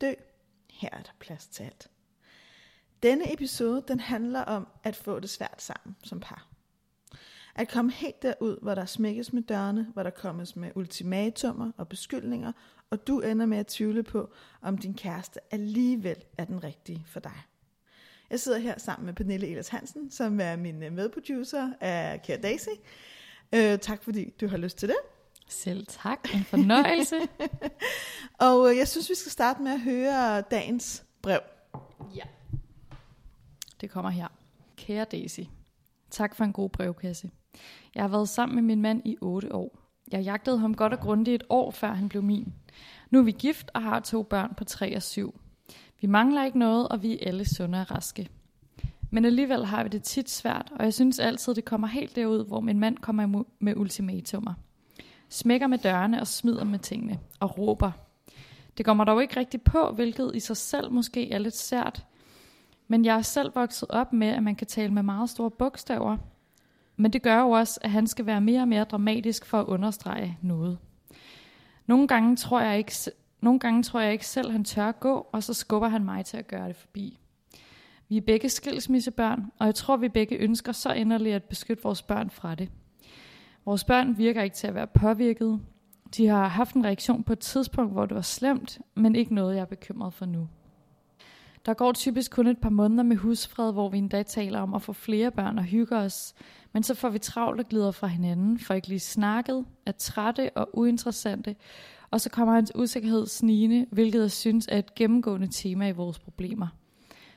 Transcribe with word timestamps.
dø. 0.00 0.12
Her 0.70 0.88
er 0.92 1.02
der 1.02 1.12
plads 1.18 1.46
til 1.46 1.62
alt. 1.62 1.90
Denne 3.02 3.32
episode 3.32 3.84
den 3.88 4.00
handler 4.00 4.40
om 4.40 4.68
at 4.84 4.96
få 4.96 5.20
det 5.20 5.30
svært 5.30 5.62
sammen 5.62 5.96
som 6.04 6.20
par. 6.20 6.48
At 7.54 7.68
komme 7.68 7.92
helt 7.92 8.22
derud, 8.22 8.58
hvor 8.62 8.74
der 8.74 8.84
smækkes 8.84 9.32
med 9.32 9.42
dørene, 9.42 9.90
hvor 9.92 10.02
der 10.02 10.10
kommes 10.10 10.56
med 10.56 10.70
ultimatumer 10.74 11.72
og 11.76 11.88
beskyldninger, 11.88 12.52
og 12.90 13.06
du 13.06 13.20
ender 13.20 13.46
med 13.46 13.58
at 13.58 13.66
tvivle 13.66 14.02
på, 14.02 14.32
om 14.62 14.78
din 14.78 14.94
kæreste 14.94 15.40
alligevel 15.50 16.24
er 16.38 16.44
den 16.44 16.64
rigtige 16.64 17.04
for 17.06 17.20
dig. 17.20 17.42
Jeg 18.30 18.40
sidder 18.40 18.58
her 18.58 18.78
sammen 18.78 19.06
med 19.06 19.14
Pernille 19.14 19.46
Elers 19.46 19.68
Hansen, 19.68 20.10
som 20.10 20.40
er 20.40 20.56
min 20.56 20.78
medproducer 20.78 21.72
af 21.80 22.22
Kære 22.22 22.40
Daisy. 22.40 22.68
Øh, 23.54 23.78
tak 23.78 24.04
fordi 24.04 24.30
du 24.40 24.48
har 24.48 24.56
lyst 24.56 24.78
til 24.78 24.88
det. 24.88 24.96
Selv 25.48 25.86
tak. 25.86 26.34
En 26.34 26.44
fornøjelse. 26.44 27.16
og 28.48 28.70
øh, 28.70 28.76
jeg 28.76 28.88
synes, 28.88 29.10
vi 29.10 29.14
skal 29.14 29.32
starte 29.32 29.62
med 29.62 29.72
at 29.72 29.80
høre 29.80 30.40
dagens 30.40 31.04
brev. 31.22 31.40
Ja. 32.14 32.22
Det 33.80 33.90
kommer 33.90 34.10
her. 34.10 34.28
Kære 34.76 35.04
Daisy, 35.04 35.40
tak 36.10 36.34
for 36.34 36.44
en 36.44 36.52
god 36.52 36.70
brevkasse. 36.70 37.30
Jeg 37.94 38.02
har 38.02 38.08
været 38.08 38.28
sammen 38.28 38.54
med 38.54 38.62
min 38.62 38.82
mand 38.82 39.02
i 39.04 39.16
8 39.20 39.54
år. 39.54 39.78
Jeg 40.12 40.22
jagtede 40.22 40.58
ham 40.58 40.74
godt 40.74 40.92
og 40.92 41.00
grundigt 41.00 41.42
et 41.42 41.46
år, 41.48 41.70
før 41.70 41.92
han 41.92 42.08
blev 42.08 42.22
min. 42.22 42.54
Nu 43.10 43.18
er 43.18 43.22
vi 43.22 43.32
gift 43.32 43.70
og 43.74 43.82
har 43.82 44.00
to 44.00 44.22
børn 44.22 44.54
på 44.56 44.64
3 44.64 44.96
og 44.96 45.02
7. 45.02 45.40
Vi 46.00 46.06
mangler 46.06 46.44
ikke 46.44 46.58
noget, 46.58 46.88
og 46.88 47.02
vi 47.02 47.12
er 47.12 47.18
alle 47.26 47.44
sunde 47.44 47.80
og 47.80 47.90
raske. 47.90 48.28
Men 49.10 49.24
alligevel 49.24 49.64
har 49.64 49.82
vi 49.82 49.88
det 49.88 50.02
tit 50.02 50.30
svært, 50.30 50.72
og 50.78 50.84
jeg 50.84 50.94
synes 50.94 51.18
altid, 51.18 51.54
det 51.54 51.64
kommer 51.64 51.86
helt 51.86 52.16
derud, 52.16 52.46
hvor 52.46 52.60
min 52.60 52.78
mand 52.78 52.98
kommer 52.98 53.44
med 53.60 53.76
ultimatumer. 53.76 54.54
Smækker 55.28 55.66
med 55.66 55.78
dørene 55.78 56.20
og 56.20 56.26
smider 56.26 56.64
med 56.64 56.78
tingene 56.78 57.18
og 57.40 57.58
råber. 57.58 57.92
Det 58.76 58.84
kommer 58.86 59.04
dog 59.04 59.22
ikke 59.22 59.40
rigtigt 59.40 59.64
på, 59.64 59.92
hvilket 59.92 60.30
i 60.34 60.40
sig 60.40 60.56
selv 60.56 60.92
måske 60.92 61.32
er 61.32 61.38
lidt 61.38 61.56
sært. 61.56 62.06
Men 62.88 63.04
jeg 63.04 63.16
er 63.16 63.22
selv 63.22 63.54
vokset 63.54 63.90
op 63.90 64.12
med, 64.12 64.28
at 64.28 64.42
man 64.42 64.56
kan 64.56 64.66
tale 64.66 64.92
med 64.92 65.02
meget 65.02 65.30
store 65.30 65.50
bogstaver. 65.50 66.16
Men 66.96 67.12
det 67.12 67.22
gør 67.22 67.40
jo 67.40 67.50
også, 67.50 67.80
at 67.82 67.90
han 67.90 68.06
skal 68.06 68.26
være 68.26 68.40
mere 68.40 68.60
og 68.60 68.68
mere 68.68 68.84
dramatisk 68.84 69.46
for 69.46 69.60
at 69.60 69.66
understrege 69.66 70.38
noget. 70.42 70.78
Nogle 71.86 72.08
gange 72.08 72.36
tror 72.36 72.60
jeg 72.60 72.78
ikke, 72.78 72.92
nogle 73.40 73.60
gange 73.60 73.82
tror 73.82 74.00
jeg 74.00 74.12
ikke 74.12 74.26
selv, 74.26 74.50
han 74.50 74.64
tør 74.64 74.88
at 74.88 75.00
gå, 75.00 75.26
og 75.32 75.42
så 75.42 75.54
skubber 75.54 75.88
han 75.88 76.04
mig 76.04 76.24
til 76.24 76.36
at 76.36 76.48
gøre 76.48 76.68
det 76.68 76.76
forbi. 76.76 77.18
Vi 78.08 78.16
er 78.16 78.20
begge 78.20 78.48
skilsmissebørn, 78.48 79.52
og 79.58 79.66
jeg 79.66 79.74
tror, 79.74 79.96
vi 79.96 80.08
begge 80.08 80.36
ønsker 80.36 80.72
så 80.72 80.92
inderligt 80.92 81.34
at 81.34 81.44
beskytte 81.44 81.82
vores 81.82 82.02
børn 82.02 82.30
fra 82.30 82.54
det. 82.54 82.70
Vores 83.66 83.84
børn 83.84 84.18
virker 84.18 84.42
ikke 84.42 84.56
til 84.56 84.66
at 84.66 84.74
være 84.74 84.86
påvirket. 84.86 85.60
De 86.16 86.26
har 86.26 86.48
haft 86.48 86.74
en 86.74 86.84
reaktion 86.84 87.22
på 87.22 87.32
et 87.32 87.38
tidspunkt, 87.38 87.92
hvor 87.92 88.06
det 88.06 88.14
var 88.14 88.22
slemt, 88.22 88.78
men 88.94 89.16
ikke 89.16 89.34
noget, 89.34 89.54
jeg 89.54 89.60
er 89.60 89.66
bekymret 89.66 90.14
for 90.14 90.26
nu. 90.26 90.48
Der 91.66 91.74
går 91.74 91.92
typisk 91.92 92.30
kun 92.30 92.46
et 92.46 92.58
par 92.58 92.70
måneder 92.70 93.02
med 93.02 93.16
husfred, 93.16 93.72
hvor 93.72 93.88
vi 93.88 93.98
endda 93.98 94.22
taler 94.22 94.60
om 94.60 94.74
at 94.74 94.82
få 94.82 94.92
flere 94.92 95.30
børn 95.30 95.58
og 95.58 95.64
hygge 95.64 95.96
os, 95.96 96.34
men 96.72 96.82
så 96.82 96.94
får 96.94 97.08
vi 97.08 97.18
travlt 97.18 97.60
og 97.60 97.68
glider 97.68 97.90
fra 97.90 98.06
hinanden, 98.06 98.58
for 98.58 98.74
ikke 98.74 98.88
lige 98.88 99.00
snakket, 99.00 99.64
er 99.86 99.92
trætte 99.92 100.50
og 100.56 100.68
uinteressante, 100.72 101.56
og 102.10 102.20
så 102.20 102.30
kommer 102.30 102.54
hans 102.54 102.72
usikkerhed 102.74 103.26
snigende, 103.26 103.86
hvilket 103.90 104.20
jeg 104.20 104.30
synes 104.30 104.68
er 104.70 104.78
et 104.78 104.94
gennemgående 104.94 105.46
tema 105.46 105.88
i 105.88 105.92
vores 105.92 106.18
problemer. 106.18 106.68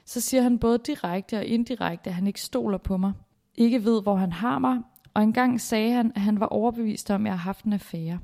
Så 0.06 0.22
siger 0.22 0.44
han 0.44 0.59
både 0.59 0.78
direkte 0.78 1.38
og 1.38 1.46
indirekte, 1.46 2.09
at 2.09 2.13
han 2.13 2.28
ikke 2.28 2.41
stoler 2.41 2.78
på 2.78 2.97
mig, 2.97 3.13
ikke 3.56 3.85
ved, 3.85 4.01
hvor 4.01 4.16
han 4.16 4.31
har 4.31 4.59
mig, 4.59 4.81
og 5.19 5.24
engang 5.24 5.62
sagde 5.62 5.91
han, 5.91 6.12
at 6.16 6.22
han 6.22 6.40
var 6.40 6.46
overbevist 6.46 7.12
om, 7.12 7.25
at 7.25 7.30
jeg 7.30 7.34
har 7.34 7.44
haft 7.44 7.66
en 7.66 7.74
affære. 7.74 8.19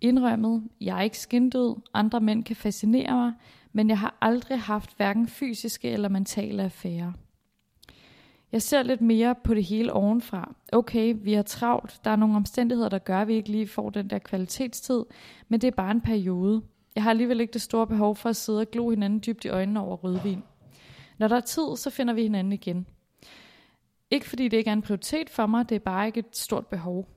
Indrømmet, 0.00 0.62
jeg 0.80 0.98
er 0.98 1.02
ikke 1.02 1.18
skindød, 1.18 1.76
andre 1.94 2.20
mænd 2.20 2.44
kan 2.44 2.56
fascinere 2.56 3.12
mig, 3.12 3.32
men 3.72 3.88
jeg 3.88 3.98
har 3.98 4.18
aldrig 4.20 4.60
haft 4.60 4.96
hverken 4.96 5.28
fysiske 5.28 5.90
eller 5.90 6.08
mentale 6.08 6.62
affærer. 6.62 7.12
Jeg 8.52 8.62
ser 8.62 8.82
lidt 8.82 9.00
mere 9.00 9.34
på 9.44 9.54
det 9.54 9.64
hele 9.64 9.92
ovenfra. 9.92 10.54
Okay, 10.72 11.14
vi 11.22 11.34
er 11.34 11.42
travlt, 11.42 12.00
der 12.04 12.10
er 12.10 12.16
nogle 12.16 12.36
omstændigheder, 12.36 12.88
der 12.88 12.98
gør, 12.98 13.20
at 13.20 13.28
vi 13.28 13.34
ikke 13.34 13.50
lige 13.50 13.68
får 13.68 13.90
den 13.90 14.10
der 14.10 14.18
kvalitetstid, 14.18 15.04
men 15.48 15.60
det 15.60 15.66
er 15.66 15.76
bare 15.76 15.90
en 15.90 16.00
periode. 16.00 16.62
Jeg 16.94 17.02
har 17.02 17.10
alligevel 17.10 17.40
ikke 17.40 17.52
det 17.52 17.62
store 17.62 17.86
behov 17.86 18.16
for 18.16 18.28
at 18.28 18.36
sidde 18.36 18.60
og 18.60 18.70
glo 18.70 18.90
hinanden 18.90 19.22
dybt 19.26 19.44
i 19.44 19.48
øjnene 19.48 19.80
over 19.80 19.96
rødvin. 19.96 20.42
Når 21.18 21.28
der 21.28 21.36
er 21.36 21.40
tid, 21.40 21.76
så 21.76 21.90
finder 21.90 22.14
vi 22.14 22.22
hinanden 22.22 22.52
igen. 22.52 22.86
Ikke 24.10 24.28
fordi 24.28 24.48
det 24.48 24.56
ikke 24.56 24.68
er 24.68 24.72
en 24.72 24.82
prioritet 24.82 25.30
for 25.30 25.46
mig, 25.46 25.68
det 25.68 25.74
er 25.74 25.78
bare 25.78 26.06
ikke 26.06 26.20
et 26.20 26.36
stort 26.36 26.66
behov. 26.66 27.08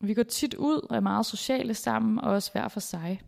Vi 0.00 0.14
går 0.14 0.22
tit 0.22 0.54
ud 0.54 0.86
og 0.90 0.96
er 0.96 1.00
meget 1.00 1.26
sociale 1.26 1.74
sammen, 1.74 2.18
og 2.18 2.32
også 2.32 2.52
hver 2.52 2.68
for 2.68 2.80
sig. 2.80 3.20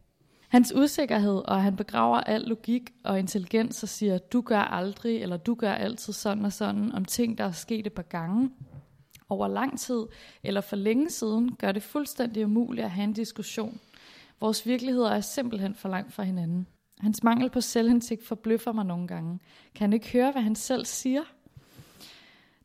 Hans 0.49 0.73
usikkerhed, 0.77 1.43
og 1.45 1.63
han 1.63 1.77
begraver 1.77 2.21
al 2.21 2.41
logik 2.41 2.91
og 3.05 3.19
intelligens 3.19 3.83
og 3.83 3.89
siger, 3.89 4.19
du 4.19 4.41
gør 4.41 4.61
aldrig, 4.61 5.23
eller 5.23 5.37
du 5.37 5.55
gør 5.55 5.73
altid 5.73 6.13
sådan 6.13 6.45
og 6.45 6.53
sådan, 6.53 6.93
om 6.93 7.05
ting, 7.05 7.39
der 7.39 7.45
er 7.45 7.53
sket 7.53 7.87
et 7.87 7.93
par 7.93 8.03
gange 8.03 8.51
over 9.29 9.49
lang 9.49 9.79
tid, 9.79 10.07
eller 10.43 10.61
for 10.61 10.77
længe 10.77 11.11
siden, 11.11 11.57
gør 11.59 11.73
det 11.73 11.83
fuldstændig 11.83 12.45
umuligt 12.45 12.85
at 12.85 12.91
have 12.91 13.05
en 13.05 13.13
diskussion. 13.13 13.81
Vores 14.41 14.67
virkeligheder 14.67 15.11
er 15.11 15.21
simpelthen 15.21 15.75
for 15.75 15.89
langt 15.89 16.13
fra 16.13 16.23
hinanden. 16.23 16.67
Hans 17.01 17.23
mangel 17.23 17.51
på 17.51 17.61
selvindsigt 17.61 18.27
forbløffer 18.27 18.73
mig 18.73 18.87
nogle 18.87 19.07
gange. 19.07 19.39
Kan 19.75 19.85
han 19.85 19.93
ikke 19.93 20.13
høre, 20.13 20.33
hvad 20.33 20.43
han 20.43 20.55
selv 20.55 20.85
siger? 20.85 21.23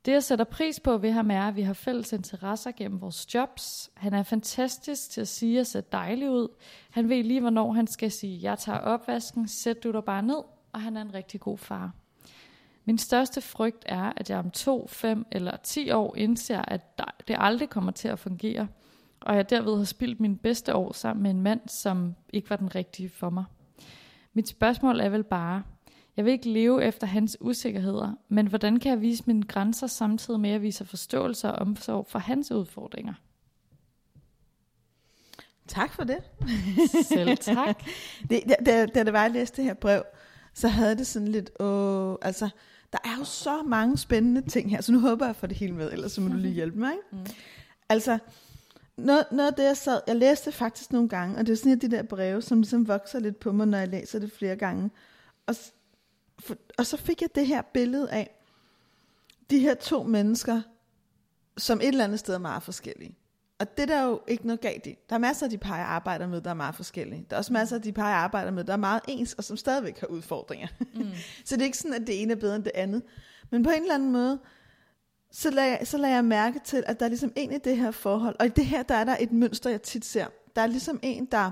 Det, 0.06 0.12
jeg 0.12 0.24
sætter 0.24 0.46
pris 0.46 0.80
på 0.80 0.98
ved 0.98 1.12
ham, 1.12 1.32
er, 1.32 1.48
at 1.48 1.56
vi 1.56 1.62
har 1.62 1.74
fælles 1.74 2.14
interesser 2.14 2.72
gennem 2.72 3.02
vores 3.02 3.34
jobs. 3.34 3.92
Han 3.94 4.14
er 4.14 4.24
fantastisk 4.24 5.10
til 5.10 5.22
at 5.22 5.28
sige 5.28 5.60
og 5.60 5.68
se 5.68 5.82
dejlig 5.92 6.30
ud. 6.30 6.48
Han 6.90 7.10
ved 7.10 7.24
lige, 7.24 7.42
hvornår 7.42 7.72
han 7.72 7.88
skal 7.88 8.12
sige, 8.12 8.40
jeg 8.42 8.60
tager 8.60 8.80
opvasken, 8.80 9.48
sæt 9.48 9.84
du 9.84 9.92
dig 9.92 10.04
bare 10.04 10.24
ned, 10.24 10.44
og 10.74 10.82
han 10.82 10.98
er 10.98 11.02
en 11.02 11.14
rigtig 11.14 11.40
god 11.40 11.58
far. 11.58 11.92
Min 12.86 12.98
største 12.98 13.42
frygt 13.42 13.84
er, 13.86 14.14
at 14.18 14.30
jeg 14.30 14.40
om 14.40 14.52
to, 14.52 14.88
fem 14.88 15.26
eller 15.32 15.58
ti 15.58 15.92
år 15.92 16.16
indser, 16.16 16.62
at 16.62 17.02
det 17.28 17.36
aldrig 17.40 17.70
kommer 17.70 17.92
til 17.92 18.08
at 18.08 18.20
fungere, 18.20 18.68
og 19.22 19.36
jeg 19.36 19.50
derved 19.50 19.78
har 19.78 19.84
spildt 19.84 20.20
min 20.20 20.38
bedste 20.38 20.76
år 20.76 20.92
sammen 20.94 21.24
med 21.24 21.32
en 21.32 21.42
mand, 21.42 21.62
som 21.68 22.16
ikke 22.34 22.50
var 22.50 22.56
den 22.56 22.76
rigtige 22.76 23.10
for 23.10 23.30
mig. 23.30 23.44
Mit 24.34 24.48
spørgsmål 24.48 25.00
er 25.00 25.10
vel 25.10 25.24
bare, 25.24 25.64
jeg 26.18 26.26
vil 26.26 26.32
ikke 26.32 26.50
leve 26.50 26.84
efter 26.84 27.08
hans 27.08 27.38
usikkerheder, 27.40 28.14
men 28.30 28.48
hvordan 28.48 28.80
kan 28.80 28.92
jeg 28.92 29.02
vise 29.02 29.24
mine 29.28 29.44
grænser 29.44 29.88
samtidig 29.88 30.40
med 30.40 30.50
at 30.50 30.62
vise 30.62 30.86
forståelse 30.86 31.48
og 31.48 31.56
omsorg 31.56 32.08
for 32.10 32.20
hans 32.20 32.52
udfordringer? 32.52 33.14
Tak 35.68 35.94
for 35.94 36.04
det. 36.04 36.18
Selv 37.06 37.38
tak. 37.56 37.84
det, 38.30 38.44
da, 38.66 38.86
da 38.86 39.04
det 39.04 39.14
var, 39.14 39.22
jeg 39.22 39.32
læste 39.32 39.58
det 39.58 39.66
her 39.66 39.74
brev, 39.74 40.04
så 40.54 40.68
havde 40.68 40.96
det 40.96 41.08
sådan 41.08 41.28
lidt, 41.28 41.52
åh, 41.60 42.16
altså, 42.22 42.50
der 42.92 43.00
er 43.04 43.18
jo 43.20 43.24
så 43.24 43.64
mange 43.64 43.98
spændende 43.98 44.50
ting 44.50 44.70
her, 44.70 44.82
så 44.82 44.92
nu 44.92 45.00
håber 45.00 45.26
jeg 45.26 45.30
at 45.30 45.36
få 45.36 45.48
det 45.48 45.58
hele 45.58 45.74
med, 45.74 45.92
ellers 45.92 46.12
så 46.12 46.22
må 46.22 46.30
du 46.30 46.38
lige 46.38 46.54
hjælpe 46.62 46.80
mig. 46.80 46.92
Ikke? 46.92 47.04
Mm. 47.12 47.26
Altså, 47.90 48.18
noget, 48.98 49.26
noget 49.32 49.50
af 49.50 49.56
det, 49.56 49.64
jeg 49.64 49.78
sad, 49.78 50.02
jeg 50.08 50.16
læste 50.16 50.52
faktisk 50.52 50.92
nogle 50.92 51.10
gange, 51.10 51.38
og 51.38 51.48
det 51.48 51.54
er 51.54 51.58
sådan 51.58 51.72
et 51.72 51.82
de 51.82 51.92
der 51.92 52.04
breve, 52.04 52.42
som 52.42 52.58
ligesom 52.58 52.88
vokser 52.88 53.20
lidt 53.20 53.40
på 53.40 53.52
mig, 53.52 53.68
når 53.68 53.78
jeg 53.78 53.88
læser 53.88 54.20
det 54.20 54.32
flere 54.32 54.56
gange. 54.56 54.92
Og 55.48 55.56
for, 56.40 56.56
og 56.78 56.86
så 56.86 56.98
fik 56.98 57.22
jeg 57.22 57.30
det 57.36 57.48
her 57.48 57.62
billede 57.62 58.12
af 58.12 58.40
de 59.50 59.60
her 59.60 59.76
to 59.76 60.04
mennesker, 60.04 60.62
som 61.58 61.82
et 61.82 61.88
eller 61.88 62.04
andet 62.04 62.20
sted 62.20 62.34
er 62.34 62.40
meget 62.40 62.64
forskellige. 62.64 63.18
Og 63.60 63.78
det 63.78 63.88
der 63.88 63.96
er 63.96 64.06
jo 64.06 64.22
ikke 64.28 64.48
noget 64.48 64.62
galt 64.62 64.86
i. 64.86 64.98
Der 65.10 65.16
er 65.16 65.20
masser 65.20 65.46
af 65.46 65.50
de 65.50 65.58
par, 65.58 65.78
jeg 65.78 65.86
arbejder 65.86 66.28
med, 66.28 66.42
der 66.42 66.50
er 66.50 66.54
meget 66.54 66.76
forskellige. 66.76 67.26
Der 67.30 67.36
er 67.36 67.38
også 67.38 67.54
masser 67.54 67.76
af 67.76 67.82
de 67.82 67.92
par, 67.92 68.10
jeg 68.10 68.18
arbejder 68.18 68.52
med, 68.52 68.64
der 68.64 68.74
er 68.74 68.78
meget 68.78 69.02
ens, 69.08 69.34
og 69.34 69.44
som 69.44 69.58
stadigvæk 69.58 70.00
har 70.00 70.08
udfordringer. 70.08 70.68
Mm. 70.80 71.12
så 71.46 71.56
det 71.56 71.62
er 71.62 71.66
ikke 71.66 71.78
sådan, 71.78 72.02
at 72.02 72.08
det 72.08 72.22
ene 72.22 72.32
er 72.32 72.38
bedre 72.38 72.56
end 72.56 72.64
det 72.64 72.72
andet. 72.76 73.04
Men 73.50 73.64
på 73.64 73.70
en 73.70 73.82
eller 73.82 73.96
anden 73.96 74.12
måde, 74.12 74.40
så 75.32 75.50
lader, 75.50 75.68
jeg, 75.68 75.88
så 75.88 75.98
lader 75.98 76.14
jeg 76.14 76.26
mærke 76.26 76.60
til, 76.66 76.84
at 76.88 77.00
der 77.00 77.06
er 77.06 77.10
ligesom 77.10 77.32
en 77.36 77.52
i 77.52 77.58
det 77.58 77.78
her 77.78 77.92
forhold. 77.92 78.36
Og 78.40 78.46
i 78.46 78.50
det 78.50 78.66
her, 78.66 78.84
der 78.84 78.96
er 78.96 79.04
der 79.04 79.18
et 79.20 79.32
mønster, 79.32 79.70
jeg 79.70 79.82
tit 79.82 80.06
ser. 80.06 80.28
Der 80.56 80.62
er 80.62 80.68
ligesom 80.68 81.00
en, 81.02 81.26
der 81.26 81.52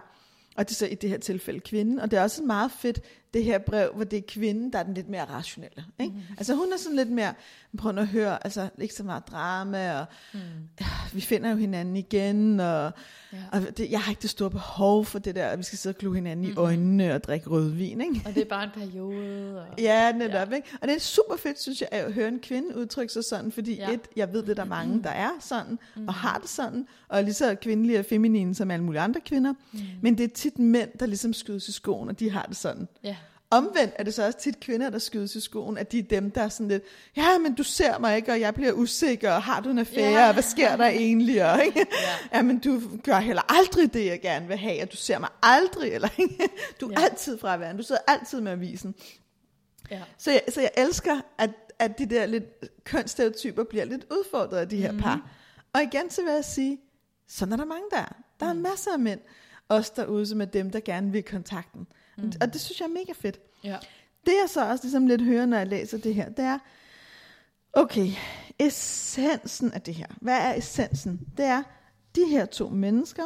og 0.56 0.70
det 0.70 0.76
er 0.76 0.76
så 0.76 0.86
i 0.86 0.96
det 0.96 1.10
her 1.10 1.18
tilfælde 1.18 1.60
kvinden, 1.60 2.00
og 2.00 2.12
det 2.12 2.20
er 2.20 2.24
også 2.24 2.44
meget 2.44 2.72
fedt, 2.72 3.02
det 3.34 3.44
her 3.44 3.60
brev, 3.60 3.92
hvor 3.96 4.04
det 4.04 4.18
er 4.18 4.24
kvinden, 4.28 4.74
der 4.74 4.80
er 4.80 4.84
den 4.84 4.94
lidt 4.94 5.10
mere 5.10 5.26
rationelle. 5.26 5.86
Ikke? 6.00 6.14
Mm. 6.14 6.22
Altså 6.38 6.56
hun 6.56 6.74
er 6.74 6.78
sådan 6.78 6.96
lidt 6.96 7.12
mere, 7.12 7.34
prøv 7.78 7.98
at 7.98 8.08
høre, 8.08 8.44
altså 8.44 8.70
ikke 8.78 8.94
så 8.94 9.04
meget 9.04 9.28
drama, 9.28 10.00
og 10.00 10.06
mm. 10.34 10.40
ja, 10.82 10.86
vi 11.16 11.22
finder 11.22 11.50
jo 11.50 11.56
hinanden 11.56 11.96
igen, 11.96 12.60
og, 12.60 12.92
ja. 13.34 13.38
og 13.52 13.78
det, 13.78 13.92
jeg 13.92 14.02
har 14.02 14.12
ikke 14.12 14.22
det 14.22 14.30
store 14.30 14.50
behov 14.50 15.06
for 15.06 15.20
det 15.20 15.36
der, 15.36 15.48
at 15.48 15.58
vi 15.58 15.64
skal 15.64 15.78
sidde 15.78 15.94
og 15.94 15.98
glo 15.98 16.14
hinanden 16.14 16.46
mm. 16.46 16.52
i 16.52 16.56
øjnene 16.56 17.14
og 17.14 17.24
drikke 17.24 17.50
rødvin. 17.50 18.02
Ikke? 18.02 18.22
Og 18.26 18.36
det 18.36 18.42
er 18.42 18.46
bare 18.46 18.64
en 18.64 18.70
periode. 18.74 19.62
Og... 19.62 19.68
Ja, 19.82 20.12
netop. 20.12 20.50
Ja. 20.50 20.56
Ikke? 20.56 20.68
Og 20.82 20.88
det 20.88 20.96
er 20.96 21.00
super 21.00 21.36
fedt, 21.38 21.62
synes 21.62 21.82
jeg, 21.82 21.90
at 21.92 22.14
høre 22.14 22.28
en 22.28 22.40
kvinde 22.40 22.78
udtrykke 22.78 23.14
sig 23.14 23.24
sådan, 23.24 23.52
fordi 23.52 23.76
ja. 23.76 23.94
et, 23.94 24.02
jeg 24.16 24.34
ved, 24.34 24.44
det 24.44 24.58
der 24.58 24.64
er 24.64 24.68
mange, 24.68 25.04
der 25.04 25.10
er 25.10 25.30
sådan, 25.40 25.80
mm. 25.96 26.08
og 26.08 26.14
har 26.14 26.38
det 26.38 26.50
sådan, 26.50 26.88
og 27.08 27.24
lige 27.24 27.34
så 27.34 27.56
kvindelige 27.56 28.00
og 28.00 28.06
feminine 28.06 28.56
som 28.56 28.72
alle 28.72 28.86
mulige 28.86 29.02
andre 29.02 29.22
kvinder, 29.22 29.54
mm. 29.72 29.80
men 30.02 30.18
det 30.18 30.24
er 30.24 30.34
tit 30.36 30.60
mænd, 30.60 30.90
der 31.00 31.06
ligesom 31.06 31.34
skydes 31.34 31.68
i 31.68 31.72
skoen, 31.72 32.10
og 32.10 32.20
de 32.20 32.32
har 32.32 32.44
det 32.44 32.58
sådan. 32.58 32.88
Ja. 33.04 33.16
Omvendt 33.52 33.94
er 33.96 34.04
det 34.04 34.14
så 34.14 34.26
også 34.26 34.40
tit 34.40 34.60
kvinder, 34.60 34.90
der 34.90 35.00
skydes 35.00 35.36
i 35.36 35.42
skoen, 35.42 35.78
at 35.78 35.92
de 35.92 36.00
er 36.00 36.04
dem, 36.04 36.32
der 36.32 36.42
er 36.42 36.50
sådan 36.50 36.68
lidt, 36.68 36.84
ja, 37.16 37.38
men 37.38 37.56
du 37.56 37.64
ser 37.64 37.98
mig 37.98 38.16
ikke, 38.16 38.32
og 38.32 38.40
jeg 38.40 38.54
bliver 38.54 38.72
usikker, 38.72 39.32
og 39.32 39.44
har 39.44 39.60
du 39.60 39.70
en 39.70 39.80
affære, 39.80 40.14
yeah. 40.14 40.28
og 40.28 40.34
hvad 40.34 40.44
sker 40.44 40.76
der 40.76 40.86
egentlig? 40.86 41.52
Og, 41.52 41.66
ikke? 41.66 41.80
Yeah. 41.80 41.88
Ja, 42.34 42.42
men 42.42 42.60
du 42.60 42.82
gør 43.04 43.20
heller 43.20 43.60
aldrig 43.60 43.94
det, 43.94 44.06
jeg 44.06 44.22
gerne 44.22 44.48
vil 44.48 44.58
have, 44.58 44.82
og 44.82 44.92
du 44.92 44.98
ser 44.98 45.20
mig 45.20 45.30
aldrig, 45.44 45.94
eller 45.94 46.10
ikke? 46.18 46.50
du 46.82 46.88
er 46.88 46.92
yeah. 46.92 47.04
altid 47.04 47.38
fraværende, 47.38 47.82
du 47.82 47.88
sidder 47.88 48.02
altid 48.08 48.42
med 48.42 48.52
avisen. 48.52 48.96
Yeah. 49.92 50.02
Så, 50.18 50.32
jeg, 50.32 50.42
så 50.50 50.62
jeg 50.62 50.72
elsker, 50.78 51.22
at, 51.38 51.50
at 51.80 52.00
de 52.00 52.06
der 52.06 52.26
lidt 52.26 52.44
kønsstereotyper 52.84 53.64
bliver 53.64 53.86
lidt 53.86 54.06
udfordret 54.12 54.58
af 54.58 54.70
de 54.70 54.78
her 54.78 54.92
mm-hmm. 54.92 55.04
par. 55.04 55.30
Og 55.74 55.84
igen 55.84 56.10
så 56.10 56.22
vil 56.24 56.34
jeg 56.34 56.46
sige, 56.46 56.80
sådan 57.28 57.54
er 57.54 57.58
der 57.58 57.66
mange 57.66 57.86
der. 57.92 58.16
Der 58.40 58.46
er 58.46 58.54
mm. 58.54 58.60
masser 58.60 58.94
af 58.94 59.00
mænd, 59.00 59.20
også 59.68 59.92
derude, 59.96 60.26
som 60.26 60.42
er 60.42 60.46
dem, 60.46 60.70
der 60.70 60.80
gerne 60.80 61.12
vil 61.12 61.24
kontakten. 61.24 61.80
Mm. 61.80 61.96
Og 62.18 62.54
det 62.54 62.62
synes 62.62 62.80
jeg 62.80 62.86
er 62.86 62.90
mega 62.90 63.14
fedt. 63.16 63.40
Ja. 63.64 63.78
Det 64.26 64.34
jeg 64.42 64.50
så 64.50 64.70
også 64.70 64.84
ligesom 64.84 65.08
lidt 65.08 65.22
hører, 65.22 65.46
når 65.46 65.58
jeg 65.58 65.68
læser 65.68 65.98
det 65.98 66.16
her, 66.16 66.30
det 66.30 66.46
er, 66.46 66.60
okay, 67.74 68.08
essensen 68.60 69.72
af 69.72 69.82
det 69.82 69.96
her. 69.96 70.08
Hvad 70.22 70.38
er 70.38 70.54
essensen? 70.58 71.28
Det 71.38 71.46
er, 71.46 71.64
de 72.16 72.26
her 72.30 72.46
to 72.46 72.70
mennesker, 72.70 73.24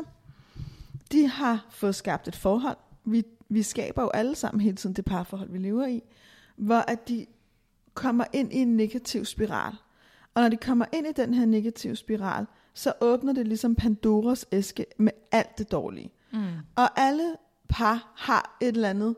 de 1.11 1.27
har 1.27 1.65
fået 1.69 1.95
skabt 1.95 2.27
et 2.27 2.35
forhold. 2.35 2.77
Vi, 3.05 3.23
vi 3.49 3.63
skaber 3.63 4.01
jo 4.01 4.09
alle 4.09 4.35
sammen 4.35 4.61
hele 4.61 4.75
tiden 4.75 4.95
det 4.95 5.05
parforhold, 5.05 5.49
vi 5.49 5.57
lever 5.57 5.85
i, 5.85 6.03
hvor 6.55 6.79
at 6.87 7.07
de 7.07 7.25
kommer 7.93 8.25
ind 8.33 8.53
i 8.53 8.57
en 8.57 8.77
negativ 8.77 9.25
spiral. 9.25 9.73
Og 10.33 10.41
når 10.41 10.49
de 10.49 10.57
kommer 10.57 10.85
ind 10.93 11.07
i 11.07 11.11
den 11.11 11.33
her 11.33 11.45
negative 11.45 11.95
spiral, 11.95 12.45
så 12.73 12.93
åbner 13.01 13.33
det 13.33 13.47
ligesom 13.47 13.75
Pandoras 13.75 14.45
æske 14.51 14.85
med 14.97 15.11
alt 15.31 15.57
det 15.57 15.71
dårlige. 15.71 16.11
Mm. 16.33 16.39
Og 16.75 16.99
alle 16.99 17.35
par 17.69 18.13
har 18.15 18.57
et 18.61 18.67
eller 18.67 18.89
andet 18.89 19.15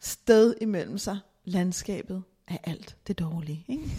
sted 0.00 0.54
imellem 0.60 0.98
sig. 0.98 1.18
Landskabet 1.44 2.22
af 2.48 2.60
alt 2.64 2.96
det 3.06 3.18
dårlige. 3.18 3.64
Ikke? 3.68 3.90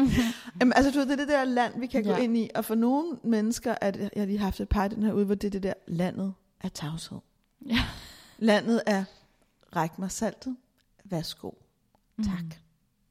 Jamen, 0.60 0.72
altså, 0.76 0.90
du 0.90 0.98
ved, 0.98 1.06
det 1.06 1.12
er 1.12 1.16
det 1.16 1.28
der 1.28 1.44
land, 1.44 1.80
vi 1.80 1.86
kan 1.86 2.04
ja. 2.04 2.10
gå 2.10 2.16
ind 2.16 2.36
i. 2.36 2.50
Og 2.54 2.64
for 2.64 2.74
nogle 2.74 3.18
mennesker, 3.24 3.74
at 3.80 3.96
jeg 3.96 4.10
har 4.16 4.24
lige 4.24 4.38
haft 4.38 4.60
et 4.60 4.68
par 4.68 4.84
i 4.84 4.88
den 4.88 5.02
her 5.02 5.12
ude, 5.12 5.24
hvor 5.24 5.34
det 5.34 5.46
er 5.46 5.50
det 5.50 5.62
der 5.62 5.74
landet 5.86 6.34
af 6.60 6.70
tavshed. 6.72 7.18
Ja. 7.66 7.84
Landet 8.38 8.82
er, 8.86 9.04
ræk 9.76 9.98
mig 9.98 10.10
saltet, 10.10 10.56
værsgo, 11.04 11.50
tak. 12.24 12.44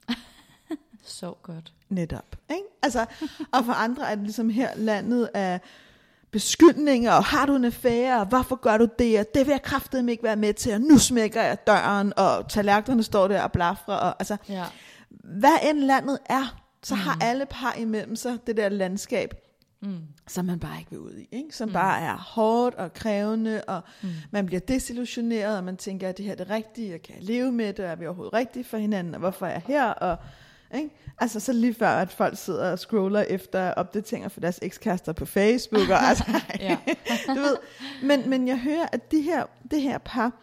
Mm. 0.10 0.16
Så 1.04 1.34
godt. 1.44 1.74
Netop. 1.90 2.38
Ikke? 2.50 2.64
Altså, 2.82 3.06
og 3.52 3.66
for 3.66 3.74
andre 3.74 4.12
er 4.12 4.16
det 4.16 4.24
ligesom 4.24 4.50
her 4.50 4.76
landet 4.76 5.30
af 5.34 5.62
beskyldninger, 6.36 7.12
og 7.12 7.26
har 7.26 7.46
du 7.46 7.56
en 7.56 7.66
affære, 7.66 8.20
og 8.20 8.26
hvorfor 8.26 8.56
gør 8.56 8.78
du 8.78 8.88
det, 9.00 9.20
og 9.20 9.26
det 9.36 9.46
vil 9.46 9.52
jeg 9.52 9.62
kraftedeme 9.62 10.12
ikke 10.12 10.24
være 10.24 10.36
med 10.36 10.54
til, 10.54 10.74
og 10.74 10.82
nu 10.82 10.98
smækker 10.98 11.42
jeg 11.42 11.68
døren, 11.68 12.14
og 12.18 12.50
tallerkenerne 12.50 13.04
står 13.04 13.28
der 13.28 13.42
og 13.42 13.52
blafrer, 13.52 13.96
og 13.96 14.16
altså, 14.20 14.38
ja. 14.50 14.64
hvad 15.10 15.58
end 15.70 15.80
landet 15.80 16.20
er, 16.26 16.62
så 16.84 16.96
mm. 16.96 17.02
har 17.02 17.18
alle 17.22 17.46
par 17.46 17.74
imellem 17.74 18.16
sig 18.16 18.38
det 18.48 18.58
der 18.58 18.70
landskab, 18.70 19.34
mm. 19.82 19.98
som 20.28 20.46
man 20.46 20.60
bare 20.60 20.80
ikke 20.80 20.92
vil 20.92 21.00
ud 21.00 21.14
i, 21.18 21.28
ikke? 21.32 21.56
som 21.56 21.68
mm. 21.68 21.74
bare 21.74 22.02
er 22.02 22.18
hårdt 22.18 22.76
og 22.76 22.94
krævende, 22.94 23.62
og 23.68 23.82
mm. 24.04 24.10
man 24.32 24.46
bliver 24.46 24.60
desillusioneret, 24.60 25.58
og 25.58 25.64
man 25.64 25.78
tænker, 25.78 26.10
at 26.10 26.18
det 26.18 26.26
her 26.26 26.32
er 26.32 26.38
det 26.38 26.50
rigtige, 26.50 26.96
og 26.96 27.02
kan 27.02 27.16
jeg 27.16 27.24
leve 27.24 27.52
med 27.52 27.74
det, 27.74 27.86
og 27.86 27.92
er 27.92 27.96
vi 27.96 28.06
overhovedet 28.06 28.34
rigtige 28.34 28.64
for 28.64 28.78
hinanden, 28.78 29.14
og 29.14 29.20
hvorfor 29.20 29.46
er 29.46 29.52
jeg 29.52 29.62
her, 29.68 29.86
og 29.86 30.18
ikke? 30.76 30.90
Altså 31.18 31.40
så 31.40 31.54
lige 31.54 31.74
før, 31.74 31.90
at 31.90 32.12
folk 32.12 32.38
sidder 32.38 32.72
og 32.72 32.80
scroller 32.80 33.22
efter 33.22 33.74
opdateringer 33.74 34.30
for 34.30 34.40
deres 34.40 34.60
ekskærester 34.62 35.14
på 35.14 35.26
Facebook. 35.26 35.90
Og, 35.90 36.02
altså, 36.10 36.24
du 37.36 37.40
ved. 37.40 37.58
Men, 38.04 38.30
men 38.30 38.48
jeg 38.48 38.60
hører, 38.60 38.88
at 38.92 39.12
de 39.12 39.22
her, 39.22 39.46
det 39.72 39.82
her 39.82 39.98
par, 39.98 40.42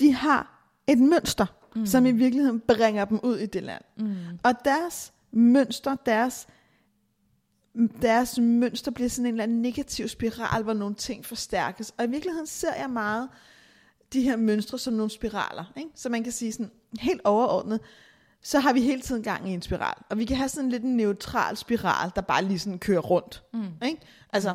de 0.00 0.12
har 0.14 0.72
et 0.86 0.98
mønster, 0.98 1.46
mm. 1.76 1.86
som 1.86 2.06
i 2.06 2.12
virkeligheden 2.12 2.60
bringer 2.60 3.04
dem 3.04 3.20
ud 3.22 3.38
i 3.38 3.46
det 3.46 3.62
land. 3.62 3.82
Mm. 3.96 4.16
Og 4.42 4.54
deres 4.64 5.12
mønster, 5.32 5.96
deres 6.06 6.46
deres 8.02 8.38
mønster 8.38 8.90
bliver 8.90 9.08
sådan 9.08 9.26
en 9.26 9.34
eller 9.34 9.42
anden 9.42 9.62
negativ 9.62 10.08
spiral, 10.08 10.62
hvor 10.62 10.72
nogle 10.72 10.94
ting 10.94 11.26
forstærkes. 11.26 11.94
Og 11.98 12.04
i 12.04 12.08
virkeligheden 12.08 12.46
ser 12.46 12.74
jeg 12.74 12.90
meget 12.90 13.28
de 14.12 14.22
her 14.22 14.36
mønstre 14.36 14.78
som 14.78 14.94
nogle 14.94 15.10
spiraler. 15.10 15.72
Ikke? 15.76 15.90
Så 15.94 16.08
man 16.08 16.22
kan 16.22 16.32
sige 16.32 16.52
sådan 16.52 16.70
helt 17.00 17.20
overordnet, 17.24 17.80
så 18.42 18.58
har 18.58 18.72
vi 18.72 18.80
hele 18.80 19.00
tiden 19.00 19.22
gang 19.22 19.48
i 19.48 19.54
en 19.54 19.62
spiral. 19.62 19.94
Og 20.08 20.18
vi 20.18 20.24
kan 20.24 20.36
have 20.36 20.48
sådan 20.48 20.70
lidt 20.70 20.82
en 20.82 20.96
neutral 20.96 21.56
spiral, 21.56 22.10
der 22.16 22.20
bare 22.20 22.44
lige 22.44 22.58
sådan 22.58 22.78
kører 22.78 23.00
rundt. 23.00 23.42
Mm. 23.52 23.86
Ikke? 23.86 24.00
Altså, 24.32 24.54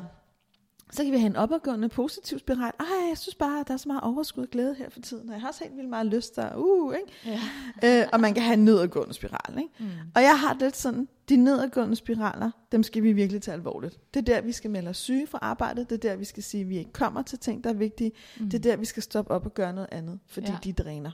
så 0.91 1.03
kan 1.03 1.11
vi 1.11 1.17
have 1.17 1.29
en 1.29 1.35
opadgående 1.35 1.89
positiv 1.89 2.39
spiral. 2.39 2.71
Ej, 2.79 3.09
jeg 3.09 3.17
synes 3.17 3.35
bare, 3.35 3.59
at 3.59 3.67
der 3.67 3.73
er 3.73 3.77
så 3.77 3.89
meget 3.89 4.03
overskud 4.03 4.43
og 4.43 4.49
glæde 4.49 4.75
her 4.75 4.89
for 4.89 4.99
tiden. 4.99 5.29
Og 5.29 5.33
jeg 5.33 5.41
har 5.41 5.47
også 5.47 5.63
helt 5.63 5.77
vildt 5.77 5.89
meget 5.89 6.05
lyst 6.05 6.35
der. 6.35 6.55
Uh, 6.55 6.95
ikke? 6.95 7.39
Ja. 7.83 8.01
øh, 8.01 8.07
og 8.13 8.19
man 8.19 8.33
kan 8.33 8.43
have 8.43 8.53
en 8.53 8.65
nedadgående 8.65 9.13
spiral. 9.13 9.57
Ikke? 9.57 9.69
Mm. 9.79 9.85
Og 10.15 10.21
jeg 10.21 10.39
har 10.39 10.57
lidt 10.59 10.77
sådan, 10.77 11.07
de 11.29 11.35
nedadgående 11.35 11.95
spiraler, 11.95 12.51
dem 12.71 12.83
skal 12.83 13.03
vi 13.03 13.13
virkelig 13.13 13.41
tage 13.41 13.55
alvorligt. 13.55 13.99
Det 14.13 14.19
er 14.19 14.35
der, 14.35 14.41
vi 14.41 14.51
skal 14.51 14.69
melde 14.69 14.89
os 14.89 14.97
syge 14.97 15.27
fra 15.27 15.39
arbejdet. 15.41 15.89
Det 15.89 16.05
er 16.05 16.09
der, 16.09 16.15
vi 16.15 16.25
skal 16.25 16.43
sige, 16.43 16.61
at 16.61 16.69
vi 16.69 16.77
ikke 16.77 16.93
kommer 16.93 17.21
til 17.21 17.39
ting, 17.39 17.63
der 17.63 17.69
er 17.69 17.73
vigtige. 17.73 18.11
Mm. 18.39 18.49
Det 18.49 18.57
er 18.57 18.71
der, 18.71 18.77
vi 18.77 18.85
skal 18.85 19.03
stoppe 19.03 19.31
op 19.31 19.45
og 19.45 19.53
gøre 19.53 19.73
noget 19.73 19.89
andet, 19.91 20.19
fordi 20.27 20.51
ja. 20.51 20.57
de 20.63 20.73
dræner. 20.73 21.11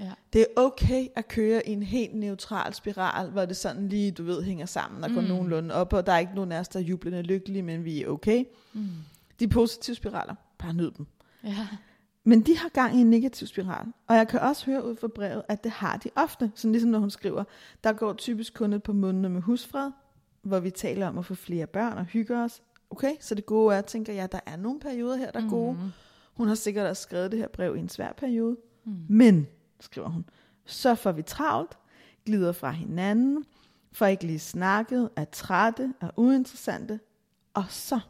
Ja. 0.00 0.12
Det 0.32 0.40
er 0.40 0.46
okay 0.56 1.06
at 1.14 1.28
køre 1.28 1.68
i 1.68 1.72
en 1.72 1.82
helt 1.82 2.14
neutral 2.14 2.74
spiral, 2.74 3.30
hvor 3.30 3.44
det 3.44 3.56
sådan 3.56 3.88
lige, 3.88 4.10
du 4.10 4.24
ved, 4.24 4.42
hænger 4.42 4.66
sammen 4.66 5.04
og 5.04 5.10
går 5.10 5.20
mm. 5.20 5.26
nogenlunde 5.26 5.74
op, 5.74 5.92
og 5.92 6.06
der 6.06 6.12
er 6.12 6.18
ikke 6.18 6.34
nogen 6.34 6.52
af 6.52 6.60
os, 6.60 6.68
der 6.68 6.78
er 6.78 6.84
jublende 6.84 7.22
lykkelige, 7.22 7.62
men 7.62 7.84
vi 7.84 8.02
er 8.02 8.08
okay. 8.08 8.44
Mm. 8.72 8.88
De 9.40 9.48
positive 9.48 9.96
spiraler, 9.96 10.34
bare 10.58 10.74
nyd 10.74 10.90
dem. 10.90 11.06
Ja. 11.44 11.68
Men 12.24 12.40
de 12.40 12.58
har 12.58 12.68
gang 12.68 12.96
i 12.96 13.00
en 13.00 13.10
negativ 13.10 13.46
spiral. 13.46 13.86
Og 14.06 14.16
jeg 14.16 14.28
kan 14.28 14.40
også 14.40 14.66
høre 14.66 14.84
ud 14.84 14.96
fra 14.96 15.08
brevet, 15.08 15.42
at 15.48 15.64
det 15.64 15.72
har 15.72 15.96
de 15.96 16.10
ofte. 16.16 16.52
Sådan 16.54 16.72
ligesom 16.72 16.90
når 16.90 16.98
hun 16.98 17.10
skriver, 17.10 17.44
der 17.84 17.92
går 17.92 18.12
typisk 18.12 18.54
kun 18.54 18.72
et 18.72 18.82
par 18.82 18.92
måneder 18.92 19.28
med 19.28 19.40
husfred, 19.40 19.90
hvor 20.42 20.60
vi 20.60 20.70
taler 20.70 21.08
om 21.08 21.18
at 21.18 21.24
få 21.24 21.34
flere 21.34 21.66
børn 21.66 21.98
og 21.98 22.04
hygge 22.04 22.36
os. 22.36 22.62
Okay, 22.90 23.12
så 23.20 23.34
det 23.34 23.46
gode 23.46 23.76
er, 23.76 23.80
tænker 23.80 24.12
jeg, 24.12 24.32
der 24.32 24.40
er 24.46 24.56
nogle 24.56 24.80
perioder 24.80 25.16
her, 25.16 25.30
der 25.30 25.40
er 25.40 25.48
gode. 25.48 25.72
Mm. 25.72 25.90
Hun 26.34 26.48
har 26.48 26.54
sikkert 26.54 26.86
også 26.86 27.02
skrevet 27.02 27.32
det 27.32 27.38
her 27.38 27.48
brev 27.48 27.76
i 27.76 27.78
en 27.78 27.88
svær 27.88 28.12
periode. 28.12 28.56
Mm. 28.84 28.92
Men 29.08 29.46
skriver 29.80 30.08
hun. 30.08 30.24
Så 30.64 30.94
får 30.94 31.12
vi 31.12 31.22
travlt, 31.22 31.78
glider 32.24 32.52
fra 32.52 32.70
hinanden, 32.70 33.44
får 33.92 34.06
ikke 34.06 34.26
lige 34.26 34.38
snakket, 34.38 35.10
er 35.16 35.24
trætte, 35.24 35.94
er 36.00 36.10
uinteressante, 36.16 37.00
og 37.54 37.64
så 37.68 38.00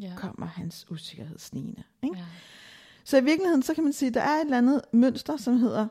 ja. 0.00 0.12
kommer 0.16 0.46
hans 0.46 0.86
usikkerhed 0.90 1.38
snigende. 1.38 1.82
Ikke? 2.02 2.16
Ja. 2.16 2.24
Så 3.04 3.16
i 3.16 3.24
virkeligheden, 3.24 3.62
så 3.62 3.74
kan 3.74 3.84
man 3.84 3.92
sige, 3.92 4.08
at 4.08 4.14
der 4.14 4.20
er 4.20 4.34
et 4.34 4.40
eller 4.40 4.58
andet 4.58 4.80
mønster, 4.92 5.36
som 5.36 5.56
hedder, 5.56 5.88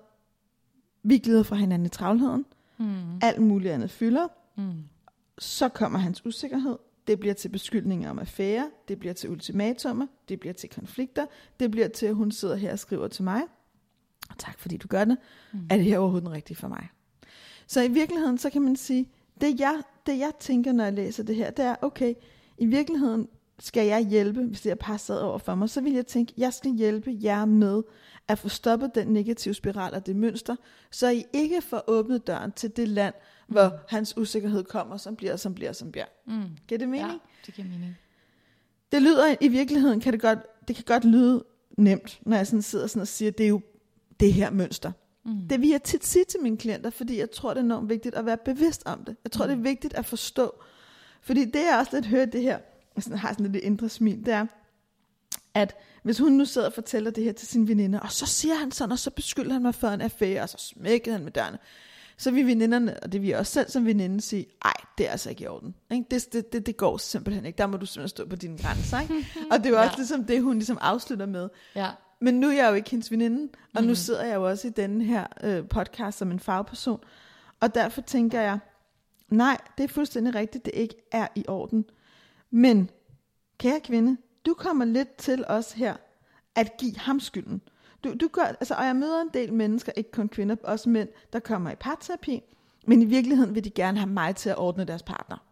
vi 1.03 1.17
glider 1.17 1.44
fra 1.44 1.56
hinanden 1.56 1.86
i 1.86 1.89
travlheden, 1.89 2.46
mm. 2.77 3.20
alt 3.22 3.41
muligt 3.41 3.74
andet 3.74 3.91
fylder, 3.91 4.27
mm. 4.56 4.84
så 5.38 5.70
kommer 5.70 6.00
hans 6.00 6.25
usikkerhed, 6.25 6.77
det 7.08 7.20
bliver 7.20 7.34
til 7.34 7.50
beskyldninger 7.50 8.10
om 8.10 8.20
affære, 8.20 8.70
det 8.88 9.00
bliver 9.00 9.13
til 9.13 9.29
ultimatumer, 9.29 10.08
det 10.29 10.39
bliver 10.39 10.53
til 10.53 10.70
konflikter, 10.70 11.25
det 11.60 11.72
bliver 11.72 11.88
til, 11.88 12.06
at 12.06 12.15
hun 12.15 12.32
sidder 12.32 12.56
her 12.56 12.72
og 12.72 12.79
skriver 12.79 13.08
til 13.08 13.24
mig, 13.24 13.41
og 14.29 14.38
tak 14.38 14.60
fordi 14.60 14.77
du 14.77 14.88
gør 14.88 15.05
det, 15.05 15.17
mm. 15.53 15.67
er 15.69 15.77
det 15.77 15.86
her 15.86 15.98
overhovedet 15.98 16.25
den 16.25 16.34
rigtige 16.34 16.57
for 16.57 16.67
mig? 16.67 16.88
Så 17.67 17.81
i 17.81 17.88
virkeligheden, 17.88 18.38
så 18.38 18.50
kan 18.50 18.62
man 18.62 18.75
sige, 18.75 19.10
det 19.41 19.60
jeg, 19.60 19.81
det 20.05 20.17
jeg 20.17 20.31
tænker, 20.39 20.72
når 20.72 20.84
jeg 20.84 20.93
læser 20.93 21.24
det 21.24 21.36
her, 21.36 21.51
det 21.51 21.65
er, 21.65 21.75
okay, 21.81 22.13
i 22.57 22.65
virkeligheden 22.65 23.27
skal 23.60 23.88
jeg 23.88 24.07
hjælpe, 24.07 24.43
hvis 24.43 24.62
det 24.62 24.72
er 24.72 24.75
passet 24.75 25.22
over 25.22 25.38
for 25.38 25.55
mig, 25.55 25.69
så 25.69 25.81
vil 25.81 25.93
jeg 25.93 26.07
tænke, 26.07 26.34
jeg 26.38 26.53
skal 26.53 26.72
hjælpe 26.72 27.17
jer 27.22 27.46
med 27.46 27.84
at 28.27 28.39
få 28.39 28.50
stoppet 28.50 28.91
den 28.96 29.07
negative 29.07 29.53
spiral 29.53 29.93
og 29.93 30.05
det 30.05 30.15
mønster, 30.15 30.55
så 30.91 31.10
I 31.10 31.25
ikke 31.34 31.62
får 31.62 31.84
åbnet 31.88 32.27
døren 32.27 32.51
til 32.51 32.77
det 32.77 32.88
land, 32.88 33.13
mm. 33.48 33.53
hvor 33.53 33.72
hans 33.88 34.17
usikkerhed 34.17 34.63
kommer, 34.63 34.98
som 34.98 35.15
bliver, 35.15 35.36
som 35.36 35.53
bliver, 35.53 35.72
som 35.72 35.91
bliver. 35.91 36.05
Mm. 36.25 36.43
Giver 36.67 36.79
det 36.79 36.89
mening? 36.89 37.12
Ja, 37.12 37.17
det 37.46 37.53
giver 37.53 37.67
mening. 37.67 37.98
Det 38.91 39.01
lyder 39.01 39.36
i 39.41 39.48
virkeligheden, 39.48 40.00
kan 40.00 40.13
det 40.13 40.22
godt, 40.22 40.39
det 40.67 40.75
kan 40.75 40.86
godt 40.88 41.05
lyde 41.05 41.43
nemt, 41.77 42.19
når 42.22 42.38
jeg 42.38 42.48
sådan 42.48 42.62
sidder 42.62 42.88
sådan 42.88 43.01
og 43.01 43.07
siger, 43.07 43.31
det 43.31 43.43
er 43.43 43.48
jo 43.48 43.62
det 44.19 44.33
her 44.33 44.50
mønster. 44.50 44.91
Mm. 45.25 45.47
Det 45.47 45.62
vil 45.62 45.69
jeg 45.69 45.83
tit 45.83 46.05
sige 46.05 46.25
til 46.25 46.39
mine 46.41 46.57
klienter, 46.57 46.89
fordi 46.89 47.19
jeg 47.19 47.31
tror, 47.31 47.50
det 47.50 47.59
er 47.59 47.63
enormt 47.63 47.89
vigtigt 47.89 48.15
at 48.15 48.25
være 48.25 48.38
bevidst 48.38 48.83
om 48.86 49.03
det. 49.03 49.15
Jeg 49.24 49.31
tror, 49.31 49.45
mm. 49.45 49.50
det 49.50 49.57
er 49.57 49.62
vigtigt 49.62 49.93
at 49.93 50.05
forstå. 50.05 50.53
Fordi 51.21 51.45
det 51.45 51.62
er 51.62 51.77
også 51.77 51.91
lidt 51.93 52.05
hørt 52.05 52.33
det 52.33 52.41
her, 52.41 52.59
jeg 52.95 53.03
sådan, 53.03 53.17
har 53.17 53.33
sådan 53.33 53.51
lidt 53.51 53.63
indre 53.63 53.89
smil, 53.89 54.25
det 54.25 54.33
er, 54.33 54.45
at 55.53 55.75
hvis 56.03 56.19
hun 56.19 56.31
nu 56.31 56.45
sidder 56.45 56.67
og 56.67 56.74
fortæller 56.74 57.12
det 57.12 57.24
her 57.24 57.31
til 57.31 57.47
sin 57.47 57.67
veninde, 57.67 58.01
og 58.01 58.12
så 58.12 58.25
siger 58.25 58.55
han 58.55 58.71
sådan, 58.71 58.91
og 58.91 59.00
så 59.00 59.12
beskylder 59.12 59.53
han 59.53 59.62
mig 59.62 59.75
for 59.75 59.88
en 59.88 60.01
affære, 60.01 60.41
og 60.41 60.50
så 60.50 60.57
smækkede 60.57 61.15
han 61.15 61.24
med 61.24 61.31
dørene, 61.31 61.57
så 62.17 62.31
vil 62.31 62.47
veninderne, 62.47 63.00
og 63.03 63.12
det 63.12 63.21
vil 63.21 63.29
jeg 63.29 63.39
også 63.39 63.53
selv 63.53 63.69
som 63.69 63.86
veninde 63.86 64.21
sige, 64.21 64.45
ej, 64.65 64.74
det 64.97 65.07
er 65.07 65.12
altså 65.12 65.29
ikke 65.29 65.43
i 65.43 65.47
orden. 65.47 65.75
Det, 65.89 66.33
det, 66.33 66.53
det, 66.53 66.65
det 66.65 66.77
går 66.77 66.97
simpelthen 66.97 67.45
ikke. 67.45 67.57
Der 67.57 67.67
må 67.67 67.77
du 67.77 67.86
simpelthen 67.86 68.09
stå 68.09 68.25
på 68.25 68.36
dine 68.36 68.57
grænser. 68.57 69.00
Ikke? 69.00 69.13
og 69.51 69.57
det 69.57 69.65
er 69.65 69.69
jo 69.69 69.77
også 69.77 69.91
ja. 69.91 69.97
ligesom 69.97 70.25
det, 70.25 70.41
hun 70.41 70.55
ligesom 70.55 70.77
afslutter 70.81 71.25
med. 71.25 71.50
Ja. 71.75 71.89
Men 72.21 72.39
nu 72.39 72.47
er 72.47 72.53
jeg 72.53 72.69
jo 72.69 72.74
ikke 72.74 72.89
hendes 72.89 73.12
veninde, 73.12 73.50
og 73.75 73.81
mm. 73.81 73.88
nu 73.88 73.95
sidder 73.95 74.25
jeg 74.25 74.36
jo 74.36 74.47
også 74.47 74.67
i 74.67 74.71
denne 74.71 75.03
her 75.03 75.27
øh, 75.43 75.67
podcast 75.67 76.17
som 76.17 76.31
en 76.31 76.39
fagperson. 76.39 77.00
Og 77.59 77.75
derfor 77.75 78.01
tænker 78.01 78.41
jeg, 78.41 78.59
nej, 79.29 79.57
det 79.77 79.83
er 79.83 79.88
fuldstændig 79.88 80.36
rigtigt, 80.36 80.65
det 80.65 80.74
ikke 80.75 80.95
er 81.12 81.27
i 81.36 81.45
orden. 81.47 81.86
Men, 82.51 82.89
kære 83.57 83.79
kvinde, 83.79 84.17
du 84.45 84.53
kommer 84.53 84.86
lidt 84.86 85.15
til 85.15 85.45
os 85.47 85.71
her 85.71 85.95
at 86.55 86.77
give 86.77 86.97
ham 86.97 87.19
skylden. 87.19 87.62
Du, 88.03 88.13
du 88.13 88.27
gør, 88.27 88.41
altså, 88.41 88.75
og 88.75 88.86
jeg 88.86 88.95
møder 88.95 89.21
en 89.21 89.29
del 89.33 89.53
mennesker, 89.53 89.91
ikke 89.95 90.12
kun 90.12 90.29
kvinder, 90.29 90.55
også 90.63 90.89
mænd, 90.89 91.09
der 91.33 91.39
kommer 91.39 91.71
i 91.71 91.75
parterapi, 91.75 92.41
men 92.88 93.01
i 93.01 93.05
virkeligheden 93.05 93.55
vil 93.55 93.63
de 93.63 93.69
gerne 93.69 93.97
have 93.97 94.09
mig 94.09 94.36
til 94.36 94.50
at 94.50 94.57
ordne 94.57 94.86
deres 94.86 95.03
partner. 95.03 95.46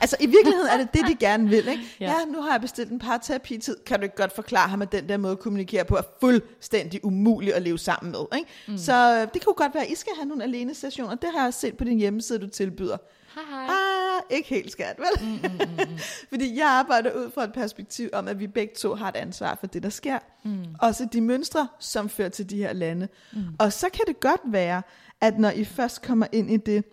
Altså 0.00 0.16
i 0.20 0.26
virkeligheden 0.26 0.68
er 0.68 0.76
det 0.76 0.88
det, 0.92 1.06
de 1.06 1.14
gerne 1.26 1.48
vil. 1.48 1.68
Ikke? 1.68 1.82
Ja. 2.00 2.06
ja, 2.06 2.24
nu 2.24 2.42
har 2.42 2.50
jeg 2.50 2.60
bestilt 2.60 2.90
en 2.90 2.98
parterapi-tid. 2.98 3.76
Kan 3.86 3.98
du 3.98 4.02
ikke 4.02 4.16
godt 4.16 4.32
forklare 4.34 4.68
ham, 4.68 4.82
at 4.82 4.92
den 4.92 5.08
der 5.08 5.16
måde 5.16 5.32
at 5.32 5.38
kommunikere 5.38 5.84
på 5.84 5.96
er 5.96 6.02
fuldstændig 6.20 7.04
umulig 7.04 7.54
at 7.54 7.62
leve 7.62 7.78
sammen 7.78 8.12
med. 8.12 8.38
Ikke? 8.38 8.50
Mm. 8.68 8.78
Så 8.78 9.14
øh, 9.14 9.34
det 9.34 9.44
kunne 9.44 9.54
godt 9.54 9.74
være, 9.74 9.84
at 9.84 9.90
I 9.90 9.94
skal 9.94 10.12
have 10.16 10.28
nogle 10.28 10.42
alene 10.42 10.74
sessioner. 10.74 11.14
Det 11.14 11.30
har 11.34 11.44
jeg 11.44 11.54
set 11.54 11.76
på 11.76 11.84
din 11.84 11.98
hjemmeside, 11.98 12.38
du 12.38 12.46
tilbyder. 12.48 12.96
Hej, 13.34 13.44
hej. 13.50 13.74
Ah, 13.74 14.22
ikke 14.30 14.48
helt 14.48 14.72
skat, 14.72 14.98
vel? 14.98 15.28
Mm, 15.28 15.32
mm, 15.32 15.38
mm, 15.42 15.90
mm. 15.90 15.98
Fordi 16.30 16.58
jeg 16.58 16.66
arbejder 16.66 17.12
ud 17.12 17.30
fra 17.30 17.44
et 17.44 17.52
perspektiv 17.52 18.08
om, 18.12 18.28
at 18.28 18.38
vi 18.38 18.46
begge 18.46 18.74
to 18.74 18.94
har 18.94 19.08
et 19.08 19.16
ansvar 19.16 19.56
for 19.60 19.66
det, 19.66 19.82
der 19.82 19.88
sker. 19.88 20.18
Mm. 20.44 20.64
Også 20.80 21.08
de 21.12 21.20
mønstre, 21.20 21.68
som 21.78 22.08
fører 22.08 22.28
til 22.28 22.50
de 22.50 22.56
her 22.56 22.72
lande. 22.72 23.08
Mm. 23.32 23.40
Og 23.58 23.72
så 23.72 23.86
kan 23.92 24.04
det 24.06 24.20
godt 24.20 24.40
være, 24.44 24.82
at 25.20 25.38
når 25.38 25.50
I 25.50 25.64
først 25.64 26.02
kommer 26.02 26.26
ind 26.32 26.50
i 26.50 26.56
det, 26.56 26.84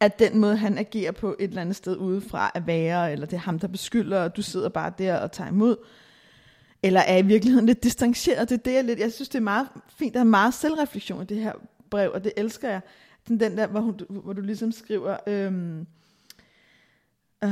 at 0.00 0.18
den 0.18 0.38
måde, 0.38 0.56
han 0.56 0.78
agerer 0.78 1.12
på 1.12 1.36
et 1.38 1.48
eller 1.48 1.60
andet 1.60 1.76
sted 1.76 1.96
udefra, 1.96 2.50
er 2.54 2.60
værre, 2.60 3.12
eller 3.12 3.26
det 3.26 3.36
er 3.36 3.40
ham, 3.40 3.58
der 3.58 3.68
beskylder, 3.68 4.20
og 4.24 4.36
du 4.36 4.42
sidder 4.42 4.68
bare 4.68 4.92
der 4.98 5.16
og 5.16 5.32
tager 5.32 5.50
imod, 5.50 5.76
eller 6.82 7.00
er 7.00 7.16
i 7.16 7.22
virkeligheden 7.22 7.66
lidt 7.66 7.82
distanceret. 7.82 8.48
Det 8.48 8.58
er 8.58 8.62
det, 8.62 8.74
jeg, 8.74 8.84
lidt, 8.84 8.98
jeg 8.98 9.12
synes, 9.12 9.28
det 9.28 9.38
er 9.38 9.42
meget 9.42 9.68
fint, 9.88 10.14
der 10.14 10.20
er 10.20 10.24
meget 10.24 10.54
selvreflektion 10.54 11.22
i 11.22 11.26
det 11.26 11.36
her 11.36 11.52
brev, 11.90 12.10
og 12.14 12.24
det 12.24 12.32
elsker 12.36 12.70
jeg. 12.70 12.80
Den, 13.28 13.40
den 13.40 13.58
der, 13.58 13.66
hvor, 13.66 13.80
hun, 13.80 14.00
hvor 14.08 14.32
du 14.32 14.40
ligesom 14.40 14.72
skriver, 14.72 15.16
øhm, 15.26 15.86
øh, 17.44 17.50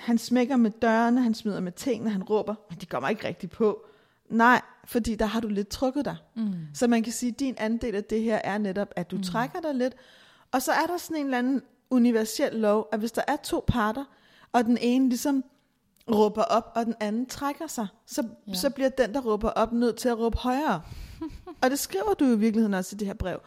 han 0.00 0.18
smækker 0.18 0.56
med 0.56 0.70
dørene, 0.70 1.22
han 1.22 1.34
smider 1.34 1.60
med 1.60 1.72
tingene, 1.72 2.10
han 2.10 2.22
råber, 2.22 2.54
men 2.70 2.78
de 2.80 2.86
kommer 2.86 3.08
ikke 3.08 3.28
rigtigt 3.28 3.52
på. 3.52 3.86
Nej, 4.28 4.60
fordi 4.84 5.14
der 5.14 5.26
har 5.26 5.40
du 5.40 5.48
lidt 5.48 5.68
trukket 5.68 6.04
dig. 6.04 6.16
Mm. 6.34 6.54
Så 6.74 6.86
man 6.86 7.02
kan 7.02 7.12
sige, 7.12 7.32
at 7.32 7.40
din 7.40 7.54
andel 7.58 7.94
af 7.94 8.04
det 8.04 8.22
her 8.22 8.40
er 8.44 8.58
netop, 8.58 8.88
at 8.96 9.10
du 9.10 9.16
mm. 9.16 9.22
trækker 9.22 9.60
dig 9.60 9.74
lidt. 9.74 9.94
Og 10.52 10.62
så 10.62 10.72
er 10.72 10.86
der 10.86 10.96
sådan 10.96 11.16
en 11.16 11.24
eller 11.24 11.38
anden 11.38 11.62
universel 11.90 12.52
lov, 12.52 12.88
at 12.92 12.98
hvis 12.98 13.12
der 13.12 13.22
er 13.28 13.36
to 13.36 13.64
parter, 13.66 14.04
og 14.52 14.64
den 14.64 14.78
ene 14.80 15.08
ligesom 15.08 15.44
råber 16.10 16.42
op, 16.42 16.72
og 16.74 16.86
den 16.86 16.94
anden 17.00 17.26
trækker 17.26 17.66
sig, 17.66 17.86
så, 18.06 18.28
ja. 18.48 18.54
så 18.54 18.70
bliver 18.70 18.88
den, 18.88 19.14
der 19.14 19.20
råber 19.20 19.50
op, 19.50 19.72
nødt 19.72 19.96
til 19.96 20.08
at 20.08 20.18
råbe 20.18 20.38
højere. 20.38 20.82
og 21.62 21.70
det 21.70 21.78
skriver 21.78 22.14
du 22.14 22.24
i 22.24 22.38
virkeligheden 22.38 22.74
også 22.74 22.96
i 22.96 22.98
det 22.98 23.06
her 23.06 23.14
brev. 23.14 23.40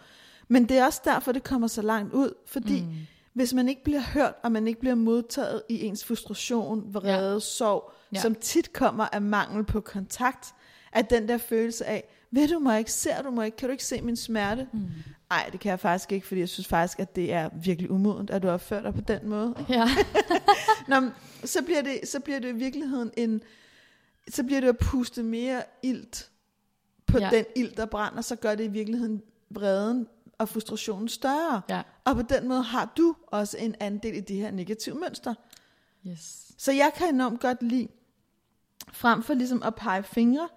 Men 0.47 0.69
det 0.69 0.77
er 0.77 0.85
også 0.85 1.01
derfor, 1.05 1.31
det 1.31 1.43
kommer 1.43 1.67
så 1.67 1.81
langt 1.81 2.13
ud, 2.13 2.33
fordi 2.47 2.81
mm. 2.81 2.95
hvis 3.33 3.53
man 3.53 3.69
ikke 3.69 3.83
bliver 3.83 4.01
hørt, 4.01 4.33
og 4.43 4.51
man 4.51 4.67
ikke 4.67 4.79
bliver 4.79 4.95
modtaget 4.95 5.61
i 5.69 5.83
ens 5.85 6.05
frustration, 6.05 6.93
vrede, 6.93 7.33
ja. 7.33 7.39
sorg, 7.39 7.91
ja. 8.13 8.21
som 8.21 8.35
tit 8.35 8.73
kommer 8.73 9.07
af 9.11 9.21
mangel 9.21 9.63
på 9.63 9.81
kontakt, 9.81 10.53
at 10.91 11.09
den 11.09 11.27
der 11.27 11.37
følelse 11.37 11.85
af, 11.85 12.09
ved 12.31 12.47
du 12.47 12.59
mig 12.59 12.79
ikke, 12.79 12.91
ser 12.91 13.21
du 13.21 13.31
mig 13.31 13.45
ikke, 13.45 13.57
kan 13.57 13.67
du 13.67 13.71
ikke 13.71 13.85
se 13.85 14.01
min 14.01 14.15
smerte? 14.15 14.67
Nej, 15.29 15.45
mm. 15.45 15.51
det 15.51 15.59
kan 15.59 15.69
jeg 15.69 15.79
faktisk 15.79 16.11
ikke, 16.11 16.27
fordi 16.27 16.39
jeg 16.39 16.49
synes 16.49 16.67
faktisk, 16.67 16.99
at 16.99 17.15
det 17.15 17.33
er 17.33 17.49
virkelig 17.63 17.91
umodent, 17.91 18.29
at 18.29 18.43
du 18.43 18.49
opfører 18.49 18.81
dig 18.81 18.93
på 18.93 19.01
den 19.01 19.29
måde. 19.29 19.65
Ja. 19.69 19.87
Nå, 20.87 21.09
så, 21.45 21.61
bliver 21.63 21.81
det, 21.81 21.99
så 22.03 22.19
bliver 22.19 22.39
det 22.39 22.49
i 22.49 22.55
virkeligheden 22.55 23.11
en, 23.17 23.41
så 24.29 24.43
bliver 24.43 24.61
det 24.61 24.67
at 24.67 24.77
puste 24.77 25.23
mere 25.23 25.63
ilt 25.83 26.29
på 27.07 27.19
ja. 27.19 27.29
den 27.29 27.45
ild, 27.55 27.75
der 27.75 27.85
brænder, 27.85 28.21
så 28.21 28.35
gør 28.35 28.55
det 28.55 28.63
i 28.63 28.67
virkeligheden 28.67 29.21
vreden 29.49 30.07
og 30.37 30.49
frustrationen 30.49 31.09
større. 31.09 31.61
Ja. 31.69 31.81
Og 32.03 32.15
på 32.15 32.21
den 32.21 32.47
måde 32.47 32.61
har 32.61 32.93
du 32.97 33.15
også 33.27 33.57
en 33.57 33.75
andel 33.79 34.15
i 34.15 34.19
de 34.19 34.35
her 34.35 34.51
negative 34.51 34.95
mønster. 34.95 35.33
Yes. 36.07 36.51
Så 36.57 36.71
jeg 36.71 36.91
kan 36.95 37.13
enormt 37.15 37.39
godt 37.39 37.63
lide, 37.63 37.87
frem 38.91 39.23
for 39.23 39.33
ligesom 39.33 39.63
at 39.63 39.75
pege 39.75 40.03
fingre, 40.03 40.49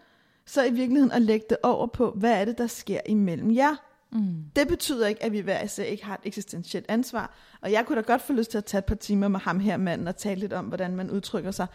så 0.47 0.65
i 0.65 0.71
virkeligheden 0.71 1.13
at 1.13 1.23
lægge 1.23 1.47
det 1.51 1.59
over 1.63 1.87
på, 1.87 2.11
hvad 2.11 2.41
er 2.41 2.45
det, 2.45 2.59
der 2.59 2.67
sker 2.67 3.01
imellem 3.07 3.55
jer. 3.55 3.77
Mm. 4.13 4.45
Det 4.57 4.69
betyder 4.69 5.07
ikke, 5.07 5.23
at 5.23 5.33
vi 5.33 5.41
hver 5.41 5.63
især 5.63 5.85
ikke 5.85 6.05
har 6.05 6.15
et 6.15 6.21
eksistentielt 6.25 6.87
ansvar. 6.89 7.35
Og 7.61 7.73
jeg 7.73 7.87
kunne 7.87 7.97
da 7.97 8.01
godt 8.01 8.23
få 8.23 8.33
lyst 8.33 8.51
til 8.51 8.59
at 8.59 8.65
tage 8.65 8.79
et 8.79 8.85
par 8.85 8.95
timer 8.95 9.29
med 9.29 9.41
ham 9.41 9.61
her 9.61 9.77
manden 9.77 10.09
og 10.09 10.17
tale 10.17 10.41
lidt 10.41 10.53
om, 10.53 10.65
hvordan 10.65 10.97
man 10.97 11.11
udtrykker 11.11 11.51
sig. 11.51 11.67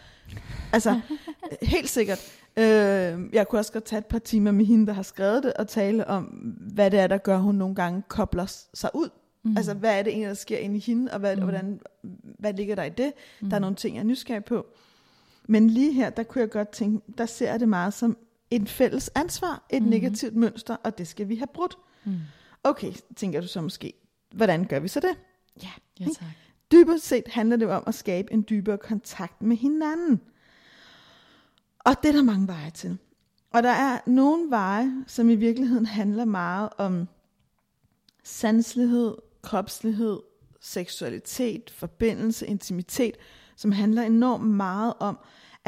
Altså, 0.72 1.00
helt 1.62 1.88
sikkert. 1.88 2.18
Øh, 2.56 2.64
jeg 3.32 3.48
kunne 3.48 3.58
også 3.58 3.72
godt 3.72 3.84
tage 3.84 3.98
et 3.98 4.06
par 4.06 4.18
timer 4.18 4.50
med 4.50 4.64
hende, 4.64 4.86
der 4.86 4.92
har 4.92 5.02
skrevet 5.02 5.42
det, 5.42 5.52
og 5.52 5.68
tale 5.68 6.06
om, 6.06 6.24
hvad 6.74 6.90
det 6.90 7.00
er, 7.00 7.06
der 7.06 7.18
gør, 7.18 7.36
hun 7.36 7.54
nogle 7.54 7.74
gange 7.74 8.02
kobler 8.08 8.46
sig 8.74 8.90
ud. 8.94 9.08
Mm. 9.42 9.56
Altså, 9.56 9.74
hvad 9.74 9.98
er 9.98 10.02
det 10.02 10.10
egentlig, 10.10 10.28
der 10.28 10.34
sker 10.34 10.58
inde 10.58 10.76
i 10.76 10.80
hende, 10.80 11.12
og 11.12 11.18
hvad, 11.18 11.36
mm. 11.36 11.42
hvordan, 11.42 11.80
hvad 12.38 12.52
ligger 12.52 12.74
der 12.74 12.84
i 12.84 12.90
det? 12.90 13.12
Mm. 13.40 13.48
Der 13.48 13.56
er 13.56 13.58
mm. 13.58 13.62
nogle 13.62 13.76
ting, 13.76 13.96
jeg 13.96 14.00
er 14.00 14.04
nysgerrig 14.04 14.44
på. 14.44 14.66
Men 15.48 15.70
lige 15.70 15.92
her, 15.92 16.10
der 16.10 16.22
kunne 16.22 16.40
jeg 16.40 16.50
godt 16.50 16.68
tænke, 16.68 17.12
der 17.18 17.26
ser 17.26 17.50
jeg 17.50 17.60
det 17.60 17.68
meget 17.68 17.94
som 17.94 18.16
et 18.50 18.68
fælles 18.68 19.10
ansvar, 19.14 19.66
et 19.70 19.82
mm. 19.82 19.88
negativt 19.88 20.36
mønster, 20.36 20.76
og 20.76 20.98
det 20.98 21.08
skal 21.08 21.28
vi 21.28 21.36
have 21.36 21.46
brudt. 21.54 21.78
Mm. 22.04 22.18
Okay, 22.64 22.92
tænker 23.16 23.40
du 23.40 23.46
så 23.46 23.60
måske, 23.60 23.92
hvordan 24.34 24.64
gør 24.64 24.78
vi 24.78 24.88
så 24.88 25.00
det? 25.00 25.18
Ja, 25.62 25.70
ja 26.00 26.04
tak. 26.04 26.28
Dybest 26.72 27.04
set 27.04 27.28
handler 27.28 27.56
det 27.56 27.68
om 27.68 27.82
at 27.86 27.94
skabe 27.94 28.32
en 28.32 28.44
dybere 28.48 28.78
kontakt 28.78 29.42
med 29.42 29.56
hinanden. 29.56 30.20
Og 31.78 31.94
det 32.02 32.08
er 32.08 32.12
der 32.12 32.22
mange 32.22 32.48
veje 32.48 32.70
til. 32.70 32.98
Og 33.50 33.62
der 33.62 33.70
er 33.70 33.98
nogle 34.06 34.50
veje, 34.50 34.92
som 35.06 35.30
i 35.30 35.34
virkeligheden 35.34 35.86
handler 35.86 36.24
meget 36.24 36.68
om 36.78 37.08
sanselighed, 38.24 39.14
kropslighed, 39.42 40.18
seksualitet, 40.60 41.70
forbindelse, 41.70 42.46
intimitet, 42.46 43.16
som 43.56 43.72
handler 43.72 44.02
enormt 44.02 44.46
meget 44.46 44.94
om 45.00 45.18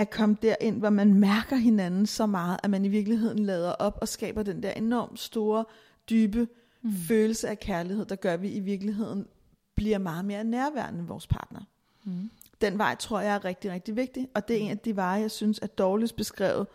at 0.00 0.10
komme 0.10 0.36
derind, 0.42 0.78
hvor 0.78 0.90
man 0.90 1.14
mærker 1.14 1.56
hinanden 1.56 2.06
så 2.06 2.26
meget, 2.26 2.60
at 2.62 2.70
man 2.70 2.84
i 2.84 2.88
virkeligheden 2.88 3.38
lader 3.38 3.72
op 3.72 3.98
og 4.00 4.08
skaber 4.08 4.42
den 4.42 4.62
der 4.62 4.72
enormt 4.72 5.20
store, 5.20 5.64
dybe 6.10 6.48
mm. 6.82 6.92
følelse 6.92 7.48
af 7.48 7.58
kærlighed, 7.58 8.04
der 8.04 8.16
gør, 8.16 8.32
at 8.32 8.42
vi 8.42 8.50
i 8.50 8.60
virkeligheden 8.60 9.26
bliver 9.74 9.98
meget 9.98 10.24
mere 10.24 10.44
nærværende 10.44 10.98
med 10.98 11.08
vores 11.08 11.26
partner. 11.26 11.60
Mm. 12.04 12.30
Den 12.60 12.78
vej 12.78 12.94
tror 12.94 13.20
jeg 13.20 13.34
er 13.34 13.44
rigtig, 13.44 13.72
rigtig 13.72 13.96
vigtig, 13.96 14.28
og 14.34 14.48
det 14.48 14.56
er 14.56 14.60
en 14.60 14.70
af 14.70 14.78
de 14.78 14.96
veje, 14.96 15.20
jeg 15.20 15.30
synes 15.30 15.58
er 15.62 15.66
dårligst 15.66 16.16
beskrevet. 16.16 16.66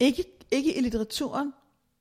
Ikke, 0.00 0.24
ikke 0.50 0.76
i 0.76 0.80
litteraturen, 0.80 1.52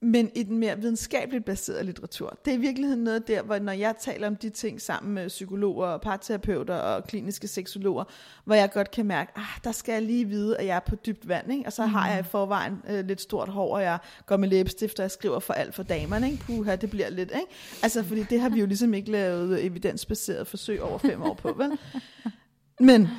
men 0.05 0.31
i 0.35 0.43
den 0.43 0.57
mere 0.57 0.79
videnskabeligt 0.79 1.45
baserede 1.45 1.83
litteratur. 1.83 2.37
Det 2.45 2.51
er 2.53 2.57
i 2.57 2.59
virkeligheden 2.59 3.03
noget 3.03 3.27
der, 3.27 3.41
hvor 3.41 3.59
når 3.59 3.71
jeg 3.71 3.95
taler 3.99 4.27
om 4.27 4.35
de 4.35 4.49
ting 4.49 4.81
sammen 4.81 5.13
med 5.13 5.27
psykologer 5.27 5.87
og 5.87 6.01
parterapeuter 6.01 6.75
og 6.75 7.03
kliniske 7.07 7.47
seksologer, 7.47 8.03
hvor 8.43 8.55
jeg 8.55 8.71
godt 8.71 8.91
kan 8.91 9.05
mærke, 9.05 9.31
ah, 9.35 9.63
der 9.63 9.71
skal 9.71 9.93
jeg 9.93 10.01
lige 10.01 10.25
vide, 10.25 10.57
at 10.57 10.65
jeg 10.65 10.75
er 10.75 10.79
på 10.79 10.95
dybt 10.95 11.27
vand, 11.27 11.51
ikke? 11.51 11.65
og 11.65 11.73
så 11.73 11.85
mm. 11.85 11.91
har 11.91 12.09
jeg 12.09 12.19
i 12.19 12.23
forvejen 12.23 12.81
øh, 12.89 13.07
lidt 13.07 13.21
stort 13.21 13.49
hår, 13.49 13.75
og 13.75 13.81
jeg 13.81 13.97
går 14.25 14.37
med 14.37 14.49
læbestift, 14.49 14.99
og 14.99 15.03
jeg 15.03 15.11
skriver 15.11 15.39
for 15.39 15.53
alt 15.53 15.75
for 15.75 15.83
damerne. 15.83 16.31
Ikke? 16.31 16.43
Puha, 16.43 16.75
det 16.75 16.89
bliver 16.89 17.09
lidt, 17.09 17.31
ikke? 17.31 17.47
Altså, 17.83 18.03
fordi 18.03 18.23
det 18.23 18.39
har 18.41 18.49
vi 18.49 18.59
jo 18.59 18.65
ligesom 18.65 18.93
ikke 18.93 19.11
lavet 19.11 19.65
evidensbaseret 19.65 20.47
forsøg 20.47 20.81
over 20.81 20.97
fem 20.97 21.21
år 21.21 21.33
på, 21.33 21.53
vel? 21.57 21.71
Men 22.79 23.09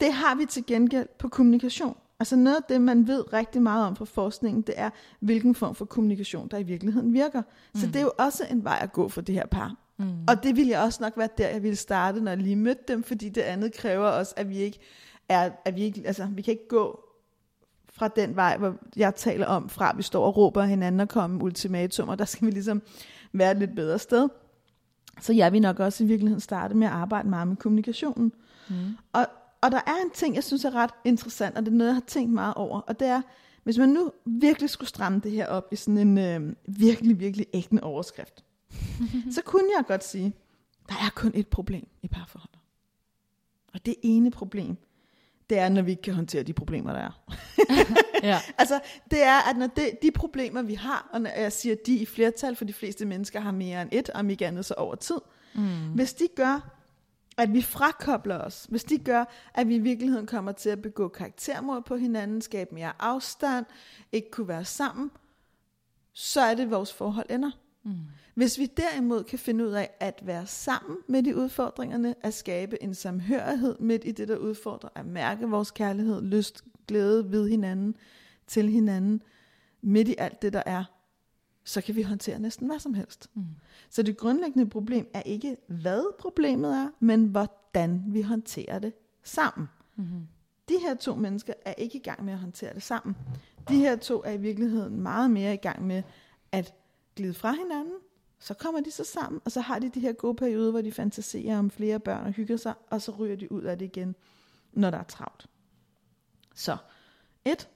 det 0.00 0.12
har 0.12 0.34
vi 0.34 0.46
til 0.46 0.66
gengæld 0.66 1.08
på 1.18 1.28
kommunikation. 1.28 1.96
Altså 2.20 2.36
noget 2.36 2.56
af 2.56 2.62
det, 2.68 2.80
man 2.80 3.06
ved 3.06 3.32
rigtig 3.32 3.62
meget 3.62 3.86
om 3.86 3.96
fra 3.96 4.04
forskningen, 4.04 4.62
det 4.62 4.74
er, 4.76 4.90
hvilken 5.20 5.54
form 5.54 5.74
for 5.74 5.84
kommunikation, 5.84 6.48
der 6.48 6.58
i 6.58 6.62
virkeligheden 6.62 7.12
virker. 7.12 7.42
Så 7.74 7.86
mm. 7.86 7.92
det 7.92 7.98
er 7.98 8.02
jo 8.02 8.12
også 8.18 8.44
en 8.50 8.64
vej 8.64 8.78
at 8.82 8.92
gå 8.92 9.08
for 9.08 9.20
det 9.20 9.34
her 9.34 9.46
par. 9.46 9.76
Mm. 9.96 10.06
Og 10.28 10.42
det 10.42 10.56
ville 10.56 10.70
jeg 10.70 10.80
også 10.80 11.02
nok 11.02 11.16
være 11.16 11.28
der, 11.38 11.48
jeg 11.48 11.62
ville 11.62 11.76
starte, 11.76 12.20
når 12.20 12.30
jeg 12.30 12.38
lige 12.38 12.56
mødte 12.56 12.82
dem, 12.88 13.02
fordi 13.02 13.28
det 13.28 13.40
andet 13.40 13.72
kræver 13.72 14.06
også, 14.06 14.34
at 14.36 14.48
vi 14.48 14.56
ikke 14.56 14.78
er, 15.28 15.50
at 15.64 15.76
vi 15.76 15.82
ikke, 15.82 16.02
altså 16.06 16.26
vi 16.26 16.42
kan 16.42 16.52
ikke 16.52 16.68
gå 16.68 17.04
fra 17.92 18.08
den 18.08 18.36
vej, 18.36 18.56
hvor 18.56 18.74
jeg 18.96 19.14
taler 19.14 19.46
om, 19.46 19.68
fra 19.68 19.96
vi 19.96 20.02
står 20.02 20.26
og 20.26 20.36
råber 20.36 20.62
hinanden 20.62 21.00
og 21.00 21.08
kommer 21.08 21.42
ultimatumer, 21.42 22.14
der 22.14 22.24
skal 22.24 22.46
vi 22.46 22.52
ligesom 22.52 22.82
være 23.32 23.50
et 23.50 23.58
lidt 23.58 23.74
bedre 23.76 23.98
sted. 23.98 24.28
Så 25.20 25.32
jeg 25.32 25.52
vil 25.52 25.62
nok 25.62 25.80
også 25.80 26.04
i 26.04 26.06
virkeligheden 26.06 26.40
starte 26.40 26.74
med 26.74 26.86
at 26.86 26.92
arbejde 26.92 27.28
meget 27.28 27.48
med 27.48 27.56
kommunikationen. 27.56 28.32
Mm. 28.68 28.74
Og, 29.12 29.26
og 29.60 29.70
der 29.70 29.80
er 29.86 30.02
en 30.04 30.10
ting, 30.14 30.34
jeg 30.34 30.44
synes 30.44 30.64
er 30.64 30.74
ret 30.74 30.90
interessant, 31.04 31.56
og 31.56 31.64
det 31.64 31.72
er 31.72 31.76
noget, 31.76 31.88
jeg 31.88 31.94
har 31.94 32.04
tænkt 32.06 32.32
meget 32.32 32.54
over, 32.54 32.80
og 32.80 33.00
det 33.00 33.08
er, 33.08 33.22
hvis 33.64 33.78
man 33.78 33.88
nu 33.88 34.12
virkelig 34.24 34.70
skulle 34.70 34.88
stramme 34.88 35.20
det 35.20 35.32
her 35.32 35.46
op 35.46 35.68
i 35.72 35.76
sådan 35.76 35.98
en 35.98 36.18
øh, 36.18 36.54
virkelig, 36.66 37.20
virkelig 37.20 37.46
ægte 37.54 37.82
overskrift, 37.82 38.44
så 39.34 39.42
kunne 39.44 39.70
jeg 39.76 39.84
godt 39.86 40.04
sige, 40.04 40.32
der 40.88 40.94
er 40.94 41.10
kun 41.14 41.30
et 41.34 41.48
problem 41.48 41.88
i 42.02 42.08
parforholdet. 42.08 42.58
Og 43.74 43.86
det 43.86 43.94
ene 44.02 44.30
problem, 44.30 44.76
det 45.50 45.58
er, 45.58 45.68
når 45.68 45.82
vi 45.82 45.90
ikke 45.90 46.02
kan 46.02 46.14
håndtere 46.14 46.42
de 46.42 46.52
problemer, 46.52 46.92
der 46.92 47.00
er. 47.00 47.22
Ja. 48.22 48.38
Altså, 48.58 48.80
det 49.10 49.22
er, 49.22 49.50
at 49.50 49.56
når 49.56 49.66
det, 49.66 49.90
de 50.02 50.10
problemer, 50.10 50.62
vi 50.62 50.74
har, 50.74 51.08
og 51.12 51.20
når 51.20 51.30
jeg 51.30 51.52
siger 51.52 51.76
de 51.86 51.94
i 51.94 52.06
flertal, 52.06 52.56
for 52.56 52.64
de 52.64 52.72
fleste 52.72 53.06
mennesker 53.06 53.40
har 53.40 53.50
mere 53.50 53.82
end 53.82 53.90
et, 53.92 54.10
om 54.10 54.30
ikke 54.30 54.46
andet 54.46 54.64
så 54.64 54.74
over 54.74 54.94
tid, 54.94 55.18
mm. 55.54 55.92
hvis 55.94 56.12
de 56.12 56.28
gør, 56.36 56.79
at 57.40 57.52
vi 57.52 57.62
frakobler 57.62 58.38
os, 58.38 58.66
hvis 58.70 58.84
de 58.84 58.98
gør, 58.98 59.24
at 59.54 59.68
vi 59.68 59.74
i 59.74 59.78
virkeligheden 59.78 60.26
kommer 60.26 60.52
til 60.52 60.70
at 60.70 60.82
begå 60.82 61.08
karaktermord 61.08 61.84
på 61.84 61.96
hinanden, 61.96 62.40
skabe 62.40 62.74
mere 62.74 62.92
afstand, 62.98 63.66
ikke 64.12 64.30
kunne 64.30 64.48
være 64.48 64.64
sammen, 64.64 65.10
så 66.12 66.40
er 66.40 66.54
det, 66.54 66.70
vores 66.70 66.92
forhold 66.92 67.26
ender. 67.30 67.50
Mm. 67.82 67.96
Hvis 68.34 68.58
vi 68.58 68.66
derimod 68.66 69.24
kan 69.24 69.38
finde 69.38 69.66
ud 69.66 69.70
af 69.70 69.90
at 70.00 70.20
være 70.22 70.46
sammen 70.46 70.98
med 71.08 71.22
de 71.22 71.36
udfordringerne, 71.36 72.14
at 72.20 72.34
skabe 72.34 72.82
en 72.82 72.94
samhørighed 72.94 73.76
midt 73.78 74.02
i 74.04 74.12
det, 74.12 74.28
der 74.28 74.36
udfordrer, 74.36 74.90
at 74.94 75.06
mærke 75.06 75.48
vores 75.48 75.70
kærlighed, 75.70 76.22
lyst, 76.22 76.64
glæde 76.88 77.32
ved 77.32 77.48
hinanden, 77.48 77.96
til 78.46 78.68
hinanden, 78.68 79.22
midt 79.82 80.08
i 80.08 80.14
alt 80.18 80.42
det, 80.42 80.52
der 80.52 80.62
er, 80.66 80.84
så 81.70 81.80
kan 81.80 81.96
vi 81.96 82.02
håndtere 82.02 82.38
næsten 82.38 82.66
hvad 82.66 82.78
som 82.78 82.94
helst. 82.94 83.30
Mm. 83.34 83.44
Så 83.90 84.02
det 84.02 84.16
grundlæggende 84.16 84.70
problem 84.70 85.08
er 85.14 85.22
ikke, 85.22 85.56
hvad 85.66 86.18
problemet 86.18 86.76
er, 86.76 86.90
men 87.00 87.24
hvordan 87.24 88.02
vi 88.06 88.22
håndterer 88.22 88.78
det 88.78 88.92
sammen. 89.22 89.68
Mm-hmm. 89.96 90.26
De 90.68 90.74
her 90.80 90.94
to 90.94 91.14
mennesker 91.14 91.52
er 91.64 91.72
ikke 91.72 91.98
i 91.98 92.02
gang 92.02 92.24
med 92.24 92.32
at 92.32 92.38
håndtere 92.38 92.74
det 92.74 92.82
sammen. 92.82 93.16
De 93.68 93.76
her 93.76 93.96
to 93.96 94.22
er 94.24 94.30
i 94.30 94.36
virkeligheden 94.36 95.00
meget 95.00 95.30
mere 95.30 95.54
i 95.54 95.56
gang 95.56 95.86
med 95.86 96.02
at 96.52 96.74
glide 97.16 97.34
fra 97.34 97.52
hinanden, 97.52 97.94
så 98.38 98.54
kommer 98.54 98.80
de 98.80 98.90
så 98.90 99.04
sammen, 99.04 99.40
og 99.44 99.52
så 99.52 99.60
har 99.60 99.78
de 99.78 99.88
de 99.88 100.00
her 100.00 100.12
gode 100.12 100.34
perioder, 100.34 100.70
hvor 100.70 100.80
de 100.80 100.92
fantaserer 100.92 101.58
om 101.58 101.70
flere 101.70 102.00
børn 102.00 102.26
og 102.26 102.32
hygger 102.32 102.56
sig, 102.56 102.74
og 102.90 103.02
så 103.02 103.12
ryger 103.12 103.36
de 103.36 103.52
ud 103.52 103.62
af 103.62 103.78
det 103.78 103.86
igen, 103.86 104.14
når 104.72 104.90
der 104.90 104.98
er 104.98 105.04
travlt. 105.04 105.46
Så, 106.54 106.76
et, 107.44 107.68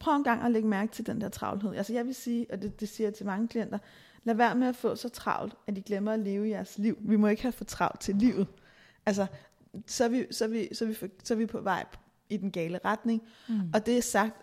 prøv 0.00 0.16
en 0.16 0.24
gang 0.24 0.42
at 0.42 0.50
lægge 0.50 0.68
mærke 0.68 0.92
til 0.92 1.06
den 1.06 1.20
der 1.20 1.28
travlhed. 1.28 1.74
Altså 1.74 1.92
jeg 1.92 2.06
vil 2.06 2.14
sige, 2.14 2.46
og 2.52 2.62
det, 2.62 2.80
det 2.80 2.88
siger 2.88 3.06
jeg 3.06 3.14
til 3.14 3.26
mange 3.26 3.48
klienter, 3.48 3.78
lad 4.24 4.34
være 4.34 4.54
med 4.54 4.68
at 4.68 4.76
få 4.76 4.96
så 4.96 5.08
travlt, 5.08 5.54
at 5.66 5.76
de 5.76 5.82
glemmer 5.82 6.12
at 6.12 6.18
leve 6.18 6.48
jeres 6.48 6.78
liv. 6.78 6.98
Vi 7.00 7.16
må 7.16 7.26
ikke 7.26 7.42
have 7.42 7.52
for 7.52 7.64
travlt 7.64 8.00
til 8.00 8.14
livet. 8.14 8.46
Altså, 9.06 9.26
så 9.86 10.04
er 10.04 10.08
vi, 10.08 10.26
så 10.30 10.44
er 10.44 10.48
vi, 10.48 10.68
så 10.72 10.84
er 10.84 10.88
vi, 10.88 10.94
for, 10.94 11.06
så 11.24 11.34
er 11.34 11.38
vi 11.38 11.46
på 11.46 11.60
vej 11.60 11.84
i 12.28 12.36
den 12.36 12.50
gale 12.50 12.80
retning. 12.84 13.22
Mm. 13.48 13.60
Og 13.74 13.86
det 13.86 13.98
er 13.98 14.02
sagt 14.02 14.36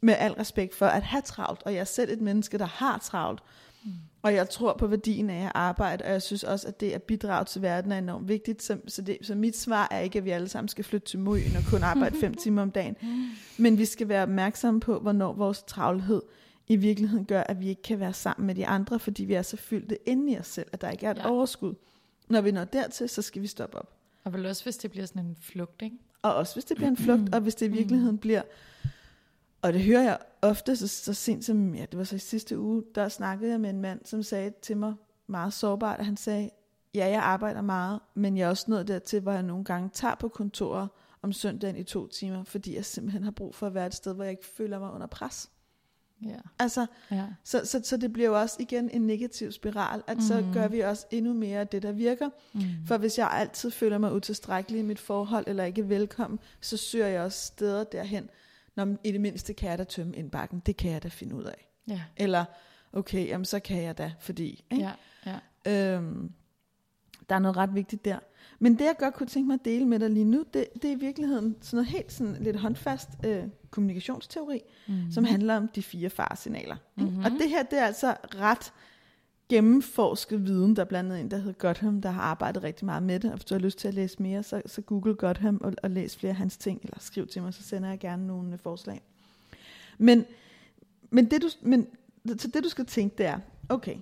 med 0.00 0.14
al 0.18 0.32
respekt 0.32 0.74
for 0.74 0.86
at 0.86 1.02
have 1.02 1.22
travlt, 1.22 1.62
og 1.62 1.72
jeg 1.72 1.80
er 1.80 1.84
selv 1.84 2.12
et 2.12 2.20
menneske, 2.20 2.58
der 2.58 2.66
har 2.66 2.98
travlt. 2.98 3.42
Mm. 3.84 3.90
Og 4.22 4.34
jeg 4.34 4.50
tror 4.50 4.76
på 4.78 4.86
værdien 4.86 5.30
af 5.30 5.44
at 5.44 5.52
arbejde, 5.54 6.04
og 6.04 6.10
jeg 6.10 6.22
synes 6.22 6.44
også, 6.44 6.68
at 6.68 6.80
det 6.80 6.90
at 6.90 7.02
bidrage 7.02 7.44
til 7.44 7.62
verden 7.62 7.92
er 7.92 7.98
enormt 7.98 8.28
vigtigt. 8.28 8.62
Så, 8.62 8.78
så, 8.88 9.02
det, 9.02 9.18
så 9.22 9.34
mit 9.34 9.56
svar 9.56 9.88
er 9.90 9.98
ikke, 9.98 10.18
at 10.18 10.24
vi 10.24 10.30
alle 10.30 10.48
sammen 10.48 10.68
skal 10.68 10.84
flytte 10.84 11.06
til 11.06 11.18
Møn 11.18 11.56
og 11.56 11.62
kun 11.70 11.82
arbejde 11.82 12.18
fem 12.20 12.34
timer 12.42 12.62
om 12.62 12.70
dagen. 12.70 12.96
Men 13.58 13.78
vi 13.78 13.84
skal 13.84 14.08
være 14.08 14.22
opmærksomme 14.22 14.80
på, 14.80 14.98
hvornår 14.98 15.32
vores 15.32 15.62
travlhed 15.62 16.22
i 16.68 16.76
virkeligheden 16.76 17.24
gør, 17.24 17.42
at 17.42 17.60
vi 17.60 17.68
ikke 17.68 17.82
kan 17.82 18.00
være 18.00 18.12
sammen 18.12 18.46
med 18.46 18.54
de 18.54 18.66
andre, 18.66 18.98
fordi 18.98 19.24
vi 19.24 19.34
er 19.34 19.42
så 19.42 19.56
fyldte 19.56 20.08
inde 20.08 20.32
i 20.32 20.38
os 20.38 20.46
selv, 20.46 20.66
at 20.72 20.80
der 20.80 20.90
ikke 20.90 21.06
er 21.06 21.10
et 21.10 21.18
ja. 21.18 21.30
overskud. 21.30 21.74
Når 22.28 22.40
vi 22.40 22.50
når 22.50 22.64
dertil, 22.64 23.08
så 23.08 23.22
skal 23.22 23.42
vi 23.42 23.46
stoppe 23.46 23.78
op. 23.78 23.96
Og 24.24 24.32
vel 24.32 24.46
også, 24.46 24.62
hvis 24.62 24.76
det 24.76 24.90
bliver 24.90 25.06
sådan 25.06 25.26
en 25.26 25.36
flugt, 25.40 25.82
ikke? 25.82 25.96
Og 26.22 26.34
også 26.34 26.54
hvis 26.54 26.64
det 26.64 26.76
bliver 26.76 26.90
en 26.90 26.96
flugt, 26.96 27.34
og 27.34 27.40
hvis 27.40 27.54
det 27.54 27.66
i 27.66 27.70
virkeligheden 27.70 28.18
bliver 28.18 28.42
og 29.62 29.72
det 29.72 29.82
hører 29.82 30.02
jeg 30.02 30.18
ofte, 30.42 30.76
så, 30.76 30.88
så 30.88 31.14
sent 31.14 31.44
som, 31.44 31.74
ja, 31.74 31.86
det 31.90 31.98
var 31.98 32.04
så 32.04 32.16
i 32.16 32.18
sidste 32.18 32.58
uge, 32.58 32.84
der 32.94 33.08
snakkede 33.08 33.50
jeg 33.50 33.60
med 33.60 33.70
en 33.70 33.80
mand, 33.80 34.00
som 34.04 34.22
sagde 34.22 34.52
til 34.62 34.76
mig 34.76 34.94
meget 35.26 35.52
sårbart, 35.52 35.98
at 35.98 36.04
han 36.04 36.16
sagde, 36.16 36.50
ja, 36.94 37.08
jeg 37.08 37.22
arbejder 37.22 37.62
meget, 37.62 38.00
men 38.14 38.36
jeg 38.36 38.44
er 38.44 38.48
også 38.48 38.64
nået 38.68 38.88
dertil, 38.88 39.20
hvor 39.20 39.32
jeg 39.32 39.42
nogle 39.42 39.64
gange 39.64 39.90
tager 39.92 40.14
på 40.14 40.28
kontoret 40.28 40.88
om 41.22 41.32
søndagen 41.32 41.76
i 41.76 41.82
to 41.82 42.06
timer, 42.06 42.44
fordi 42.44 42.76
jeg 42.76 42.84
simpelthen 42.84 43.24
har 43.24 43.30
brug 43.30 43.54
for 43.54 43.66
at 43.66 43.74
være 43.74 43.86
et 43.86 43.94
sted, 43.94 44.14
hvor 44.14 44.24
jeg 44.24 44.30
ikke 44.30 44.46
føler 44.46 44.78
mig 44.78 44.92
under 44.92 45.06
pres. 45.06 45.50
Ja. 46.26 46.36
Altså, 46.58 46.86
Ja. 47.10 47.26
så, 47.44 47.60
så, 47.64 47.80
så 47.84 47.96
det 47.96 48.12
bliver 48.12 48.28
jo 48.28 48.40
også 48.40 48.56
igen 48.58 48.90
en 48.90 49.02
negativ 49.02 49.52
spiral, 49.52 50.02
at 50.06 50.16
mm. 50.16 50.22
så 50.22 50.44
gør 50.52 50.68
vi 50.68 50.80
også 50.80 51.06
endnu 51.10 51.32
mere 51.32 51.60
af 51.60 51.68
det, 51.68 51.82
der 51.82 51.92
virker. 51.92 52.28
Mm. 52.52 52.60
For 52.86 52.98
hvis 52.98 53.18
jeg 53.18 53.30
altid 53.30 53.70
føler 53.70 53.98
mig 53.98 54.12
utilstrækkelig 54.12 54.80
i 54.80 54.82
mit 54.84 54.98
forhold, 54.98 55.44
eller 55.46 55.64
ikke 55.64 55.88
velkommen, 55.88 56.38
så 56.60 56.76
søger 56.76 57.06
jeg 57.06 57.22
også 57.22 57.46
steder 57.46 57.84
derhen, 57.84 58.30
når 58.84 58.96
i 59.04 59.12
det 59.12 59.20
mindste 59.20 59.54
kan 59.54 59.70
jeg 59.70 59.78
da 59.78 59.84
tømme 59.84 60.16
indbakken, 60.16 60.62
det 60.66 60.76
kan 60.76 60.90
jeg 60.90 61.02
da 61.02 61.08
finde 61.08 61.34
ud 61.34 61.44
af. 61.44 61.68
Ja. 61.88 62.00
Eller, 62.16 62.44
okay, 62.92 63.26
jamen 63.28 63.44
så 63.44 63.60
kan 63.60 63.82
jeg 63.82 63.98
da, 63.98 64.12
fordi. 64.20 64.64
Ikke? 64.70 64.90
Ja. 65.26 65.38
ja. 65.64 65.96
Øhm, 65.96 66.32
der 67.28 67.34
er 67.34 67.38
noget 67.38 67.56
ret 67.56 67.74
vigtigt 67.74 68.04
der. 68.04 68.18
Men 68.58 68.78
det 68.78 68.84
jeg 68.84 68.94
godt 68.98 69.14
kunne 69.14 69.26
tænke 69.26 69.46
mig 69.46 69.54
at 69.54 69.64
dele 69.64 69.86
med 69.86 69.98
dig 69.98 70.10
lige 70.10 70.24
nu, 70.24 70.44
det, 70.54 70.66
det 70.74 70.84
er 70.84 70.92
i 70.92 70.98
virkeligheden 71.00 71.56
sådan 71.60 71.76
noget 71.76 71.88
helt 71.88 72.12
sådan 72.12 72.36
lidt 72.40 72.56
håndfast 72.56 73.08
øh, 73.24 73.44
kommunikationsteori, 73.70 74.60
mm-hmm. 74.88 75.12
som 75.12 75.24
handler 75.24 75.56
om 75.56 75.68
de 75.68 75.82
fire 75.82 76.10
faresignaler. 76.10 76.76
Mhm. 76.96 77.24
Og 77.24 77.30
det 77.30 77.50
her, 77.50 77.62
det 77.62 77.78
er 77.78 77.84
altså 77.86 78.16
ret 78.34 78.72
gennemforsket 79.50 80.46
viden. 80.46 80.76
Der 80.76 80.82
er 80.82 80.86
blandt 80.86 81.12
andet 81.12 81.20
en, 81.20 81.30
der 81.30 81.36
hedder 81.36 81.52
Gotham, 81.52 82.02
der 82.02 82.10
har 82.10 82.22
arbejdet 82.22 82.62
rigtig 82.62 82.86
meget 82.86 83.02
med 83.02 83.20
det. 83.20 83.30
Og 83.30 83.36
hvis 83.36 83.44
du 83.44 83.54
har 83.54 83.60
lyst 83.60 83.78
til 83.78 83.88
at 83.88 83.94
læse 83.94 84.22
mere, 84.22 84.42
så, 84.42 84.62
så 84.66 84.80
google 84.80 85.14
Gotham 85.14 85.60
og, 85.64 85.72
og 85.82 85.90
læs 85.90 86.16
flere 86.16 86.30
af 86.30 86.36
hans 86.36 86.56
ting, 86.56 86.80
eller 86.82 86.98
skriv 87.00 87.26
til 87.26 87.42
mig, 87.42 87.54
så 87.54 87.62
sender 87.62 87.88
jeg 87.88 87.98
gerne 87.98 88.26
nogle 88.26 88.52
øh, 88.52 88.58
forslag. 88.58 89.02
Men, 89.98 90.24
men, 91.10 91.30
det, 91.30 91.42
du, 91.42 91.48
men 91.62 91.86
så 92.38 92.48
det 92.54 92.64
du 92.64 92.68
skal 92.68 92.86
tænke, 92.86 93.18
det 93.18 93.26
er, 93.26 93.38
okay, 93.68 93.96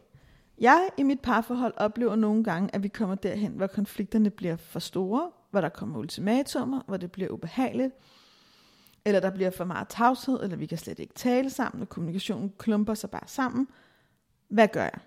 jeg 0.61 0.89
i 0.97 1.03
mit 1.03 1.21
parforhold 1.21 1.75
oplever 1.77 2.17
nogle 2.17 2.45
gange, 2.45 2.75
at 2.75 2.83
vi 2.83 2.89
kommer 2.89 3.15
derhen, 3.15 3.53
hvor 3.53 3.67
konflikterne 3.67 4.31
bliver 4.31 4.57
for 4.57 4.79
store, 4.79 5.31
hvor 5.51 5.61
der 5.61 5.69
kommer 5.69 5.99
ultimatumer, 5.99 6.83
hvor 6.87 6.97
det 6.97 7.13
bliver 7.13 7.31
ubehageligt, 7.31 7.95
eller 9.05 9.21
der 9.21 9.31
bliver 9.31 9.51
for 9.51 9.65
meget 9.65 9.89
tavshed, 9.89 10.43
eller 10.43 10.57
vi 10.57 10.67
kan 10.67 10.79
slet 10.79 10.99
ikke 10.99 11.15
tale 11.15 11.51
sammen, 11.51 11.83
og 11.83 11.89
kommunikationen 11.89 12.53
klumper 12.59 12.95
sig 12.95 13.11
bare 13.11 13.27
sammen. 13.29 13.69
Hvad 14.49 14.69
gør 14.69 14.83
jeg? 14.83 14.99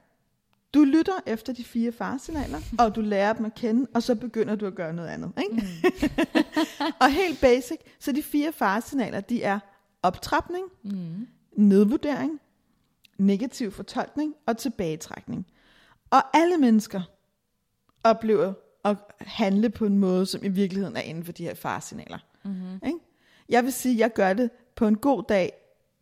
Du 0.73 0.83
lytter 0.83 1.13
efter 1.25 1.53
de 1.53 1.63
fire 1.63 1.91
faresignaler, 1.91 2.59
og 2.79 2.95
du 2.95 3.01
lærer 3.01 3.33
dem 3.33 3.45
at 3.45 3.55
kende, 3.55 3.87
og 3.93 4.03
så 4.03 4.15
begynder 4.15 4.55
du 4.55 4.65
at 4.65 4.75
gøre 4.75 4.93
noget 4.93 5.09
andet. 5.09 5.31
Ikke? 5.37 5.53
Mm. 5.53 6.09
og 7.01 7.11
helt 7.11 7.41
basic, 7.41 7.77
så 7.99 8.11
de 8.11 8.23
fire 8.23 8.51
faresignaler, 8.53 9.19
de 9.21 9.43
er 9.43 9.59
optrapning, 10.03 10.65
Mm. 10.83 11.27
nedvurdering, 11.57 12.39
negativ 13.17 13.71
fortolkning 13.71 14.33
og 14.45 14.57
tilbagetrækning. 14.57 15.45
Og 16.09 16.37
alle 16.37 16.57
mennesker 16.57 17.01
oplever 18.03 18.53
at 18.85 18.97
handle 19.19 19.69
på 19.69 19.85
en 19.85 19.97
måde, 19.99 20.25
som 20.25 20.43
i 20.43 20.47
virkeligheden 20.47 20.97
er 20.97 21.01
inden 21.01 21.23
for 21.23 21.31
de 21.31 21.43
her 21.43 21.53
faresignaler. 21.53 22.17
Mm-hmm. 22.43 22.79
Ikke? 22.85 22.97
Jeg 23.49 23.63
vil 23.63 23.73
sige, 23.73 23.93
at 23.93 23.99
jeg 23.99 24.13
gør 24.13 24.33
det 24.33 24.49
på 24.75 24.87
en 24.87 24.97
god 24.97 25.23
dag 25.29 25.51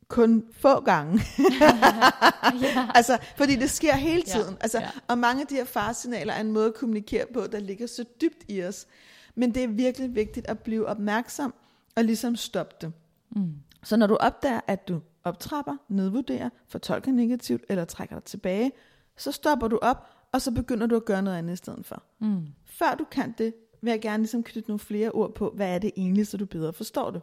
kun 0.10 0.44
få 0.52 0.82
gange. 0.82 1.22
ja. 2.64 2.88
altså, 2.96 3.18
fordi 3.38 3.56
det 3.56 3.70
sker 3.70 3.96
hele 3.96 4.24
Ja, 4.28 4.32
tiden. 4.32 4.58
Altså, 4.62 4.80
ja. 4.80 4.90
Og 5.08 5.18
mange 5.18 5.42
af 5.42 5.48
de 5.48 5.56
her 5.56 5.66
faresignaler 5.66 6.34
er 6.34 6.42
en 6.42 6.52
måde 6.52 6.68
at 6.68 6.74
kommunikere 6.74 7.26
på, 7.34 7.48
der 7.52 7.60
ligger 7.60 7.88
så 7.88 8.06
dybt 8.22 8.44
i 8.48 8.64
os. 8.64 8.88
Men 9.36 9.56
det 9.56 9.64
er 9.64 9.68
virkelig 9.68 10.16
vigtigt 10.16 10.48
at 10.48 10.60
blive 10.60 10.88
opmærksom 10.88 11.54
og 11.96 12.04
ligesom 12.04 12.36
stoppe 12.36 12.76
det. 12.82 12.94
Mm. 13.30 13.54
Så 13.84 13.98
når 13.98 14.08
du 14.08 14.16
opdager, 14.16 14.62
at 14.68 14.88
du 14.88 15.02
optrapper, 15.24 15.76
nedvurderer, 15.90 16.50
fortolker 16.68 17.12
negativt 17.12 17.64
eller 17.70 17.86
trækker 17.86 18.16
dig 18.16 18.24
tilbage, 18.24 18.72
så 19.18 19.32
stopper 19.32 19.68
du 19.68 19.80
op, 19.82 20.08
og 20.32 20.42
så 20.42 20.52
begynder 20.52 20.88
du 20.88 20.96
at 20.96 21.06
gøre 21.06 21.22
noget 21.22 21.38
andet 21.38 21.54
i 21.54 21.58
stedet 21.58 21.86
for. 21.86 22.04
Mm. 22.20 22.48
Før 22.66 22.96
du 22.96 23.06
kan 23.12 23.34
det, 23.38 23.54
vil 23.82 23.92
jeg 23.92 24.02
gerne 24.02 24.24
ligesom 24.24 24.44
knytte 24.44 24.70
nogle 24.70 24.80
flere 24.80 25.12
ord 25.12 25.34
på, 25.36 25.54
hvad 25.56 25.76
er 25.76 25.80
det 25.80 25.92
egentlig, 25.98 26.28
så 26.28 26.38
du 26.38 26.46
bedre 26.46 26.74
forstår 26.74 27.12
det. 27.12 27.22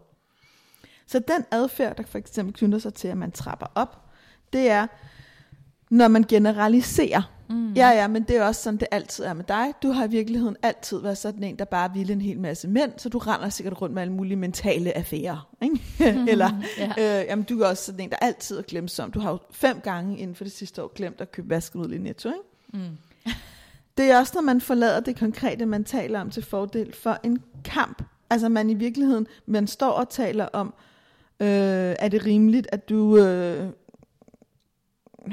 Så 1.07 1.19
den 1.19 1.45
adfærd, 1.51 1.97
der 1.97 2.03
for 2.03 2.19
eksempel 2.19 2.55
knytter 2.55 2.79
sig 2.79 2.95
til, 2.95 3.09
at 3.09 3.17
man 3.17 3.31
trapper 3.31 3.67
op, 3.75 4.03
det 4.53 4.71
er, 4.71 4.87
når 5.91 6.09
man 6.09 6.23
generaliserer. 6.29 7.33
Mm. 7.49 7.73
Ja, 7.73 7.89
ja, 7.89 8.09
men 8.09 8.23
det 8.23 8.37
er 8.37 8.45
også 8.45 8.63
sådan, 8.63 8.79
det 8.81 8.89
altid 8.91 9.25
er 9.25 9.33
med 9.35 9.45
dig. 9.45 9.73
Du 9.83 9.91
har 9.91 10.05
i 10.05 10.11
virkeligheden 10.11 10.57
altid 10.63 11.01
været 11.01 11.19
sådan 11.19 11.45
en, 11.45 11.59
der 11.59 11.65
bare 11.65 11.91
ville 11.95 12.13
en 12.13 12.21
hel 12.21 12.41
masse 12.41 12.69
mænd, 12.69 12.93
så 12.97 13.09
du 13.09 13.19
render 13.19 13.49
sikkert 13.49 13.81
rundt 13.83 13.95
med 13.95 14.03
alle 14.03 14.13
mulige 14.15 14.37
mentale 14.37 14.97
affærer. 14.97 15.49
Ikke? 15.63 15.81
Eller, 16.31 16.51
Ja. 16.79 16.89
øh, 17.21 17.27
jamen, 17.27 17.43
du 17.45 17.61
er 17.61 17.67
også 17.69 17.85
sådan 17.85 18.01
en, 18.01 18.11
der 18.11 18.17
altid 18.17 18.59
er 18.59 18.63
glemsom. 18.63 19.11
Du 19.13 19.21
har 19.21 19.31
jo 19.31 19.39
fem 19.51 19.81
gange 19.81 20.19
inden 20.19 20.37
for 20.37 20.45
det 20.45 20.53
sidste 20.53 20.83
år 20.83 20.93
glemt 20.95 21.21
at 21.21 21.33
købe 21.33 21.51
vaskemiddel 21.51 21.95
i 21.95 21.99
Netto. 21.99 22.29
Ikke? 22.29 22.87
Mm. 22.89 22.97
Det 23.97 24.11
er 24.11 24.19
også, 24.19 24.33
når 24.35 24.43
man 24.43 24.61
forlader 24.61 25.01
det 25.01 25.19
konkrete, 25.19 25.67
man 25.67 25.85
taler 25.85 26.21
om 26.21 26.31
til 26.31 26.43
fordel 26.45 26.95
for 26.95 27.19
en 27.23 27.43
kamp. 27.65 28.03
Altså 28.31 28.49
man 28.49 28.71
i 28.71 28.75
virkeligheden, 28.75 29.27
man 29.47 29.67
står 29.67 29.91
og 29.91 30.09
taler 30.09 30.45
om, 30.53 30.75
øh, 31.41 31.97
er 31.99 32.09
det 32.09 32.27
rimeligt, 32.27 32.67
at 32.73 32.89
du, 32.89 33.17
øh, 33.19 33.71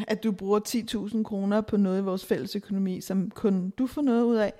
at 0.07 0.23
du 0.23 0.31
bruger 0.31 0.59
10.000 1.15 1.23
kroner 1.23 1.61
på 1.61 1.77
noget 1.77 1.99
i 2.01 2.03
vores 2.03 2.25
fælles 2.25 2.55
økonomi, 2.55 3.01
som 3.01 3.29
kun 3.31 3.69
du 3.69 3.87
får 3.87 4.01
noget 4.01 4.23
ud 4.23 4.35
af. 4.35 4.53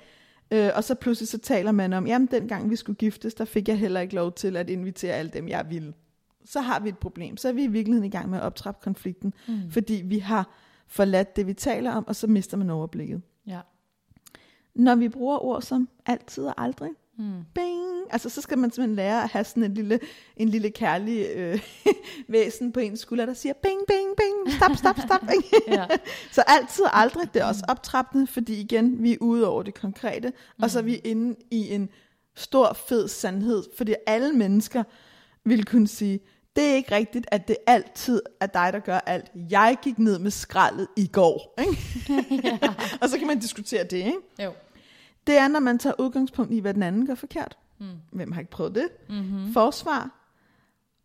Øh, 0.51 0.69
og 0.75 0.84
så 0.84 0.95
pludselig 0.95 1.27
så 1.27 1.38
taler 1.38 1.71
man 1.71 1.93
om, 1.93 2.08
jamen 2.08 2.27
dengang 2.32 2.69
vi 2.69 2.75
skulle 2.75 2.95
giftes, 2.97 3.34
der 3.34 3.45
fik 3.45 3.67
jeg 3.67 3.79
heller 3.79 3.99
ikke 3.99 4.15
lov 4.15 4.32
til 4.32 4.58
at 4.58 4.69
invitere 4.69 5.13
alle 5.13 5.32
dem, 5.32 5.47
jeg 5.47 5.65
ville. 5.69 5.93
Så 6.45 6.60
har 6.62 6.79
vi 6.79 6.89
et 6.89 6.97
problem. 6.97 7.38
Så 7.38 7.47
er 7.49 7.53
vi 7.53 7.63
i 7.63 7.67
virkeligheden 7.67 8.06
i 8.08 8.10
gang 8.10 8.29
med 8.29 8.38
at 8.39 8.43
optrappe 8.43 8.84
konflikten, 8.84 9.34
Mm. 9.47 9.71
fordi 9.71 10.01
vi 10.06 10.19
har 10.19 10.49
forladt 10.88 11.36
det, 11.36 11.47
vi 11.47 11.53
taler 11.53 11.91
om, 11.91 12.08
og 12.08 12.15
så 12.15 12.27
mister 12.27 12.58
man 12.58 12.69
overblikket. 12.69 13.21
Ja. 13.47 13.60
Når 14.75 14.95
vi 14.95 15.10
bruger 15.10 15.38
ord 15.45 15.62
som 15.62 15.89
altid 16.06 16.45
og 16.45 16.53
aldrig, 16.63 16.89
Mm. 17.17 17.43
bing, 17.56 17.93
Altså, 18.10 18.30
så 18.30 18.41
skal 18.41 18.58
man 18.58 18.71
simpelthen 18.71 18.95
lære 18.95 19.23
at 19.23 19.30
have 19.30 19.43
sådan 19.43 19.63
en 19.63 19.73
lille, 19.73 19.99
en 20.38 20.49
lille 20.49 20.69
kærlig 20.69 21.28
øh, 21.36 21.60
væsen 22.28 22.71
på 22.71 22.80
ens 22.80 22.99
skulder, 22.99 23.26
der 23.26 23.34
siger, 23.34 23.54
bing, 23.54 23.80
bing, 23.88 24.10
bing, 24.17 24.56
stop, 24.56 24.76
stop, 24.76 24.99
stop. 24.99 25.21
Ja. 25.67 25.86
Så 26.32 26.43
altid 26.47 26.86
og 26.86 26.99
aldrig, 26.99 27.34
det 27.34 27.41
er 27.41 27.45
også 27.45 27.63
optrappende, 27.67 28.28
fordi 28.28 28.60
igen, 28.62 29.04
vi 29.04 29.13
er 29.13 29.17
ude 29.21 29.47
over 29.47 29.63
det 29.63 29.73
konkrete, 29.73 30.30
mm. 30.30 30.63
og 30.63 30.69
så 30.69 30.80
er 30.80 30.84
vi 30.84 30.95
inde 30.95 31.36
i 31.52 31.73
en 31.73 31.89
stor, 32.36 32.73
fed 32.88 33.08
sandhed, 33.08 33.63
fordi 33.78 33.95
alle 34.08 34.34
mennesker 34.34 34.84
vil 35.45 35.65
kunne 35.65 35.88
sige, 35.88 36.19
det 36.56 36.63
er 36.63 36.73
ikke 36.73 36.95
rigtigt, 36.95 37.26
at 37.32 37.47
det 37.47 37.58
altid 37.67 38.21
er 38.39 38.47
dig, 38.47 38.69
der 38.73 38.80
gør 38.80 38.99
alt. 38.99 39.32
Jeg 39.49 39.78
gik 39.82 39.99
ned 39.99 40.19
med 40.19 40.32
skraldet 40.32 40.88
i 40.97 41.08
går. 41.08 41.54
Ikke? 41.60 41.78
ja. 42.47 42.60
og 43.02 43.10
så 43.10 43.17
kan 43.17 43.28
man 43.28 43.39
diskutere 43.39 43.84
det. 43.84 43.97
Ikke? 43.97 44.17
Jo. 44.43 44.52
Det 45.27 45.38
er, 45.38 45.47
når 45.47 45.59
man 45.59 45.79
tager 45.79 45.93
udgangspunkt 45.99 46.53
i, 46.53 46.59
hvad 46.59 46.73
den 46.73 46.83
anden 46.83 47.07
gør 47.07 47.15
forkert. 47.15 47.57
Mm. 47.79 47.88
Hvem 48.12 48.31
har 48.31 48.39
ikke 48.39 48.51
prøvet 48.51 48.75
det? 48.75 48.89
Mm-hmm. 49.09 49.53
Forsvar, 49.53 50.09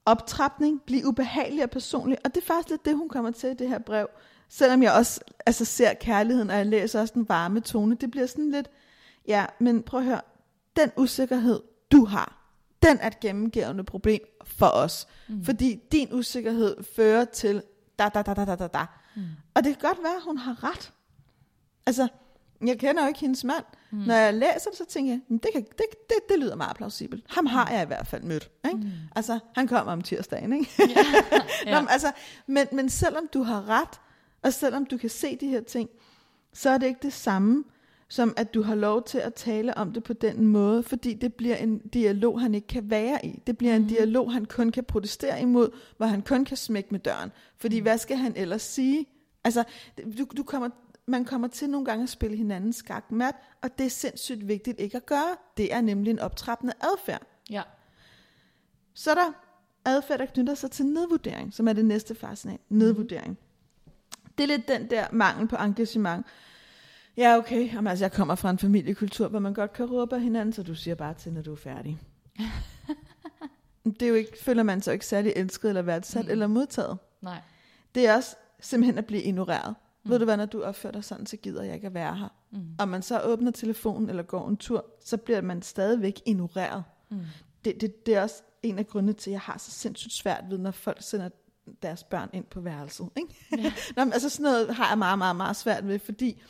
optrapning, 0.04 0.82
blive 0.82 1.06
ubehagelig 1.06 1.64
og 1.64 1.70
personlig. 1.70 2.18
Og 2.24 2.34
det 2.34 2.40
er 2.40 2.46
faktisk 2.46 2.70
lidt 2.70 2.84
det, 2.84 2.96
hun 2.96 3.08
kommer 3.08 3.30
til 3.30 3.50
i 3.50 3.54
det 3.54 3.68
her 3.68 3.78
brev. 3.78 4.08
Selvom 4.48 4.82
jeg 4.82 4.92
også 4.92 5.20
altså, 5.46 5.64
ser 5.64 5.94
kærligheden, 5.94 6.50
og 6.50 6.56
jeg 6.56 6.66
læser 6.66 7.00
også 7.00 7.14
den 7.14 7.28
varme 7.28 7.60
tone. 7.60 7.94
Det 7.94 8.10
bliver 8.10 8.26
sådan 8.26 8.50
lidt, 8.50 8.68
ja, 9.28 9.46
men 9.60 9.82
prøv 9.82 10.00
at 10.00 10.06
høre. 10.06 10.20
Den 10.76 10.90
usikkerhed, 10.96 11.60
du 11.92 12.04
har, 12.04 12.38
den 12.82 12.98
er 13.00 13.06
et 13.06 13.20
gennemgående 13.20 13.84
problem 13.84 14.20
for 14.44 14.66
os. 14.66 15.08
Mm. 15.28 15.44
Fordi 15.44 15.80
din 15.92 16.12
usikkerhed 16.12 16.76
fører 16.96 17.24
til 17.24 17.62
da, 17.98 18.08
da, 18.08 18.22
da, 18.22 18.34
da, 18.34 18.44
da, 18.44 18.56
da, 18.56 18.66
da. 18.66 18.86
Mm. 19.16 19.22
Og 19.54 19.64
det 19.64 19.78
kan 19.78 19.88
godt 19.88 20.02
være, 20.02 20.16
at 20.16 20.22
hun 20.22 20.38
har 20.38 20.64
ret. 20.64 20.92
Altså, 21.86 22.08
jeg 22.66 22.78
kender 22.78 23.02
jo 23.02 23.08
ikke 23.08 23.20
hendes 23.20 23.44
mand. 23.44 23.64
Mm. 23.90 23.98
Når 23.98 24.14
jeg 24.14 24.34
læser 24.34 24.70
det, 24.70 24.78
så 24.78 24.84
tænker 24.88 25.12
jeg, 25.12 25.20
det, 25.42 25.48
kan, 25.52 25.62
det, 25.62 25.84
det, 26.08 26.16
det 26.28 26.38
lyder 26.38 26.56
meget 26.56 26.76
plausibelt. 26.76 27.24
Ham 27.28 27.46
har 27.46 27.70
jeg 27.70 27.82
i 27.82 27.86
hvert 27.86 28.06
fald 28.06 28.22
mødt. 28.22 28.50
Ikke? 28.64 28.76
Mm. 28.76 28.90
Altså, 29.16 29.38
han 29.54 29.68
kommer 29.68 29.92
om 29.92 30.02
tirsdagen. 30.02 30.52
Ikke? 30.52 30.70
Ja. 30.78 30.84
ja. 31.66 31.74
Nå, 31.74 31.80
men, 31.80 31.88
altså, 31.90 32.12
men, 32.46 32.66
men 32.72 32.88
selvom 32.88 33.28
du 33.34 33.42
har 33.42 33.68
ret, 33.68 34.00
og 34.42 34.52
selvom 34.52 34.86
du 34.86 34.96
kan 34.96 35.10
se 35.10 35.36
de 35.36 35.46
her 35.46 35.60
ting, 35.60 35.90
så 36.52 36.70
er 36.70 36.78
det 36.78 36.86
ikke 36.86 37.00
det 37.02 37.12
samme, 37.12 37.64
som 38.08 38.34
at 38.36 38.54
du 38.54 38.62
har 38.62 38.74
lov 38.74 39.02
til 39.02 39.18
at 39.18 39.34
tale 39.34 39.76
om 39.76 39.92
det 39.92 40.04
på 40.04 40.12
den 40.12 40.46
måde, 40.46 40.82
fordi 40.82 41.14
det 41.14 41.34
bliver 41.34 41.56
en 41.56 41.78
dialog, 41.78 42.40
han 42.40 42.54
ikke 42.54 42.66
kan 42.66 42.90
være 42.90 43.26
i. 43.26 43.42
Det 43.46 43.58
bliver 43.58 43.76
en 43.76 43.82
mm. 43.82 43.88
dialog, 43.88 44.32
han 44.32 44.44
kun 44.44 44.72
kan 44.72 44.84
protestere 44.84 45.42
imod, 45.42 45.70
hvor 45.96 46.06
han 46.06 46.22
kun 46.22 46.44
kan 46.44 46.56
smække 46.56 46.88
med 46.90 47.00
døren. 47.00 47.30
Fordi 47.56 47.80
mm. 47.80 47.82
hvad 47.82 47.98
skal 47.98 48.16
han 48.16 48.32
ellers 48.36 48.62
sige? 48.62 49.06
Altså, 49.44 49.64
du, 50.18 50.26
du 50.36 50.42
kommer, 50.42 50.68
man 51.08 51.24
kommer 51.24 51.48
til 51.48 51.70
nogle 51.70 51.86
gange 51.86 52.02
at 52.02 52.08
spille 52.08 52.36
hinanden 52.36 52.72
skak 52.72 53.12
mat, 53.12 53.34
og 53.62 53.78
det 53.78 53.86
er 53.86 53.90
sindssygt 53.90 54.48
vigtigt 54.48 54.80
ikke 54.80 54.96
at 54.96 55.06
gøre. 55.06 55.36
Det 55.56 55.72
er 55.74 55.80
nemlig 55.80 56.10
en 56.10 56.18
optrappende 56.18 56.72
adfærd. 56.80 57.22
Ja. 57.50 57.62
Så 58.94 59.10
er 59.10 59.14
der 59.14 59.32
adfærd, 59.84 60.18
der 60.18 60.26
knytter 60.26 60.54
sig 60.54 60.70
til 60.70 60.86
nedvurdering, 60.86 61.54
som 61.54 61.68
er 61.68 61.72
det 61.72 61.84
næste 61.84 62.14
fase 62.14 62.48
af. 62.50 62.58
Nedvurdering. 62.68 63.30
Mm. 63.30 63.92
Det 64.38 64.44
er 64.44 64.48
lidt 64.48 64.68
den 64.68 64.90
der 64.90 65.06
mangel 65.12 65.48
på 65.48 65.56
engagement. 65.56 66.26
Ja, 67.16 67.36
okay. 67.36 67.72
Jamen, 67.72 67.86
altså, 67.86 68.04
jeg 68.04 68.12
kommer 68.12 68.34
fra 68.34 68.50
en 68.50 68.58
familiekultur, 68.58 69.28
hvor 69.28 69.38
man 69.38 69.54
godt 69.54 69.72
kan 69.72 69.86
råbe 69.86 70.14
af 70.14 70.20
hinanden, 70.22 70.52
så 70.52 70.62
du 70.62 70.74
siger 70.74 70.94
bare 70.94 71.14
til, 71.14 71.32
når 71.32 71.42
du 71.42 71.52
er 71.52 71.56
færdig. 71.56 71.98
det 73.84 74.02
er 74.02 74.08
jo 74.08 74.14
ikke, 74.14 74.38
føler 74.42 74.62
man 74.62 74.82
sig 74.82 74.92
ikke 74.92 75.06
særlig 75.06 75.32
elsket 75.36 75.68
eller 75.68 75.82
værdsat 75.82 76.24
mm. 76.24 76.30
eller 76.30 76.46
modtaget. 76.46 76.98
Nej. 77.20 77.40
Det 77.94 78.06
er 78.06 78.16
også 78.16 78.36
simpelthen 78.60 78.98
at 78.98 79.06
blive 79.06 79.22
ignoreret. 79.22 79.74
Mm. 80.08 80.12
Ved 80.12 80.18
du 80.18 80.24
hvad, 80.24 80.36
når 80.36 80.46
du 80.46 80.62
opfører 80.62 80.92
dig 80.92 81.04
sådan, 81.04 81.26
så 81.26 81.36
gider 81.36 81.62
jeg 81.62 81.74
ikke 81.74 81.86
at 81.86 81.94
være 81.94 82.16
her. 82.16 82.28
Mm. 82.50 82.58
Og 82.78 82.88
man 82.88 83.02
så 83.02 83.20
åbner 83.20 83.50
telefonen 83.50 84.08
eller 84.08 84.22
går 84.22 84.48
en 84.48 84.56
tur, 84.56 84.84
så 85.04 85.16
bliver 85.16 85.40
man 85.40 85.62
stadigvæk 85.62 86.20
ignoreret. 86.26 86.84
Mm. 87.10 87.20
Det, 87.64 87.80
det, 87.80 88.06
det 88.06 88.14
er 88.14 88.22
også 88.22 88.42
en 88.62 88.78
af 88.78 88.86
grundene 88.86 89.12
til, 89.12 89.30
at 89.30 89.32
jeg 89.32 89.40
har 89.40 89.58
så 89.58 89.70
sindssygt 89.70 90.12
svært 90.12 90.44
ved, 90.50 90.58
når 90.58 90.70
folk 90.70 90.96
sender 91.00 91.28
deres 91.82 92.04
børn 92.04 92.30
ind 92.32 92.44
på 92.44 92.60
værelset. 92.60 93.08
Ikke? 93.16 93.62
Ja. 93.62 93.72
Nå, 93.96 94.04
men 94.04 94.12
altså 94.12 94.28
sådan 94.28 94.42
noget 94.42 94.74
har 94.74 94.88
jeg 94.88 94.98
meget, 94.98 95.18
meget, 95.18 95.36
meget 95.36 95.56
svært 95.56 95.88
ved, 95.88 95.98
fordi 95.98 96.42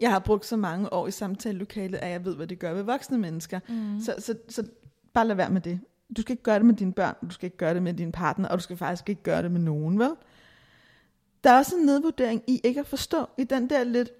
jeg 0.00 0.10
har 0.10 0.18
brugt 0.18 0.46
så 0.46 0.56
mange 0.56 0.92
år 0.92 1.06
i 1.06 1.10
samtalelokalet, 1.10 1.98
at 1.98 2.10
jeg 2.10 2.24
ved, 2.24 2.36
hvad 2.36 2.46
det 2.46 2.58
gør 2.58 2.74
ved 2.74 2.82
voksne 2.82 3.18
mennesker. 3.18 3.60
Mm. 3.68 4.00
Så, 4.00 4.14
så, 4.18 4.34
så 4.48 4.68
bare 5.14 5.26
lad 5.26 5.36
være 5.36 5.50
med 5.50 5.60
det. 5.60 5.80
Du 6.16 6.20
skal 6.20 6.32
ikke 6.32 6.42
gøre 6.42 6.58
det 6.58 6.66
med 6.66 6.74
dine 6.74 6.92
børn, 6.92 7.14
du 7.22 7.30
skal 7.30 7.46
ikke 7.46 7.56
gøre 7.56 7.74
det 7.74 7.82
med 7.82 7.94
din 7.94 8.12
partner, 8.12 8.48
og 8.48 8.58
du 8.58 8.62
skal 8.62 8.76
faktisk 8.76 9.08
ikke 9.08 9.22
gøre 9.22 9.42
det 9.42 9.50
med 9.50 9.60
nogen, 9.60 9.98
vel? 9.98 10.10
Der 11.44 11.50
er 11.50 11.58
også 11.58 11.76
en 11.76 11.86
nedvurdering 11.86 12.42
i 12.46 12.60
ikke 12.64 12.80
at 12.80 12.86
forstå, 12.86 13.26
i 13.38 13.44
den 13.44 13.70
der 13.70 13.84
lidt, 13.84 14.10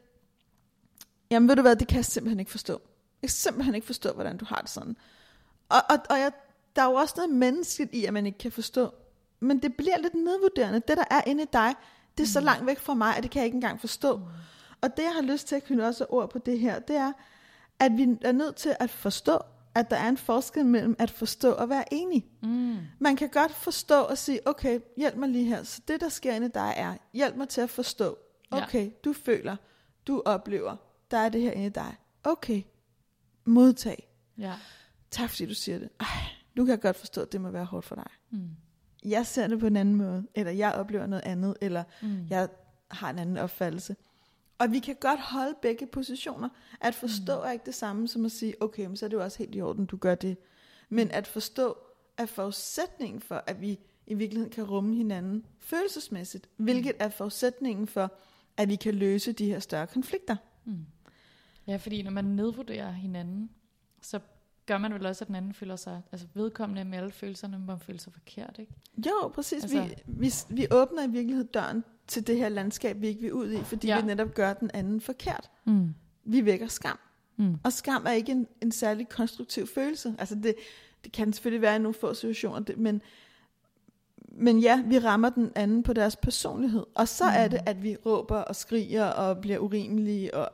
jamen 1.30 1.48
ved 1.48 1.56
du 1.56 1.62
hvad, 1.62 1.76
det 1.76 1.88
kan 1.88 1.96
jeg 1.96 2.04
simpelthen 2.04 2.40
ikke 2.40 2.50
forstå. 2.50 2.72
Jeg 3.22 3.28
kan 3.28 3.34
simpelthen 3.34 3.74
ikke 3.74 3.86
forstå, 3.86 4.12
hvordan 4.12 4.36
du 4.36 4.44
har 4.44 4.60
det 4.60 4.70
sådan. 4.70 4.96
Og, 5.68 5.78
og, 5.90 5.98
og 6.10 6.18
jeg, 6.18 6.32
der 6.76 6.82
er 6.82 6.86
jo 6.86 6.94
også 6.94 7.14
noget 7.16 7.30
menneskeligt 7.30 7.94
i, 7.94 8.04
at 8.04 8.12
man 8.12 8.26
ikke 8.26 8.38
kan 8.38 8.52
forstå. 8.52 8.94
Men 9.40 9.62
det 9.62 9.76
bliver 9.76 9.98
lidt 9.98 10.14
nedvurderende. 10.14 10.82
Det, 10.88 10.96
der 10.96 11.04
er 11.10 11.20
inde 11.26 11.42
i 11.42 11.46
dig, 11.52 11.74
det 12.18 12.22
er 12.22 12.28
mm. 12.28 12.32
så 12.32 12.40
langt 12.40 12.66
væk 12.66 12.78
fra 12.78 12.94
mig, 12.94 13.16
at 13.16 13.22
det 13.22 13.30
kan 13.30 13.40
jeg 13.40 13.46
ikke 13.46 13.54
engang 13.54 13.80
forstå. 13.80 14.16
Mm. 14.16 14.22
Og 14.80 14.96
det, 14.96 15.02
jeg 15.02 15.12
har 15.14 15.22
lyst 15.22 15.48
til 15.48 15.56
at 15.56 15.66
kunne 15.66 15.86
også 15.86 16.06
ord 16.08 16.30
på 16.30 16.38
det 16.38 16.58
her, 16.58 16.78
det 16.78 16.96
er, 16.96 17.12
at 17.78 17.92
vi 17.96 18.18
er 18.22 18.32
nødt 18.32 18.56
til 18.56 18.76
at 18.80 18.90
forstå, 18.90 19.38
at 19.78 19.90
der 19.90 19.96
er 19.96 20.08
en 20.08 20.16
forskel 20.16 20.66
mellem 20.66 20.96
at 20.98 21.10
forstå 21.10 21.52
og 21.52 21.68
være 21.68 21.94
enig. 21.94 22.26
Mm. 22.42 22.76
Man 22.98 23.16
kan 23.16 23.28
godt 23.28 23.54
forstå 23.54 24.00
og 24.00 24.18
sige, 24.18 24.48
okay, 24.48 24.80
hjælp 24.96 25.16
mig 25.16 25.28
lige 25.28 25.44
her. 25.44 25.62
Så 25.62 25.82
det, 25.88 26.00
der 26.00 26.08
sker 26.08 26.34
inde 26.34 26.46
i 26.46 26.50
dig 26.54 26.74
er, 26.76 26.94
hjælp 27.12 27.36
mig 27.36 27.48
til 27.48 27.60
at 27.60 27.70
forstå. 27.70 28.18
Okay, 28.50 28.84
ja. 28.84 28.90
du 29.04 29.12
føler, 29.12 29.56
du 30.06 30.22
oplever, 30.24 30.76
der 31.10 31.18
er 31.18 31.28
det 31.28 31.42
her 31.42 31.50
inde 31.50 31.66
i 31.66 31.70
dig. 31.70 31.96
Okay, 32.24 32.62
modtag. 33.44 34.08
Ja. 34.38 34.54
Tak 35.10 35.30
fordi 35.30 35.46
du 35.46 35.54
siger 35.54 35.78
det. 35.78 35.88
Ej, 36.00 36.06
nu 36.54 36.64
kan 36.64 36.70
jeg 36.70 36.80
godt 36.80 36.96
forstå, 36.96 37.22
at 37.22 37.32
det 37.32 37.40
må 37.40 37.50
være 37.50 37.64
hårdt 37.64 37.86
for 37.86 37.94
dig. 37.94 38.10
Mm. 38.30 38.50
Jeg 39.04 39.26
ser 39.26 39.46
det 39.46 39.60
på 39.60 39.66
en 39.66 39.76
anden 39.76 39.94
måde, 39.94 40.26
eller 40.34 40.52
jeg 40.52 40.72
oplever 40.72 41.06
noget 41.06 41.24
andet, 41.24 41.56
eller 41.60 41.84
mm. 42.02 42.26
jeg 42.30 42.48
har 42.90 43.10
en 43.10 43.18
anden 43.18 43.36
opfattelse. 43.36 43.96
Og 44.58 44.72
vi 44.72 44.78
kan 44.78 44.96
godt 45.00 45.20
holde 45.20 45.54
begge 45.62 45.86
positioner. 45.86 46.48
At 46.80 46.94
forstå 46.94 47.36
mm. 47.40 47.46
er 47.46 47.50
ikke 47.50 47.66
det 47.66 47.74
samme 47.74 48.08
som 48.08 48.24
at 48.24 48.32
sige, 48.32 48.62
okay, 48.62 48.86
men 48.86 48.96
så 48.96 49.04
er 49.06 49.08
det 49.08 49.16
jo 49.16 49.22
også 49.22 49.38
helt 49.38 49.54
i 49.54 49.60
orden, 49.60 49.86
du 49.86 49.96
gør 49.96 50.14
det. 50.14 50.36
Men 50.88 51.10
at 51.10 51.26
forstå 51.26 51.76
er 52.16 52.26
forudsætningen 52.26 53.20
for, 53.20 53.44
at 53.46 53.60
vi 53.60 53.78
i 54.06 54.14
virkeligheden 54.14 54.52
kan 54.52 54.64
rumme 54.64 54.94
hinanden 54.94 55.46
følelsesmæssigt, 55.58 56.48
hvilket 56.56 56.92
er 56.98 57.08
forudsætningen 57.08 57.86
for, 57.86 58.12
at 58.56 58.68
vi 58.68 58.76
kan 58.76 58.94
løse 58.94 59.32
de 59.32 59.46
her 59.46 59.58
større 59.58 59.86
konflikter. 59.86 60.36
Mm. 60.64 60.86
Ja, 61.66 61.76
fordi 61.76 62.02
når 62.02 62.10
man 62.10 62.24
nedvurderer 62.24 62.90
hinanden, 62.90 63.50
så 64.02 64.20
gør 64.66 64.78
man 64.78 64.94
vel 64.94 65.06
også, 65.06 65.24
at 65.24 65.28
den 65.28 65.34
anden 65.34 65.54
føler 65.54 65.76
sig 65.76 66.02
altså 66.12 66.26
vedkommende 66.34 66.84
med 66.84 66.98
alle 66.98 67.10
følelserne, 67.10 67.58
man 67.58 67.80
føler 67.80 67.98
sig 67.98 68.12
forkert, 68.12 68.56
ikke? 68.58 68.72
Jo, 69.06 69.28
præcis. 69.28 69.62
Altså, 69.62 69.82
vi, 69.82 69.94
vi, 70.06 70.32
vi 70.48 70.66
åbner 70.70 71.02
i 71.02 71.10
virkeligheden 71.10 71.48
døren 71.48 71.84
til 72.08 72.26
det 72.26 72.36
her 72.36 72.48
landskab, 72.48 73.00
vi 73.00 73.06
ikke 73.06 73.20
vil 73.20 73.32
ud 73.32 73.52
i, 73.52 73.58
fordi 73.58 73.86
ja. 73.86 74.00
vi 74.00 74.06
netop 74.06 74.34
gør 74.34 74.52
den 74.52 74.70
anden 74.74 75.00
forkert. 75.00 75.50
Mm. 75.64 75.94
Vi 76.24 76.44
vækker 76.44 76.66
skam. 76.66 76.98
Mm. 77.36 77.56
Og 77.64 77.72
skam 77.72 78.06
er 78.06 78.12
ikke 78.12 78.32
en, 78.32 78.46
en 78.62 78.72
særlig 78.72 79.08
konstruktiv 79.08 79.66
følelse. 79.66 80.14
Altså 80.18 80.34
det, 80.34 80.54
det 81.04 81.12
kan 81.12 81.32
selvfølgelig 81.32 81.62
være 81.62 81.76
i 81.76 81.78
nogle 81.78 81.94
få 81.94 82.14
situationer, 82.14 82.60
det, 82.60 82.78
men, 82.78 83.02
men 84.28 84.58
ja, 84.58 84.82
vi 84.86 84.98
rammer 84.98 85.30
den 85.30 85.52
anden 85.54 85.82
på 85.82 85.92
deres 85.92 86.16
personlighed. 86.16 86.84
Og 86.94 87.08
så 87.08 87.24
mm. 87.24 87.32
er 87.34 87.48
det, 87.48 87.60
at 87.66 87.82
vi 87.82 87.96
råber 88.06 88.36
og 88.36 88.56
skriger 88.56 89.04
og 89.04 89.38
bliver 89.38 89.58
urimelige 89.58 90.34
og 90.34 90.50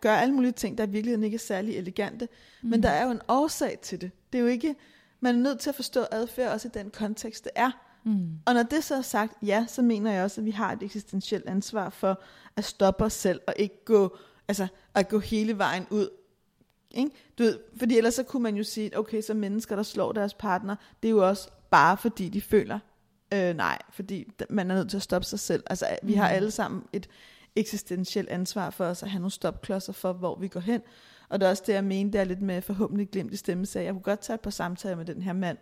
gør 0.00 0.14
alle 0.14 0.34
mulige 0.34 0.52
ting, 0.52 0.78
der 0.78 0.86
i 0.86 0.90
virkeligheden 0.90 1.24
ikke 1.24 1.34
er 1.34 1.38
særlig 1.38 1.76
elegante. 1.76 2.28
Mm. 2.62 2.70
Men 2.70 2.82
der 2.82 2.88
er 2.88 3.04
jo 3.04 3.10
en 3.10 3.20
årsag 3.28 3.78
til 3.82 4.00
det. 4.00 4.10
Det 4.32 4.38
er 4.38 4.42
jo 4.42 4.48
ikke, 4.48 4.74
man 5.20 5.34
er 5.34 5.38
nødt 5.38 5.60
til 5.60 5.68
at 5.68 5.76
forstå 5.76 6.04
adfærd 6.10 6.52
også 6.52 6.68
i 6.68 6.70
den 6.74 6.90
kontekst, 6.90 7.44
det 7.44 7.52
er. 7.54 7.70
Mm. 8.04 8.28
Og 8.46 8.54
når 8.54 8.62
det 8.62 8.84
så 8.84 8.94
er 8.94 9.02
sagt, 9.02 9.32
ja, 9.42 9.64
så 9.68 9.82
mener 9.82 10.12
jeg 10.12 10.24
også, 10.24 10.40
at 10.40 10.44
vi 10.44 10.50
har 10.50 10.72
et 10.72 10.82
eksistentielt 10.82 11.46
ansvar 11.46 11.90
for 11.90 12.22
at 12.56 12.64
stoppe 12.64 13.04
os 13.04 13.12
selv 13.12 13.40
og 13.46 13.54
ikke 13.56 13.84
gå, 13.84 14.16
altså, 14.48 14.66
at 14.94 15.08
gå 15.08 15.18
hele 15.18 15.58
vejen 15.58 15.86
ud. 15.90 16.08
Ikke? 16.90 17.10
Du 17.38 17.42
ved, 17.42 17.58
fordi 17.76 17.96
ellers 17.96 18.14
så 18.14 18.22
kunne 18.22 18.42
man 18.42 18.56
jo 18.56 18.64
sige, 18.64 18.98
okay, 18.98 19.22
så 19.22 19.34
mennesker, 19.34 19.76
der 19.76 19.82
slår 19.82 20.12
deres 20.12 20.34
partner, 20.34 20.76
det 21.02 21.08
er 21.08 21.12
jo 21.12 21.28
også 21.28 21.50
bare 21.70 21.96
fordi 21.96 22.28
de 22.28 22.40
føler, 22.40 22.78
øh, 23.34 23.56
nej, 23.56 23.78
fordi 23.92 24.32
man 24.50 24.70
er 24.70 24.74
nødt 24.74 24.90
til 24.90 24.96
at 24.96 25.02
stoppe 25.02 25.26
sig 25.26 25.40
selv. 25.40 25.62
Altså, 25.66 25.86
vi 26.02 26.14
har 26.14 26.28
mm. 26.28 26.34
alle 26.34 26.50
sammen 26.50 26.82
et 26.92 27.08
eksistentielt 27.56 28.28
ansvar 28.28 28.70
for 28.70 28.84
os 28.84 29.02
at 29.02 29.10
have 29.10 29.20
nogle 29.20 29.30
stopklodser 29.30 29.92
for, 29.92 30.12
hvor 30.12 30.38
vi 30.38 30.48
går 30.48 30.60
hen. 30.60 30.82
Og 31.28 31.40
det 31.40 31.46
er 31.46 31.50
også 31.50 31.62
det, 31.66 31.72
jeg 31.72 31.84
mener, 31.84 32.10
det 32.10 32.20
er 32.20 32.24
lidt 32.24 32.42
med 32.42 32.62
forhåbentlig 32.62 33.10
glemt 33.10 33.32
i 33.32 33.36
stemme, 33.36 33.66
så 33.66 33.80
jeg 33.80 33.92
kunne 33.92 34.02
godt 34.02 34.20
tage 34.20 34.34
et 34.34 34.40
par 34.40 34.50
samtaler 34.50 34.96
med 34.96 35.04
den 35.04 35.22
her 35.22 35.32
mand, 35.32 35.58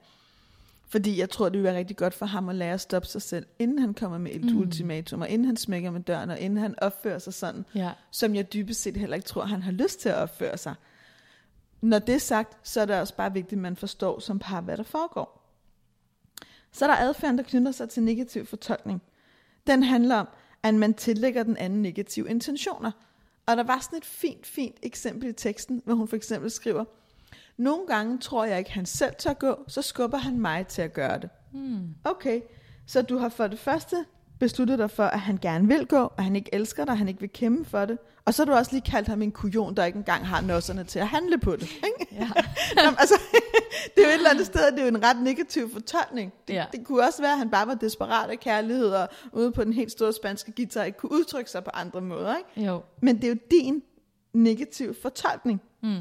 fordi 0.89 1.19
jeg 1.19 1.31
tror, 1.31 1.49
det 1.49 1.53
vil 1.53 1.65
være 1.65 1.77
rigtig 1.77 1.97
godt 1.97 2.15
for 2.15 2.27
ham 2.27 2.49
at 2.49 2.55
lære 2.55 2.75
at 2.75 2.81
stoppe 2.81 3.09
sig 3.09 3.23
selv, 3.23 3.47
inden 3.59 3.79
han 3.79 3.95
kommer 3.95 4.19
med 4.19 4.35
et 4.35 4.45
mm. 4.45 4.59
ultimatum, 4.59 5.21
og 5.21 5.29
inden 5.29 5.47
han 5.47 5.57
smækker 5.57 5.91
med 5.91 6.01
døren, 6.01 6.31
og 6.31 6.39
inden 6.39 6.59
han 6.59 6.75
opfører 6.79 7.19
sig 7.19 7.35
sådan, 7.35 7.65
ja. 7.75 7.91
som 8.11 8.35
jeg 8.35 8.53
dybest 8.53 8.83
set 8.83 8.97
heller 8.97 9.17
ikke 9.17 9.27
tror, 9.27 9.45
han 9.45 9.63
har 9.63 9.73
lyst 9.73 10.01
til 10.01 10.09
at 10.09 10.15
opføre 10.15 10.59
sig. 10.59 10.75
Når 11.81 11.99
det 11.99 12.15
er 12.15 12.19
sagt, 12.19 12.69
så 12.69 12.81
er 12.81 12.85
det 12.85 13.01
også 13.01 13.17
bare 13.17 13.33
vigtigt, 13.33 13.59
at 13.59 13.63
man 13.63 13.77
forstår 13.77 14.21
som 14.21 14.39
par, 14.39 14.61
hvad 14.61 14.77
der 14.77 14.83
foregår. 14.83 15.45
Så 16.73 16.85
er 16.85 16.89
der 16.89 16.97
adfærden, 16.97 17.39
der 17.39 17.45
knytter 17.45 17.73
sig 17.73 17.89
til 17.89 18.03
negativ 18.03 18.47
fortolkning. 18.47 19.03
Den 19.67 19.83
handler 19.83 20.17
om, 20.17 20.29
at 20.63 20.75
man 20.75 20.95
tillægger 20.95 21.43
den 21.43 21.57
anden 21.57 21.83
negative 21.83 22.31
intentioner. 22.31 22.91
Og 23.47 23.57
der 23.57 23.63
var 23.63 23.79
sådan 23.81 23.99
et 23.99 24.05
fint, 24.05 24.47
fint 24.47 24.77
eksempel 24.83 25.29
i 25.29 25.33
teksten, 25.33 25.83
hvor 25.85 25.95
hun 25.95 26.09
for 26.09 26.17
eksempel 26.17 26.51
skriver, 26.51 26.85
Nogle 27.59 27.87
gange 27.87 28.19
tror 28.19 28.45
jeg 28.45 28.59
ikke, 28.59 28.73
han 28.73 28.87
selv 28.87 29.15
tør 29.19 29.33
gå, 29.33 29.65
så 29.69 29.83
skubber 29.83 30.19
han 30.19 30.41
mig 30.41 30.67
til 30.67 30.83
at 30.83 30.93
gøre 30.93 31.19
det. 31.21 31.31
Mm. 31.53 31.89
Okay, 32.05 32.41
så 32.87 33.03
du 33.03 33.19
har 33.19 33.29
for 33.29 33.47
det 33.47 33.59
første 33.59 33.97
besluttet 34.41 34.79
dig 34.79 34.91
for, 34.91 35.05
at 35.05 35.21
han 35.21 35.39
gerne 35.43 35.69
vil 35.69 35.87
gå, 35.87 36.13
og 36.17 36.25
han 36.25 36.37
ikke 36.37 36.51
elsker 36.55 36.85
dig, 36.85 36.93
og 36.93 36.99
han 36.99 37.09
ikke 37.09 37.21
vil 37.21 37.31
kæmpe 37.33 37.71
for 37.71 37.85
det. 37.85 37.99
Og 38.25 38.35
så 38.35 38.45
har 38.45 38.53
du 38.53 38.59
også 38.59 38.73
lige 38.73 38.83
kaldt 38.91 39.09
ham 39.09 39.23
en 39.23 39.33
kujon, 39.33 39.75
der 39.75 39.85
ikke 39.85 39.97
engang 39.97 40.27
har 40.27 40.41
nosserne 40.41 40.85
til 40.85 40.99
at 40.99 41.09
handle 41.09 41.39
på 41.39 41.57
det. 41.57 41.63
Ikke? 41.63 42.15
Ja. 42.15 42.31
Jamen, 42.83 42.97
altså, 42.99 43.15
det 43.97 44.03
er 44.05 44.09
jo 44.09 44.09
et 44.09 44.15
eller 44.15 44.31
andet 44.31 44.47
sted, 44.47 44.71
det 44.73 44.79
er 44.79 44.83
jo 44.83 44.89
en 44.89 45.03
ret 45.05 45.23
negativ 45.23 45.73
fortolkning. 45.73 46.33
Det, 46.49 46.55
Ja. 46.55 46.65
det 46.73 46.85
kunne 46.87 47.03
også 47.07 47.23
være, 47.23 47.33
at 47.33 47.39
han 47.39 47.51
bare 47.51 47.67
var 47.67 47.75
desperat 47.75 48.31
af 48.31 48.41
kærlighed, 48.41 48.87
og 48.91 49.09
ude 49.33 49.53
på 49.53 49.65
den 49.65 49.73
helt 49.73 49.93
store 49.93 50.13
spanske 50.13 50.53
guitar 50.57 50.85
ikke 50.85 50.99
kunne 50.99 51.13
udtrykke 51.13 51.51
sig 51.51 51.65
på 51.65 51.71
andre 51.75 52.01
måder. 52.01 52.35
Ikke? 52.37 52.69
Jo. 52.71 52.83
Men 53.03 53.17
det 53.17 53.25
er 53.25 53.29
jo 53.29 53.37
din 53.51 53.83
negativ 54.33 54.95
fortolkning. 55.03 55.61
Mm. 55.83 55.97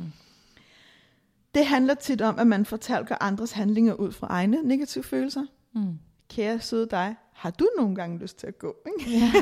Det 1.56 1.66
handler 1.66 1.94
tit 1.94 2.22
om, 2.22 2.40
at 2.40 2.48
man 2.48 2.66
fortolker 2.66 3.16
andres 3.20 3.52
handlinger 3.52 3.94
ud 3.94 4.12
fra 4.12 4.28
egne 4.30 4.64
negative 4.64 5.04
følelser. 5.04 5.46
Mm. 5.76 6.00
Kære 6.30 6.60
søde 6.60 6.88
dig, 6.92 7.16
har 7.34 7.50
du 7.50 7.70
nogle 7.78 7.96
gange 7.96 8.18
lyst 8.18 8.40
til 8.40 8.48
at 8.48 8.60
gå? 8.60 8.76
Ikke? 8.86 9.12
Ja. 9.12 9.32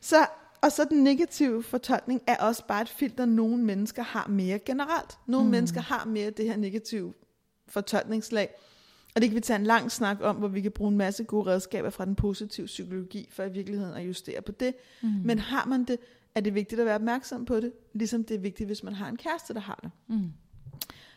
Så, 0.00 0.26
og 0.62 0.72
så 0.72 0.86
den 0.90 1.04
negative 1.04 1.62
fortolkning 1.62 2.22
er 2.26 2.36
også 2.36 2.66
bare 2.66 2.82
et 2.82 2.88
filter, 2.88 3.24
nogle 3.24 3.64
mennesker 3.64 4.02
har 4.02 4.28
mere 4.28 4.58
generelt. 4.58 5.18
Nogle 5.26 5.44
mm. 5.44 5.50
mennesker 5.50 5.80
har 5.80 6.04
mere 6.04 6.30
det 6.30 6.44
her 6.44 6.56
negative 6.56 7.14
fortolkningslag. 7.68 8.48
Og 9.14 9.22
det 9.22 9.30
kan 9.30 9.36
vi 9.36 9.40
tage 9.40 9.58
en 9.58 9.66
lang 9.66 9.92
snak 9.92 10.18
om, 10.20 10.36
hvor 10.36 10.48
vi 10.48 10.60
kan 10.60 10.72
bruge 10.72 10.90
en 10.90 10.96
masse 10.96 11.24
gode 11.24 11.46
redskaber 11.50 11.90
fra 11.90 12.04
den 12.04 12.14
positive 12.14 12.66
psykologi, 12.66 13.28
for 13.32 13.42
i 13.42 13.52
virkeligheden 13.52 13.94
at 13.94 14.06
justere 14.06 14.42
på 14.42 14.52
det. 14.52 14.74
Mm. 15.02 15.08
Men 15.24 15.38
har 15.38 15.64
man 15.64 15.84
det, 15.84 15.98
er 16.34 16.40
det 16.40 16.54
vigtigt 16.54 16.80
at 16.80 16.86
være 16.86 16.94
opmærksom 16.94 17.44
på 17.44 17.60
det, 17.60 17.72
ligesom 17.92 18.24
det 18.24 18.34
er 18.34 18.38
vigtigt, 18.38 18.66
hvis 18.66 18.82
man 18.82 18.92
har 18.92 19.08
en 19.08 19.16
kæreste, 19.16 19.54
der 19.54 19.60
har 19.60 19.80
det. 19.82 19.90
Mm. 20.08 20.32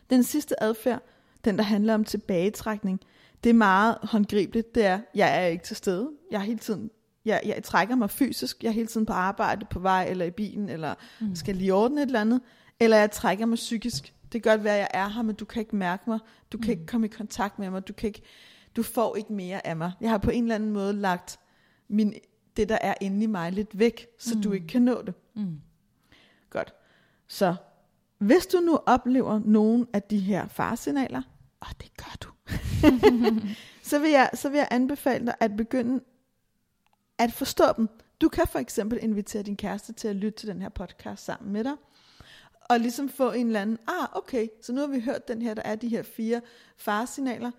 Den 0.10 0.24
sidste 0.24 0.64
adfærd, 0.64 1.02
den 1.46 1.58
der 1.58 1.64
handler 1.64 1.94
om 1.94 2.04
tilbagetrækning, 2.04 3.00
det 3.44 3.50
er 3.50 3.54
meget 3.54 3.98
håndgribeligt. 4.04 4.76
Det 4.76 4.86
er, 4.86 5.00
jeg 5.16 5.44
er 5.44 5.48
ikke 5.48 5.64
til 5.64 5.76
stede. 5.76 6.10
Jeg 6.32 6.38
er 6.38 6.44
hele 6.44 6.60
tiden, 6.60 6.92
jeg, 7.26 7.42
jeg 7.46 7.64
trækker 7.64 7.96
mig 7.96 8.10
fysisk. 8.10 8.64
Jeg 8.64 8.70
er 8.70 8.74
hele 8.74 8.88
tiden 8.88 9.06
på 9.06 9.14
arbejde, 9.14 9.66
på 9.70 9.80
vej 9.80 10.08
eller 10.10 10.26
i 10.26 10.32
bilen, 10.32 10.70
eller 10.70 10.96
mm. 11.22 11.36
skal 11.36 11.56
lige 11.56 11.74
ordne 11.74 12.02
et 12.02 12.06
eller 12.06 12.22
andet. 12.22 12.42
Eller 12.80 12.98
jeg 12.98 13.12
trækker 13.12 13.46
mig 13.46 13.56
psykisk. 13.56 14.14
Det 14.32 14.44
kan 14.44 14.52
godt 14.52 14.64
være, 14.64 14.74
at 14.74 14.80
jeg 14.80 14.90
er 14.94 15.10
her, 15.10 15.22
men 15.22 15.36
du 15.36 15.46
kan 15.46 15.60
ikke 15.60 15.76
mærke 15.76 16.04
mig. 16.08 16.20
Du 16.52 16.58
kan 16.58 16.68
mm. 16.68 16.72
ikke 16.72 16.86
komme 16.86 17.08
i 17.08 17.10
kontakt 17.10 17.60
med 17.60 17.70
mig. 17.70 17.88
Du, 17.88 17.94
kan 17.94 18.08
ikke, 18.08 18.22
du 18.76 18.84
får 18.84 19.16
ikke 19.16 19.34
mere 19.34 19.68
af 19.68 19.76
mig. 19.76 19.92
Jeg 20.02 20.10
har 20.10 20.18
på 20.18 20.32
en 20.32 20.44
eller 20.44 20.56
anden 20.56 20.72
måde 20.72 20.94
lagt 20.94 21.40
min, 21.88 22.14
det, 22.58 22.70
der 22.70 22.78
er 22.82 22.94
inde 23.02 23.24
i 23.24 23.28
mig, 23.28 23.52
lidt 23.52 23.80
væk, 23.80 24.08
så 24.20 24.36
mm. 24.36 24.42
du 24.42 24.52
ikke 24.52 24.68
kan 24.68 24.82
nå 24.82 25.02
det. 25.02 25.14
Mm. 25.36 25.62
Godt. 26.50 26.74
Så 27.28 27.56
hvis 28.20 28.48
du 28.48 28.60
nu 28.60 28.80
oplever 28.86 29.42
nogle 29.46 29.88
af 29.94 30.04
de 30.04 30.20
her 30.20 30.48
faresignaler, 30.48 31.22
og 31.60 31.68
det 31.82 31.98
gør 31.98 32.18
du, 32.22 32.30
så, 33.90 34.00
vil 34.00 34.12
jeg, 34.12 34.30
så 34.34 34.50
vil 34.50 34.58
jeg 34.58 34.68
anbefale 34.72 35.26
dig 35.26 35.36
at 35.40 35.56
begynde 35.58 36.04
at 37.18 37.34
forstå 37.34 37.64
dem. 37.78 37.90
Du 38.22 38.30
kan 38.30 38.48
for 38.48 38.60
eksempel 38.60 39.00
invitere 39.02 39.44
din 39.44 39.58
kæreste 39.58 39.94
til 39.94 40.08
at 40.08 40.16
lytte 40.16 40.40
til 40.40 40.48
den 40.48 40.62
her 40.62 40.70
podcast 40.70 41.26
sammen 41.26 41.54
med 41.54 41.64
dig, 41.64 41.76
og 42.70 42.80
ligesom 42.80 43.10
få 43.10 43.32
en 43.32 43.48
eller 43.48 43.62
anden, 43.62 43.78
ah 43.88 44.08
okay, 44.14 44.48
så 44.62 44.74
nu 44.74 44.82
har 44.82 44.88
vi 44.88 45.00
hørt 45.00 45.28
den 45.28 45.42
her, 45.42 45.54
der 45.54 45.62
er 45.62 45.76
de 45.76 45.88
her 45.88 46.04
fire 46.04 46.42
faresignaler. 46.78 47.52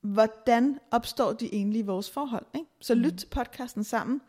Hvordan 0.00 0.78
opstår 0.90 1.32
de 1.32 1.54
egentlig 1.54 1.78
i 1.78 1.82
vores 1.82 2.10
forhold? 2.10 2.46
Ikke? 2.54 2.66
Så 2.80 2.94
lyt 2.94 3.12
til 3.12 3.26
podcasten 3.26 3.84
sammen, 3.84 4.20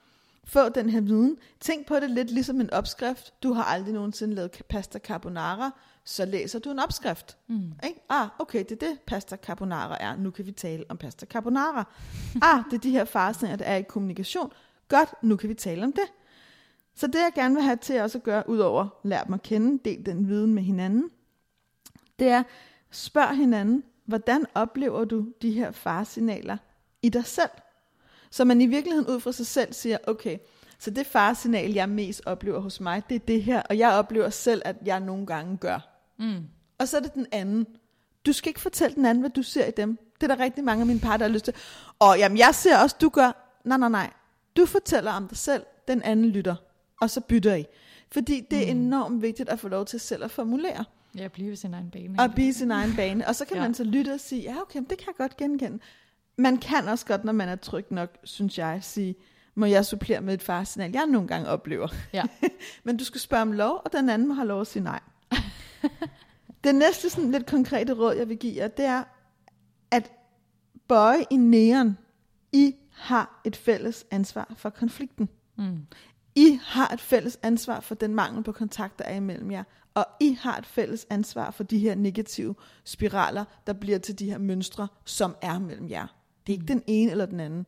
få 0.50 0.70
den 0.70 0.90
her 0.90 1.02
viden. 1.02 1.38
Tænk 1.60 1.88
på 1.88 1.96
det 1.96 2.10
lidt 2.10 2.32
ligesom 2.32 2.62
en 2.62 2.74
opskrift. 2.74 3.44
Du 3.44 3.54
har 3.54 3.64
aldrig 3.64 3.94
nogensinde 3.94 4.36
lavet 4.36 4.62
pasta 4.70 5.00
carbonara, 5.00 5.72
så 6.04 6.26
læser 6.26 6.60
du 6.60 6.72
en 6.72 6.80
opskrift. 6.80 7.38
Mm. 7.48 7.74
Ikke? 7.84 8.02
Ah, 8.10 8.28
okay, 8.40 8.60
det 8.60 8.72
er 8.72 8.88
det 8.88 9.00
pasta 9.08 9.36
carbonara 9.36 9.98
er. 10.00 10.16
Nu 10.16 10.32
kan 10.32 10.46
vi 10.46 10.52
tale 10.52 10.86
om 10.90 10.98
pasta 10.98 11.26
carbonara. 11.26 11.94
Ah, 12.42 12.64
det 12.72 12.74
er 12.78 12.82
de 12.82 12.92
her 12.92 13.06
faresignaler, 13.06 13.56
der 13.56 13.66
er 13.66 13.76
i 13.76 13.82
kommunikation. 13.82 14.52
Godt, 14.88 15.10
nu 15.22 15.36
kan 15.36 15.50
vi 15.50 15.54
tale 15.54 15.84
om 15.84 15.94
det. 15.94 16.06
Så 16.96 17.08
det 17.08 17.16
jeg 17.16 17.32
gerne 17.36 17.56
vil 17.56 17.64
have 17.64 17.76
til 17.76 18.02
også 18.02 18.18
at 18.18 18.24
gøre, 18.24 18.50
udover 18.50 18.88
lær 19.04 19.24
dem 19.24 19.34
at 19.34 19.42
kende, 19.42 19.80
del 19.86 20.06
den 20.06 20.28
viden 20.28 20.54
med 20.54 20.64
hinanden, 20.64 21.10
det 22.20 22.28
er, 22.28 22.44
spørg 22.92 23.38
hinanden, 23.38 23.84
hvordan 24.06 24.46
oplever 24.56 25.06
du 25.06 25.28
de 25.42 25.52
her 25.52 25.72
faresignaler 25.72 26.58
i 27.02 27.10
dig 27.10 27.26
selv? 27.26 27.50
Så 28.32 28.46
man 28.46 28.62
i 28.62 28.66
virkeligheden 28.66 29.08
ud 29.16 29.20
fra 29.20 29.32
sig 29.32 29.48
selv 29.48 29.74
siger, 29.74 29.98
okay, 30.08 30.38
så 30.80 30.90
det 30.92 31.06
faresignal, 31.08 31.74
jeg 31.74 31.90
mest 31.90 32.22
oplever 32.26 32.60
hos 32.60 32.82
mig, 32.82 33.04
det 33.10 33.16
er 33.16 33.20
det 33.20 33.44
her, 33.44 33.62
og 33.62 33.78
jeg 33.78 33.92
oplever 33.92 34.30
selv, 34.30 34.62
at 34.66 34.76
jeg 34.86 35.00
nogle 35.00 35.26
gange 35.26 35.58
gør. 35.58 35.80
Mm. 36.20 36.44
Og 36.78 36.88
så 36.88 36.98
er 36.98 37.02
det 37.02 37.14
den 37.14 37.28
anden. 37.32 37.66
Du 38.26 38.34
skal 38.34 38.50
ikke 38.50 38.62
fortælle 38.62 38.96
den 38.96 39.06
anden, 39.06 39.22
hvad 39.22 39.30
du 39.30 39.44
ser 39.44 39.66
i 39.66 39.72
dem. 39.72 39.98
Det 40.22 40.32
er 40.32 40.36
der 40.36 40.44
rigtig 40.44 40.64
mange 40.64 40.82
af 40.82 40.88
mine 40.88 41.00
par, 41.00 41.18
der 41.18 41.26
har 41.26 41.34
lyst 41.34 41.46
til. 41.46 41.54
Og 42.00 42.18
jamen, 42.20 42.38
jeg 42.38 42.56
ser 42.56 42.78
også, 42.78 42.96
du 43.02 43.10
gør. 43.10 43.60
Nej, 43.66 43.78
nej, 43.78 43.90
nej. 43.90 44.10
Du 44.58 44.66
fortæller 44.66 45.12
om 45.12 45.28
dig 45.28 45.38
selv, 45.38 45.64
den 45.88 46.02
anden 46.02 46.26
lytter. 46.26 46.56
Og 47.02 47.10
så 47.10 47.22
bytter 47.22 47.56
I. 47.56 47.66
Fordi 48.12 48.48
det 48.52 48.58
er 48.68 48.72
enormt 48.72 49.22
vigtigt 49.22 49.50
at 49.50 49.60
få 49.60 49.68
lov 49.68 49.86
til 49.86 50.00
selv 50.00 50.24
at 50.24 50.32
formulere. 50.32 50.86
Ja, 51.18 51.28
blive 51.28 51.56
sin 51.56 51.74
egen 51.74 51.90
bane. 51.92 52.16
Og 52.20 52.32
blive 52.36 52.54
sin 52.54 52.72
egen 52.72 52.96
bane. 52.96 53.28
Og 53.28 53.36
så 53.36 53.46
kan 53.46 53.58
Ja. 53.58 53.62
man 53.64 53.74
så 53.74 53.84
lytte 53.84 54.14
og 54.14 54.20
sige, 54.20 54.42
ja 54.42 54.62
okay, 54.62 54.80
det 54.80 54.98
kan 54.98 55.08
jeg 55.08 55.16
godt 55.18 55.38
genkende. 55.38 55.80
Man 56.40 56.58
kan 56.58 56.88
også 56.88 57.06
godt, 57.06 57.24
når 57.24 57.34
man 57.34 57.50
er 57.50 57.56
tryg 57.56 57.86
nok, 57.90 58.18
synes 58.24 58.58
jeg, 58.58 58.80
sige, 58.82 59.16
må 59.56 59.66
jeg 59.66 59.86
supplere 59.86 60.22
med 60.22 60.34
et 60.34 60.44
faresignal, 60.44 60.92
jeg 60.92 61.06
nogle 61.08 61.28
gange 61.28 61.48
oplever. 61.48 61.88
Ja. 62.14 62.24
Men 62.84 62.98
du 62.98 63.04
skal 63.04 63.22
spørge 63.22 63.42
om 63.42 63.52
lov, 63.52 63.82
og 63.86 63.94
den 63.94 64.10
anden 64.10 64.28
må 64.28 64.34
have 64.34 64.48
lov 64.48 64.62
at 64.62 64.68
sige 64.68 64.84
nej. 64.84 65.00
det 66.64 66.76
næste 66.76 67.10
sådan 67.10 67.32
lidt 67.32 67.46
konkrete 67.46 67.94
råd, 67.94 68.16
jeg 68.16 68.30
vil 68.30 68.38
give 68.38 68.56
jer, 68.56 68.68
det 68.68 68.86
er, 68.86 69.04
at 69.92 70.12
bøje 70.88 71.26
i 71.30 71.38
næren. 71.38 71.98
I 72.52 72.76
har 72.92 73.42
et 73.46 73.56
fælles 73.56 74.06
ansvar 74.12 74.54
for 74.58 74.70
konflikten. 74.70 75.30
Mm. 75.58 75.86
I 76.36 76.60
har 76.64 76.88
et 76.88 77.02
fælles 77.02 77.40
ansvar 77.44 77.80
for 77.80 77.96
den 77.96 78.16
mangel 78.16 78.44
på 78.44 78.52
kontakt, 78.52 79.00
der 79.00 79.06
er 79.06 79.16
imellem 79.16 79.52
jer. 79.52 79.64
Og 79.94 80.06
I 80.20 80.38
har 80.42 80.58
et 80.58 80.66
fælles 80.66 81.08
ansvar 81.10 81.52
for 81.52 81.64
de 81.64 81.80
her 81.80 81.96
negative 81.96 82.56
spiraler, 82.84 83.46
der 83.68 83.74
bliver 83.74 83.98
til 83.98 84.20
de 84.20 84.30
her 84.30 84.38
mønstre, 84.38 84.88
som 85.06 85.36
er 85.42 85.60
mellem 85.60 85.90
jer. 85.90 86.08
Det 86.50 86.56
er 86.56 86.60
ikke 86.60 86.74
den 86.74 86.84
ene 86.88 87.12
eller 87.12 87.26
den 87.26 87.40
anden. 87.40 87.66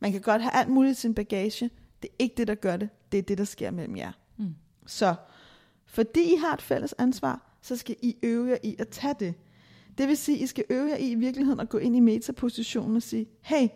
Man 0.00 0.12
kan 0.12 0.20
godt 0.20 0.42
have 0.42 0.54
alt 0.54 0.68
muligt 0.68 0.98
i 0.98 1.00
sin 1.00 1.14
bagage. 1.14 1.70
Det 2.02 2.08
er 2.10 2.14
ikke 2.18 2.34
det, 2.36 2.48
der 2.48 2.54
gør 2.54 2.76
det. 2.76 2.88
Det 3.12 3.18
er 3.18 3.22
det, 3.22 3.38
der 3.38 3.44
sker 3.44 3.70
mellem 3.70 3.96
jer. 3.96 4.12
Mm. 4.36 4.54
Så 4.86 5.14
fordi 5.86 6.20
I 6.20 6.36
har 6.36 6.54
et 6.54 6.62
fælles 6.62 6.94
ansvar, 6.98 7.58
så 7.62 7.76
skal 7.76 7.96
I 8.02 8.16
øve 8.22 8.48
jer 8.48 8.56
i 8.62 8.76
at 8.78 8.88
tage 8.88 9.14
det. 9.20 9.34
Det 9.98 10.08
vil 10.08 10.16
sige, 10.16 10.36
at 10.38 10.42
I 10.42 10.46
skal 10.46 10.64
øve 10.70 10.88
jer 10.88 10.96
i 10.96 11.10
i 11.10 11.14
virkeligheden 11.14 11.60
at 11.60 11.68
gå 11.68 11.78
ind 11.78 11.96
i 11.96 12.00
metapositionen 12.00 12.96
og 12.96 13.02
sige, 13.02 13.26
hey, 13.42 13.68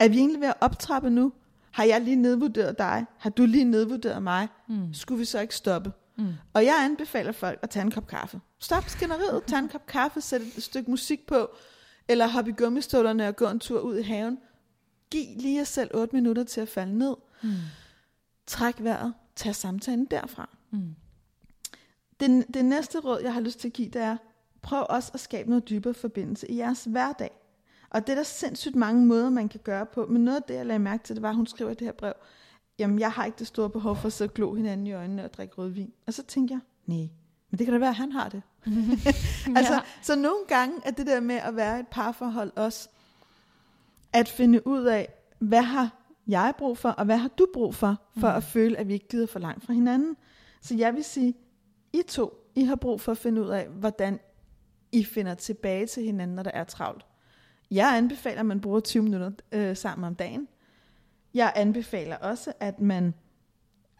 er 0.00 0.08
vi 0.08 0.16
egentlig 0.16 0.40
ved 0.40 0.48
at 0.48 0.56
optrappe 0.60 1.10
nu? 1.10 1.32
Har 1.70 1.84
jeg 1.84 2.00
lige 2.00 2.16
nedvurderet 2.16 2.78
dig? 2.78 3.04
Har 3.18 3.30
du 3.30 3.44
lige 3.44 3.64
nedvurderet 3.64 4.22
mig? 4.22 4.48
Mm. 4.68 4.94
Skulle 4.94 5.18
vi 5.18 5.24
så 5.24 5.40
ikke 5.40 5.54
stoppe? 5.54 5.92
Mm. 6.18 6.32
Og 6.52 6.64
jeg 6.64 6.84
anbefaler 6.84 7.32
folk 7.32 7.58
at 7.62 7.70
tage 7.70 7.84
en 7.84 7.90
kop 7.90 8.06
kaffe. 8.06 8.40
Stop 8.58 8.88
skænderiet, 8.88 9.44
tag 9.44 9.58
en 9.58 9.68
kop 9.68 9.86
kaffe, 9.86 10.20
sæt 10.20 10.40
et 10.40 10.62
stykke 10.62 10.90
musik 10.90 11.26
på, 11.26 11.50
eller 12.12 12.26
hoppe 12.26 12.50
i 12.50 12.54
gummistøvlerne 12.54 13.28
og 13.28 13.36
gå 13.36 13.48
en 13.48 13.60
tur 13.60 13.80
ud 13.80 13.98
i 13.98 14.02
haven. 14.02 14.38
Giv 15.10 15.26
lige 15.36 15.58
jer 15.58 15.64
selv 15.64 15.90
8 15.94 16.16
minutter 16.16 16.44
til 16.44 16.60
at 16.60 16.68
falde 16.68 16.98
ned. 16.98 17.16
Mm. 17.42 17.50
Træk 18.46 18.74
vejret, 18.78 19.14
tag 19.36 19.54
samtalen 19.54 20.04
derfra. 20.04 20.48
Mm. 20.70 20.94
Det, 22.20 22.44
det 22.54 22.64
næste 22.64 23.00
råd, 23.00 23.20
jeg 23.22 23.34
har 23.34 23.40
lyst 23.40 23.60
til 23.60 23.68
at 23.68 23.72
give, 23.72 23.88
det 23.88 24.02
er, 24.02 24.16
prøv 24.62 24.86
også 24.88 25.10
at 25.14 25.20
skabe 25.20 25.48
noget 25.48 25.68
dybere 25.68 25.94
forbindelse 25.94 26.50
i 26.50 26.56
jeres 26.56 26.84
hverdag. 26.84 27.30
Og 27.90 28.06
det 28.06 28.12
er 28.12 28.16
der 28.16 28.22
sindssygt 28.22 28.76
mange 28.76 29.06
måder, 29.06 29.30
man 29.30 29.48
kan 29.48 29.60
gøre 29.64 29.86
på. 29.86 30.06
Men 30.06 30.24
noget 30.24 30.36
af 30.36 30.42
det, 30.42 30.54
jeg 30.54 30.66
lagde 30.66 30.78
mærke 30.78 31.04
til, 31.04 31.16
det 31.16 31.22
var, 31.22 31.28
at 31.28 31.36
hun 31.36 31.46
skriver 31.46 31.70
i 31.70 31.74
det 31.74 31.86
her 31.86 31.92
brev, 31.92 32.12
jamen 32.78 32.98
jeg 32.98 33.12
har 33.12 33.24
ikke 33.24 33.38
det 33.38 33.46
store 33.46 33.70
behov 33.70 33.96
for 33.96 34.06
at 34.06 34.12
sidde 34.12 34.28
og 34.28 34.34
glo 34.34 34.54
hinanden 34.54 34.86
i 34.86 34.92
øjnene 34.92 35.24
og 35.24 35.32
drikke 35.32 35.54
rødvin. 35.54 35.92
Og 36.06 36.14
så 36.14 36.22
tænkte 36.22 36.52
jeg, 36.52 36.60
nej, 36.86 37.08
men 37.50 37.58
det 37.58 37.66
kan 37.66 37.72
da 37.72 37.78
være, 37.78 37.88
at 37.88 37.96
han 37.96 38.12
har 38.12 38.28
det. 38.28 38.42
altså, 39.56 39.72
Ja. 39.72 39.80
Så 40.02 40.16
nogle 40.16 40.46
gange 40.48 40.74
er 40.84 40.90
det 40.90 41.06
der 41.06 41.20
med 41.20 41.34
at 41.34 41.56
være 41.56 41.76
i 41.76 41.80
et 41.80 41.88
parforhold 41.88 42.52
også, 42.56 42.88
at 44.12 44.28
finde 44.28 44.66
ud 44.66 44.84
af, 44.84 45.08
hvad 45.38 45.62
har 45.62 46.02
jeg 46.26 46.52
brug 46.58 46.78
for, 46.78 46.88
og 46.88 47.04
hvad 47.04 47.16
har 47.16 47.28
du 47.28 47.46
brug 47.52 47.74
for, 47.74 48.02
for 48.18 48.30
mm. 48.30 48.36
at 48.36 48.42
føle, 48.42 48.78
at 48.78 48.88
vi 48.88 48.92
ikke 48.92 49.08
glider 49.08 49.26
for 49.26 49.38
langt 49.38 49.64
fra 49.64 49.72
hinanden. 49.72 50.16
Så 50.60 50.74
jeg 50.74 50.94
vil 50.94 51.04
sige, 51.04 51.34
I 51.92 52.02
to, 52.08 52.50
I 52.54 52.64
har 52.64 52.76
brug 52.76 53.00
for 53.00 53.12
at 53.12 53.18
finde 53.18 53.42
ud 53.42 53.48
af, 53.48 53.68
hvordan 53.68 54.20
I 54.92 55.04
finder 55.04 55.34
tilbage 55.34 55.86
til 55.86 56.02
hinanden, 56.02 56.36
når 56.36 56.42
der 56.42 56.50
er 56.50 56.64
travlt. 56.64 57.06
Jeg 57.70 57.96
anbefaler, 57.96 58.40
at 58.40 58.46
man 58.46 58.60
bruger 58.60 58.80
20 58.80 59.02
minutter 59.02 59.30
øh, 59.52 59.76
sammen 59.76 60.04
om 60.04 60.14
dagen. 60.14 60.48
Jeg 61.34 61.52
anbefaler 61.56 62.16
også, 62.16 62.52
at 62.60 62.80
man 62.80 63.14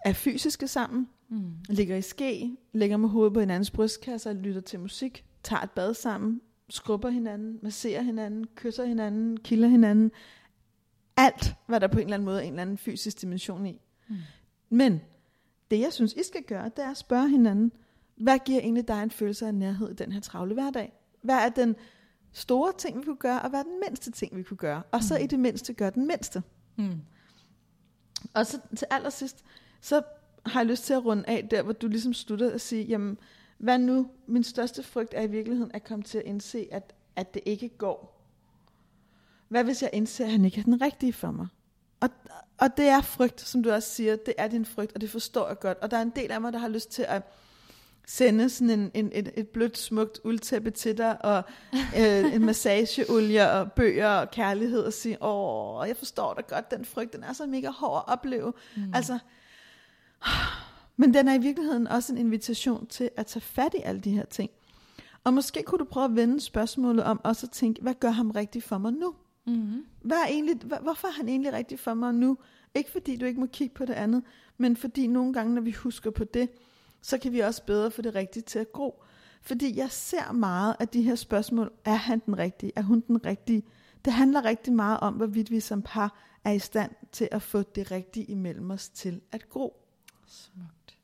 er 0.04 0.12
fysiske 0.12 0.68
sammen, 0.68 1.08
Mm. 1.32 1.52
ligger 1.68 1.96
i 1.96 2.02
ske, 2.02 2.56
ligger 2.72 2.96
med 2.96 3.08
hovedet 3.08 3.34
på 3.34 3.40
hinandens 3.40 3.70
brystkasse, 3.70 4.32
lytter 4.32 4.60
til 4.60 4.80
musik, 4.80 5.24
tager 5.42 5.62
et 5.62 5.70
bad 5.70 5.94
sammen, 5.94 6.40
skrubber 6.68 7.10
hinanden, 7.10 7.58
masserer 7.62 8.02
hinanden, 8.02 8.46
kysser 8.54 8.84
hinanden, 8.84 9.36
kilder 9.36 9.68
hinanden. 9.68 10.10
Alt, 11.16 11.54
hvad 11.66 11.80
der 11.80 11.86
på 11.86 11.98
en 11.98 12.04
eller 12.04 12.14
anden 12.14 12.24
måde 12.24 12.38
er 12.38 12.42
en 12.42 12.52
eller 12.52 12.62
anden 12.62 12.78
fysisk 12.78 13.20
dimension 13.20 13.66
i. 13.66 13.80
Mm. 14.08 14.16
Men 14.70 15.00
det, 15.70 15.80
jeg 15.80 15.92
synes, 15.92 16.12
I 16.12 16.22
skal 16.22 16.42
gøre, 16.42 16.64
det 16.64 16.84
er 16.84 16.90
at 16.90 16.96
spørge 16.96 17.28
hinanden, 17.28 17.72
Hvad 18.16 18.38
giver 18.38 18.60
egentlig 18.60 18.88
dig 18.88 19.02
en 19.02 19.10
følelse 19.10 19.46
af 19.46 19.54
nærhed 19.54 19.90
i 19.90 19.94
den 19.94 20.12
her 20.12 20.20
travle 20.20 20.54
hverdag? 20.54 20.92
Hvad 21.22 21.34
er 21.34 21.48
den 21.48 21.76
store 22.32 22.72
ting, 22.78 22.98
vi 22.98 23.04
kunne 23.04 23.16
gøre, 23.16 23.42
og 23.42 23.50
hvad 23.50 23.60
er 23.60 23.64
den 23.64 23.80
mindste 23.86 24.10
ting, 24.10 24.36
vi 24.36 24.42
kunne 24.42 24.56
gøre? 24.56 24.82
Og 24.90 25.02
så 25.02 25.14
Mm. 25.18 25.24
i 25.24 25.26
det 25.26 25.38
mindste 25.38 25.72
gør 25.72 25.90
den 25.90 26.06
mindste. 26.06 26.42
Mm. 26.76 27.00
Og 28.34 28.46
så 28.46 28.60
til 28.76 28.86
allersidst, 28.90 29.44
så 29.80 30.02
har 30.46 30.60
jeg 30.60 30.66
lyst 30.66 30.84
til 30.84 30.94
at 30.94 31.04
runde 31.04 31.24
af 31.26 31.48
der, 31.50 31.62
hvor 31.62 31.72
du 31.72 31.88
ligesom 31.88 32.14
slutter 32.14 32.52
og 32.52 32.60
sige, 32.60 32.84
jamen, 32.84 33.18
hvad 33.58 33.78
nu? 33.78 34.10
Min 34.26 34.44
største 34.44 34.82
frygt 34.82 35.14
er 35.16 35.22
i 35.22 35.26
virkeligheden 35.26 35.70
at 35.74 35.84
komme 35.84 36.02
til 36.02 36.18
at 36.18 36.24
indse, 36.24 36.68
at, 36.70 36.94
at 37.16 37.34
det 37.34 37.42
ikke 37.46 37.68
går. 37.68 38.22
Hvad 39.48 39.64
hvis 39.64 39.82
jeg 39.82 39.90
indser, 39.92 40.24
at 40.24 40.30
han 40.30 40.44
ikke 40.44 40.60
er 40.60 40.64
den 40.64 40.80
rigtige 40.80 41.12
for 41.12 41.30
mig? 41.30 41.46
Og, 42.00 42.08
og 42.58 42.76
det 42.76 42.88
er 42.88 43.00
frygt, 43.00 43.40
som 43.40 43.62
du 43.62 43.70
også 43.70 43.90
siger, 43.90 44.16
det 44.16 44.34
er 44.38 44.48
din 44.48 44.64
frygt, 44.64 44.92
og 44.94 45.00
det 45.00 45.10
forstår 45.10 45.48
jeg 45.48 45.58
godt. 45.58 45.78
Og 45.78 45.90
der 45.90 45.96
er 45.96 46.02
en 46.02 46.12
del 46.16 46.30
af 46.30 46.40
mig, 46.40 46.52
der 46.52 46.58
har 46.58 46.68
lyst 46.68 46.90
til 46.90 47.04
at 47.08 47.22
sende 48.06 48.50
sådan 48.50 48.80
en, 48.80 48.90
en, 48.94 49.10
et, 49.14 49.32
et 49.36 49.48
blødt, 49.48 49.78
smukt 49.78 50.20
uldtæppe 50.24 50.70
til 50.70 50.98
dig, 50.98 51.24
og 51.24 51.42
øh, 51.98 52.34
en 52.34 52.46
massageolie, 52.46 53.50
og 53.50 53.72
bøger, 53.72 54.08
og 54.08 54.30
kærlighed, 54.30 54.82
og 54.82 54.92
sige, 54.92 55.22
åh, 55.22 55.88
jeg 55.88 55.96
forstår 55.96 56.34
dig 56.34 56.46
godt, 56.46 56.70
den 56.70 56.84
frygt, 56.84 57.12
den 57.12 57.22
er 57.22 57.32
så 57.32 57.46
mega 57.46 57.70
hård 57.70 58.04
at 58.08 58.12
opleve. 58.12 58.52
Mm. 58.76 58.82
Altså, 58.94 59.18
men 60.96 61.14
den 61.14 61.28
er 61.28 61.34
i 61.34 61.38
virkeligheden 61.38 61.86
også 61.86 62.12
en 62.12 62.18
invitation 62.18 62.86
til 62.86 63.10
at 63.16 63.26
tage 63.26 63.40
fat 63.40 63.74
i 63.74 63.82
alle 63.84 64.00
de 64.00 64.10
her 64.10 64.24
ting. 64.24 64.50
Og 65.24 65.34
måske 65.34 65.62
kunne 65.62 65.78
du 65.78 65.84
prøve 65.84 66.04
at 66.04 66.16
vende 66.16 66.40
spørgsmålet 66.40 67.04
om 67.04 67.20
også 67.24 67.46
at 67.46 67.50
tænke, 67.50 67.82
hvad 67.82 67.94
gør 67.94 68.10
ham 68.10 68.30
rigtig 68.30 68.62
for 68.62 68.78
mig 68.78 68.92
nu? 68.92 69.14
Mm. 69.46 69.84
Hvad 70.02 70.16
er 70.16 70.26
egentlig, 70.26 70.56
hvorfor 70.82 71.08
er 71.08 71.12
han 71.12 71.28
egentlig 71.28 71.52
rigtig 71.52 71.78
for 71.78 71.94
mig 71.94 72.14
nu? 72.14 72.38
Ikke 72.74 72.90
fordi 72.90 73.16
du 73.16 73.26
ikke 73.26 73.40
må 73.40 73.46
kigge 73.46 73.74
på 73.74 73.84
det 73.84 73.92
andet, 73.92 74.22
men 74.58 74.76
fordi 74.76 75.06
nogle 75.06 75.32
gange, 75.32 75.54
når 75.54 75.62
vi 75.62 75.70
husker 75.70 76.10
på 76.10 76.24
det, 76.24 76.48
så 77.02 77.18
kan 77.18 77.32
vi 77.32 77.40
også 77.40 77.64
bedre 77.64 77.90
få 77.90 78.02
det 78.02 78.14
rigtige 78.14 78.42
til 78.42 78.58
at 78.58 78.72
gro. 78.72 79.02
Fordi 79.42 79.76
jeg 79.76 79.90
ser 79.90 80.32
meget 80.32 80.76
af 80.80 80.88
de 80.88 81.02
her 81.02 81.14
spørgsmål, 81.14 81.72
er 81.84 81.94
han 81.94 82.22
den 82.26 82.38
rigtige? 82.38 82.72
Er 82.76 82.82
hun 82.82 83.00
den 83.00 83.26
rigtige? 83.26 83.62
Det 84.04 84.12
handler 84.12 84.44
rigtig 84.44 84.72
meget 84.72 85.00
om, 85.00 85.14
hvorvidt 85.14 85.50
vi 85.50 85.60
som 85.60 85.82
par 85.82 86.18
er 86.44 86.52
i 86.52 86.58
stand 86.58 86.90
til 87.12 87.28
at 87.30 87.42
få 87.42 87.62
det 87.62 87.90
rigtige 87.90 88.24
imellem 88.24 88.70
os 88.70 88.88
til 88.88 89.20
at 89.32 89.48
gro. 89.48 89.81
Smukt. 90.32 90.98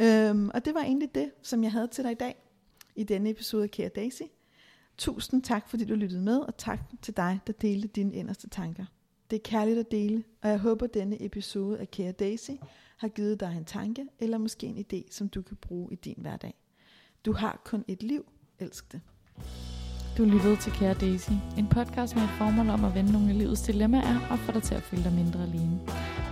Øhm, 0.00 0.50
og 0.54 0.64
det 0.64 0.74
var 0.74 0.80
egentlig 0.80 1.14
det, 1.14 1.32
som 1.42 1.62
jeg 1.62 1.72
havde 1.72 1.88
til 1.88 2.04
dig 2.04 2.12
i 2.12 2.14
dag, 2.14 2.36
i 2.96 3.04
denne 3.04 3.30
episode 3.30 3.62
af 3.62 3.70
Kære 3.70 3.88
Daisy. 3.88 4.22
Tusind 4.98 5.42
tak, 5.42 5.68
fordi 5.68 5.84
du 5.84 5.94
lyttede 5.94 6.20
med, 6.20 6.38
og 6.38 6.56
tak 6.56 6.80
til 7.02 7.16
dig, 7.16 7.40
der 7.46 7.52
delte 7.52 7.88
dine 7.88 8.14
inderste 8.14 8.48
tanker. 8.48 8.84
Det 9.30 9.36
er 9.36 9.40
kærligt 9.40 9.78
at 9.78 9.90
dele, 9.90 10.24
og 10.42 10.48
jeg 10.48 10.58
håber, 10.58 10.86
at 10.86 10.94
denne 10.94 11.22
episode 11.24 11.78
af 11.78 11.90
Kære 11.90 12.12
Daisy 12.12 12.50
har 12.96 13.08
givet 13.08 13.40
dig 13.40 13.54
en 13.56 13.64
tanke, 13.64 14.06
eller 14.18 14.38
måske 14.38 14.66
en 14.66 14.78
idé, 14.78 15.12
som 15.12 15.28
du 15.28 15.42
kan 15.42 15.56
bruge 15.56 15.92
i 15.92 15.96
din 15.96 16.18
hverdag. 16.18 16.54
Du 17.24 17.32
har 17.32 17.60
kun 17.64 17.84
et 17.88 18.02
liv, 18.02 18.32
elsk 18.58 18.92
det. 18.92 19.00
Du 20.18 20.24
lyttede 20.24 20.56
til 20.56 20.72
Kære 20.72 20.94
Daisy, 20.94 21.30
en 21.58 21.68
podcast 21.68 22.14
med 22.14 22.22
et 22.22 22.30
formål 22.38 22.68
om 22.68 22.84
at 22.84 22.94
vende 22.94 23.12
nogle 23.12 23.30
af 23.30 23.38
livets 23.38 23.62
dilemmaer 23.62 24.28
og 24.30 24.38
få 24.38 24.52
dig 24.52 24.62
til 24.62 24.74
at 24.74 24.82
føle 24.82 25.04
dig 25.04 25.12
mindre 25.12 25.42
alene. 25.42 25.80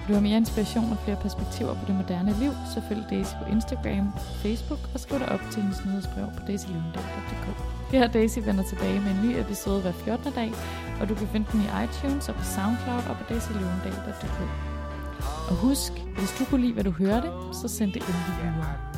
Vil 0.02 0.08
du 0.08 0.18
have 0.18 0.28
mere 0.28 0.36
inspiration 0.36 0.92
og 0.92 0.98
flere 1.04 1.16
perspektiver 1.16 1.74
på 1.74 1.84
det 1.86 1.94
moderne 1.94 2.32
liv, 2.42 2.52
så 2.74 2.82
følg 2.88 3.02
Daisy 3.10 3.34
på 3.40 3.44
Instagram 3.54 4.06
og 4.14 4.20
Facebook 4.44 4.78
og 4.94 5.00
skriv 5.00 5.18
dig 5.18 5.28
op 5.28 5.40
til 5.50 5.62
hendes 5.62 5.84
nyhedsbrev 5.86 6.26
på 6.36 6.42
daisylundal.dk. 6.46 7.46
har 7.92 8.06
Daisy 8.06 8.38
vender 8.38 8.64
tilbage 8.64 9.00
med 9.00 9.10
en 9.10 9.22
ny 9.26 9.30
episode 9.44 9.80
hver 9.82 9.92
14. 9.92 10.32
dag, 10.32 10.50
og 11.00 11.08
du 11.08 11.14
kan 11.14 11.28
finde 11.28 11.46
den 11.52 11.60
i 11.60 11.68
iTunes 11.84 12.28
og 12.28 12.34
på 12.34 12.44
Soundcloud 12.44 13.04
og 13.10 13.16
på 13.16 13.24
daisylundal.dk. 13.28 14.38
Og 15.50 15.54
husk, 15.56 15.92
hvis 16.18 16.32
du 16.38 16.44
kunne 16.44 16.60
lide, 16.60 16.72
hvad 16.72 16.84
du 16.84 16.90
hørte, 16.90 17.28
så 17.60 17.68
send 17.68 17.92
det 17.92 18.02
endelig 18.02 18.24
videre. 18.28 18.91